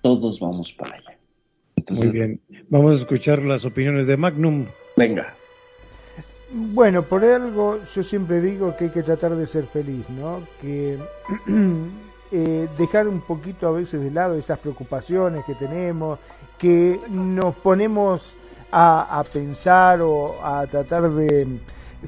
[0.00, 1.18] todos vamos para allá.
[1.76, 2.40] Entonces, Muy bien.
[2.68, 4.66] Vamos a escuchar las opiniones de Magnum.
[4.96, 5.34] Venga.
[6.50, 10.46] Bueno, por algo yo siempre digo que hay que tratar de ser feliz, ¿no?
[10.60, 10.98] Que
[12.36, 16.18] eh, dejar un poquito a veces de lado esas preocupaciones que tenemos,
[16.58, 18.34] que nos ponemos
[18.72, 21.60] a, pensar o a tratar de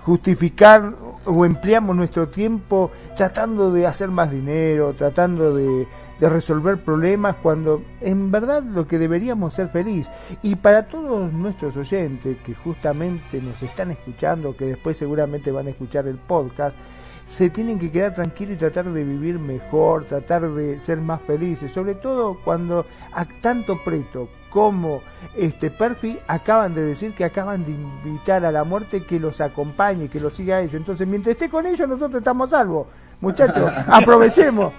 [0.04, 0.92] justificar
[1.24, 5.86] o empleamos nuestro tiempo tratando de hacer más dinero, tratando de,
[6.18, 10.08] de resolver problemas cuando en verdad lo que deberíamos ser feliz.
[10.42, 15.70] Y para todos nuestros oyentes que justamente nos están escuchando, que después seguramente van a
[15.70, 16.76] escuchar el podcast,
[17.26, 21.72] se tienen que quedar tranquilos y tratar de vivir mejor, tratar de ser más felices,
[21.72, 25.02] sobre todo cuando a tanto Preto como
[25.36, 30.08] este Perfi acaban de decir que acaban de invitar a la muerte que los acompañe,
[30.08, 30.74] que los siga a ellos.
[30.74, 32.86] Entonces, mientras esté con ellos, nosotros estamos salvos.
[33.20, 34.72] Muchachos, aprovechemos.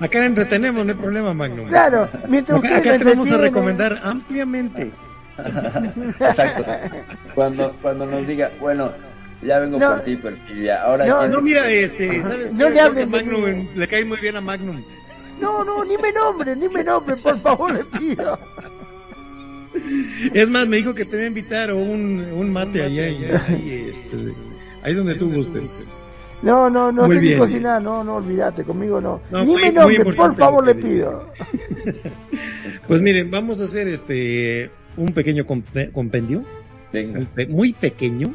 [0.00, 1.68] Acá entretenemos, no hay problema, Magnum.
[1.68, 4.92] Claro, mientras Acá, ustedes acá te vamos a entretienen- recomendar ampliamente.
[6.20, 6.64] Exacto.
[7.34, 8.92] Cuando, cuando nos diga, bueno,
[9.42, 9.90] ya vengo No.
[9.90, 10.82] por ti, perfil, ya.
[10.82, 13.68] Ahora No, No, mira, este, ¿sabes No le que Magnum mí.
[13.74, 14.82] le cae muy bien a Magnum.
[15.40, 18.38] No, no, ni me nombre, ni me nombre, por favor, le pido.
[20.34, 23.42] Es más, me dijo que te voy a invitar a un, un mate allá, allá,
[23.48, 24.32] ahí, este,
[24.82, 25.86] ahí donde tú gustes.
[26.42, 27.38] No, no, no Muy sé ni bien.
[27.40, 29.20] cocinar, no, no, olvídate, conmigo no.
[29.30, 31.28] No, ni me nombre, por favor, le pido.
[32.88, 36.44] Pues miren, vamos a hacer este, un pequeño compe- compendio,
[36.92, 37.20] Venga.
[37.20, 38.34] un muy pequeño,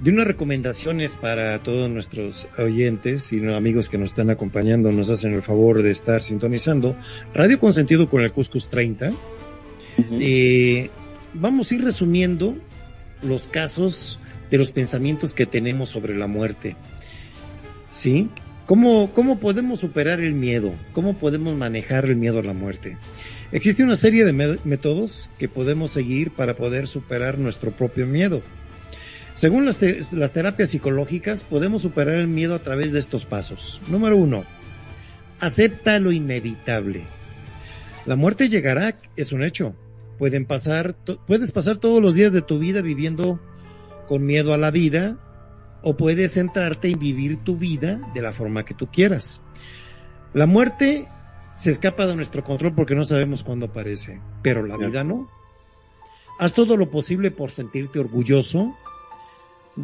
[0.00, 5.34] de unas recomendaciones para todos nuestros oyentes y amigos que nos están acompañando, nos hacen
[5.34, 6.96] el favor de estar sintonizando
[7.34, 9.10] Radio Consentido con el Cuscus 30.
[9.10, 10.18] Ujú.
[10.20, 10.90] Eh,
[11.34, 12.56] vamos a ir resumiendo
[13.22, 14.18] los casos
[14.50, 16.76] de los pensamientos que tenemos sobre la muerte.
[17.90, 18.30] ¿Sí?
[18.66, 20.72] ¿Cómo, ¿Cómo podemos superar el miedo?
[20.92, 22.96] ¿Cómo podemos manejar el miedo a la muerte?
[23.52, 28.42] Existe una serie de métodos que podemos seguir para poder superar nuestro propio miedo.
[29.40, 33.80] Según las, te- las terapias psicológicas, podemos superar el miedo a través de estos pasos.
[33.88, 34.44] Número uno,
[35.40, 37.04] acepta lo inevitable.
[38.04, 39.74] La muerte llegará, es un hecho.
[40.18, 40.94] Pueden pasar,
[41.26, 43.40] puedes pasar todos los días de tu vida viviendo
[44.08, 45.16] con miedo a la vida
[45.82, 49.40] o puedes centrarte en vivir tu vida de la forma que tú quieras.
[50.34, 51.08] La muerte
[51.56, 55.30] se escapa de nuestro control porque no sabemos cuándo aparece, pero la vida no.
[56.38, 58.76] Haz todo lo posible por sentirte orgulloso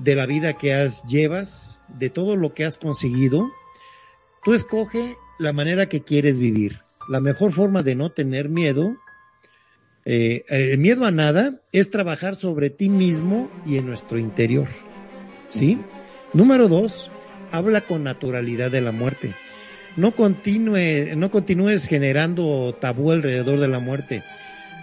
[0.02, 3.50] de la vida que has llevas, de todo lo que has conseguido.
[4.44, 6.80] Tú escoge la manera que quieres vivir.
[7.08, 8.96] La mejor forma de no tener miedo,
[10.04, 14.68] eh, el miedo a nada, es trabajar sobre ti mismo y en nuestro interior.
[15.46, 15.78] ¿Sí?
[16.32, 17.10] Número dos,
[17.50, 19.34] habla con naturalidad de la muerte.
[19.96, 24.22] No continúe, no continúes generando tabú alrededor de la muerte.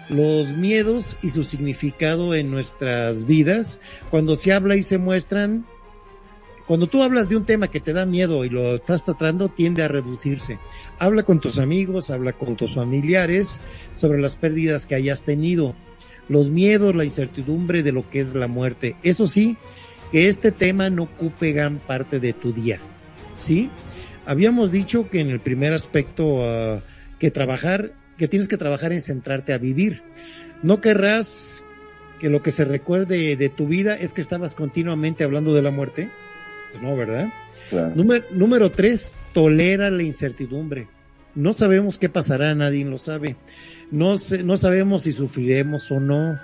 [0.10, 5.66] Los miedos y su significado en nuestras vidas, cuando se habla y se muestran,
[6.68, 9.84] cuando tú hablas de un tema que te da miedo y lo estás tratando, tiende
[9.84, 10.60] a reducirse.
[10.98, 13.62] Habla con tus amigos, habla con tus familiares
[13.92, 15.76] sobre las pérdidas que hayas tenido,
[16.30, 18.96] los miedos, la incertidumbre de lo que es la muerte.
[19.04, 19.58] Eso sí,
[20.12, 22.80] que este tema no ocupe gran parte de tu día.
[23.36, 23.70] ¿Sí?
[24.26, 26.82] Habíamos dicho que en el primer aspecto ah,
[27.20, 30.02] que trabajar, que tienes que trabajar en centrarte a vivir.
[30.62, 31.64] No querrás
[32.20, 35.72] que lo que se recuerde de tu vida es que estabas continuamente hablando de la
[35.72, 36.10] muerte.
[36.72, 37.28] Pues no, ¿verdad?
[37.70, 37.96] Claro.
[37.96, 40.88] Número, número tres, tolera la incertidumbre.
[41.36, 43.36] No sabemos qué pasará, nadie lo sabe.
[43.92, 44.14] No,
[44.44, 46.40] no sabemos si sufriremos o no.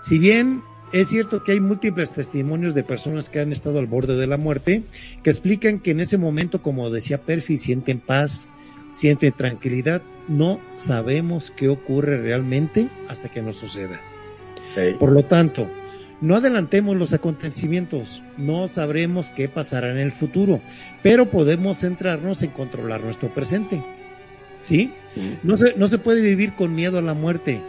[0.00, 0.62] Si bien
[0.92, 4.36] es cierto que hay múltiples testimonios de personas que han estado al borde de la
[4.36, 4.84] muerte,
[5.22, 8.48] que explican que en ese momento, como decía Perfi, sienten paz,
[8.92, 10.02] sienten tranquilidad.
[10.28, 14.00] No sabemos qué ocurre realmente hasta que nos suceda.
[14.98, 15.70] Por lo tanto,
[16.20, 20.60] no adelantemos los acontecimientos, no sabremos qué pasará en el futuro,
[21.02, 23.84] pero podemos centrarnos en controlar nuestro presente.
[24.58, 24.92] ¿Sí?
[25.42, 27.60] No se, no se puede vivir con miedo a la muerte.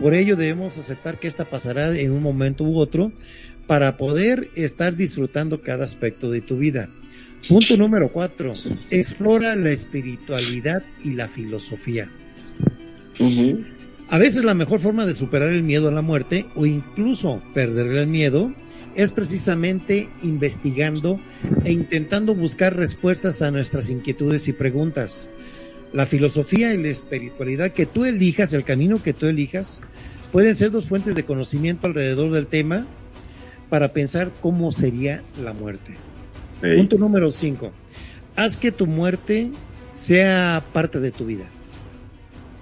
[0.00, 3.12] Por ello debemos aceptar que esta pasará en un momento u otro
[3.66, 6.88] para poder estar disfrutando cada aspecto de tu vida.
[7.48, 8.54] Punto número cuatro.
[8.90, 12.10] Explora la espiritualidad y la filosofía.
[14.08, 17.86] A veces la mejor forma de superar el miedo a la muerte o incluso perder
[17.86, 18.52] el miedo
[18.94, 21.20] es precisamente investigando
[21.64, 25.28] e intentando buscar respuestas a nuestras inquietudes y preguntas.
[25.92, 29.80] La filosofía y la espiritualidad que tú elijas, el camino que tú elijas,
[30.32, 32.86] pueden ser dos fuentes de conocimiento alrededor del tema
[33.68, 35.94] para pensar cómo sería la muerte.
[36.60, 37.72] Punto número 5.
[38.36, 39.50] Haz que tu muerte
[39.92, 41.48] sea parte de tu vida.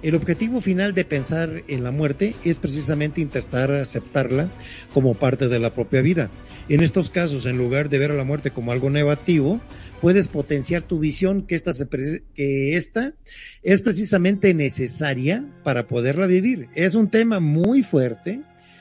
[0.01, 4.49] El objetivo final de pensar en la muerte es precisamente intentar aceptarla
[4.93, 6.31] como parte de la propia vida.
[6.69, 9.59] En estos casos, en lugar de ver a la muerte como algo negativo,
[9.99, 13.13] puedes potenciar tu visión que esta, se que esta
[13.61, 16.69] es precisamente necesaria para poderla vivir.
[16.75, 18.39] Es un tema muy fuerte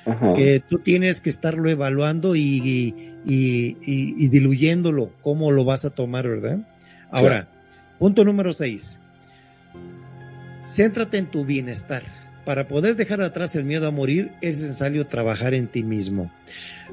[0.09, 0.35] Ajá.
[0.35, 2.95] que tú tienes que estarlo evaluando y, y,
[3.27, 6.59] y- y- y diluyéndolo, cómo lo vas a tomar, ¿verdad?
[7.11, 7.49] Ahora,
[7.99, 8.99] punto número seis.
[10.69, 12.03] Céntrate en tu bienestar.
[12.45, 16.31] Para poder dejar atrás el miedo a morir es necesario trabajar en ti mismo.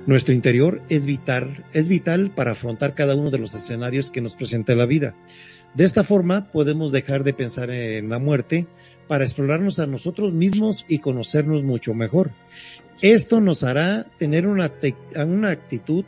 [0.06, 4.36] Nuestro interior es vital, es vital para afrontar cada uno de los escenarios que nos
[4.36, 5.14] presenta la vida.
[5.74, 8.68] De esta forma podemos dejar de pensar en la muerte
[9.08, 12.32] para explorarnos a nosotros mismos y conocernos mucho mejor.
[13.02, 14.72] Esto nos hará tener una,
[15.26, 16.06] una actitud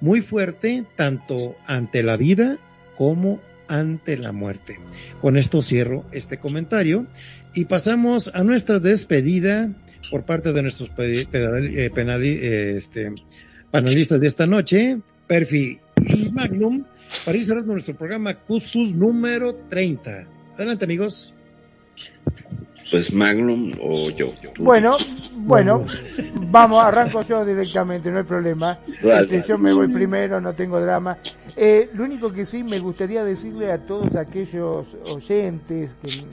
[0.00, 2.58] muy fuerte tanto ante la vida
[2.96, 4.78] como ante la muerte.
[5.20, 7.06] Con esto cierro este comentario
[7.54, 9.70] y pasamos a nuestra despedida
[10.10, 13.12] por parte de nuestros eh, eh, este,
[13.70, 16.84] panelistas de esta noche, Perfi y Magnum,
[17.24, 20.26] para ir cerrando nuestro programa Cuscus número 30.
[20.54, 21.32] Adelante amigos.
[22.90, 24.32] Pues Magnum o yo.
[24.58, 24.96] Bueno,
[25.34, 25.84] bueno,
[26.50, 28.78] vamos, arranco yo directamente, no hay problema.
[29.02, 31.18] Este, yo me voy primero, no tengo drama.
[31.56, 36.24] Eh, lo único que sí me gustaría decirle a todos aquellos oyentes que,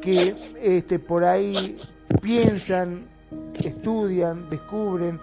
[0.00, 1.78] que este, por ahí
[2.20, 3.06] piensan,
[3.54, 5.18] estudian, descubren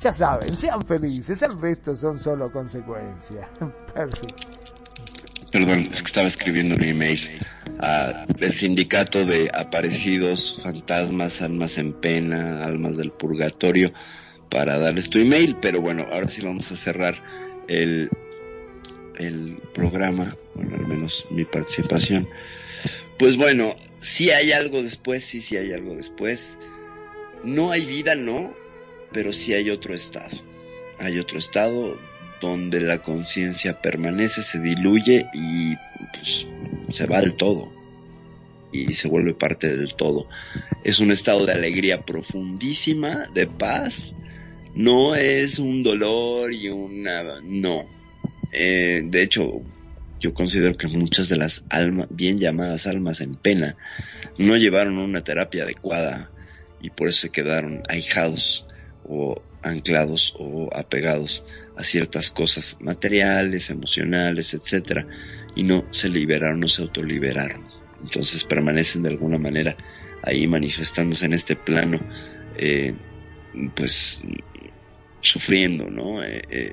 [0.00, 3.48] Ya saben, sean felices, el resto son solo consecuencias.
[3.94, 4.48] Perfecto.
[5.52, 7.20] Perdón, estaba escribiendo un email
[7.78, 13.92] al sindicato de aparecidos, fantasmas, almas en pena, almas del purgatorio,
[14.50, 17.22] para darles tu email, pero bueno, ahora sí vamos a cerrar
[17.68, 18.10] el,
[19.18, 22.28] el programa, bueno, al menos mi participación.
[23.18, 26.58] Pues bueno, si hay algo después, sí, sí hay algo después.
[27.44, 28.52] No hay vida, no,
[29.12, 30.36] pero sí hay otro estado.
[30.98, 31.98] Hay otro estado
[32.40, 35.74] donde la conciencia permanece, se diluye y
[36.12, 36.46] pues,
[36.92, 37.72] se va del todo
[38.72, 40.28] y se vuelve parte del todo.
[40.84, 44.14] Es un estado de alegría profundísima, de paz.
[44.74, 47.40] No es un dolor y una...
[47.40, 47.86] No.
[48.52, 49.62] Eh, de hecho,
[50.20, 53.76] yo considero que muchas de las almas, bien llamadas almas en pena,
[54.38, 56.30] no llevaron una terapia adecuada
[56.80, 58.65] y por eso se quedaron ahijados
[59.08, 61.44] o anclados o apegados
[61.76, 65.06] a ciertas cosas materiales, emocionales, etcétera,
[65.54, 67.64] y no se liberaron, no se autoliberaron.
[68.02, 69.76] Entonces permanecen de alguna manera
[70.22, 72.00] ahí manifestándose en este plano,
[72.56, 72.94] eh,
[73.74, 74.20] pues
[75.20, 76.22] sufriendo, ¿no?
[76.22, 76.72] Eh, eh,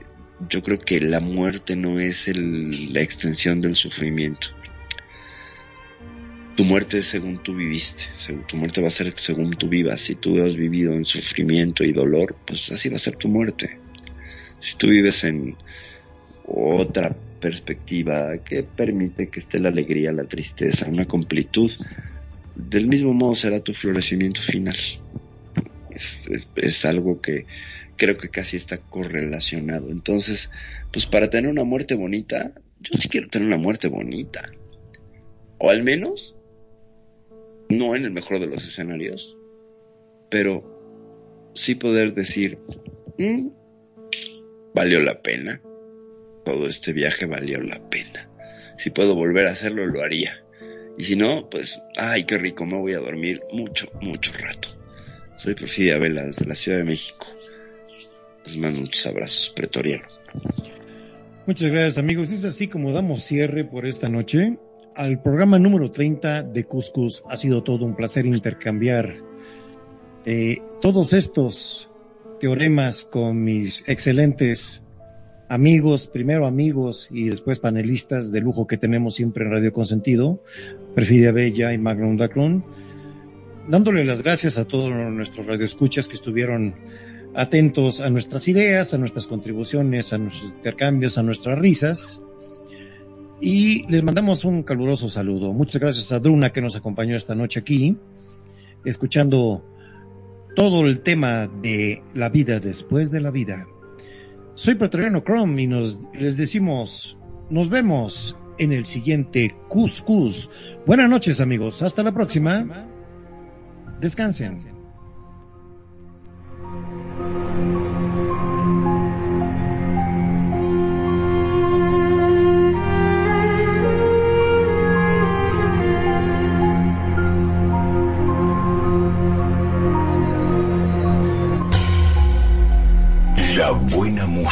[0.49, 4.47] yo creo que la muerte no es el- la extensión del sufrimiento.
[6.55, 8.03] Tu muerte es según tú viviste,
[8.47, 10.01] tu muerte va a ser según tú vivas.
[10.01, 13.81] Si tú has vivido en sufrimiento y dolor, pues así va a ser tu muerte.
[14.59, 15.57] Si tú vives en
[16.43, 21.71] otra perspectiva que permite que esté la alegría, la tristeza, una completud,
[22.55, 24.77] del mismo modo será tu florecimiento final.
[25.89, 27.45] Es, es- es algo que
[27.95, 29.89] creo que casi está correlacionado.
[29.91, 30.49] Entonces,
[30.91, 34.49] pues para tener una muerte bonita, yo sí quiero tener una muerte bonita.
[35.57, 36.32] O al menos,
[37.77, 39.37] no en el mejor de los escenarios,
[40.29, 42.57] pero sí poder decir,
[43.17, 43.49] "Mm,
[44.73, 45.61] valió la pena.
[46.45, 48.29] Todo este viaje valió la pena.
[48.77, 50.43] Si puedo volver a hacerlo, lo haría.
[50.97, 54.67] Y si no, pues, ay, qué rico, me voy a dormir mucho, mucho rato.
[55.37, 57.27] Soy Porfidia Vela, desde la Ciudad de México.
[58.45, 60.07] Les mando muchos abrazos, pretoriano.
[61.45, 62.31] Muchas gracias amigos.
[62.31, 64.57] Es así como damos cierre por esta noche
[64.95, 67.23] al programa número 30 de Cuscus.
[67.29, 69.15] Ha sido todo un placer intercambiar
[70.25, 71.89] eh, todos estos
[72.39, 74.83] teoremas con mis excelentes
[75.49, 80.41] amigos, primero amigos y después panelistas de lujo que tenemos siempre en Radio Consentido,
[80.95, 82.65] Perfidia Bella y Magnum Daclon,
[83.67, 86.75] dándole las gracias a todos nuestros radioescuchas que estuvieron
[87.35, 92.21] atentos a nuestras ideas, a nuestras contribuciones, a nuestros intercambios, a nuestras risas.
[93.45, 95.51] Y les mandamos un caluroso saludo.
[95.51, 97.97] Muchas gracias a Druna que nos acompañó esta noche aquí,
[98.85, 99.65] escuchando
[100.55, 103.67] todo el tema de la vida después de la vida.
[104.55, 107.17] Soy Pretoriano Chrome y nos les decimos,
[107.49, 110.49] nos vemos en el siguiente Cuscus.
[110.87, 112.87] Buenas noches amigos, hasta la próxima.
[113.99, 114.72] Descansen.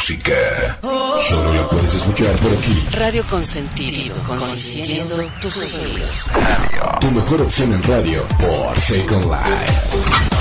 [0.02, 0.78] Música.
[1.28, 2.88] Solo la puedes escuchar por aquí.
[2.90, 6.30] Radio Consentido, consintiendo tus oídos.
[7.00, 10.31] Tu mejor opción en radio por Second Life.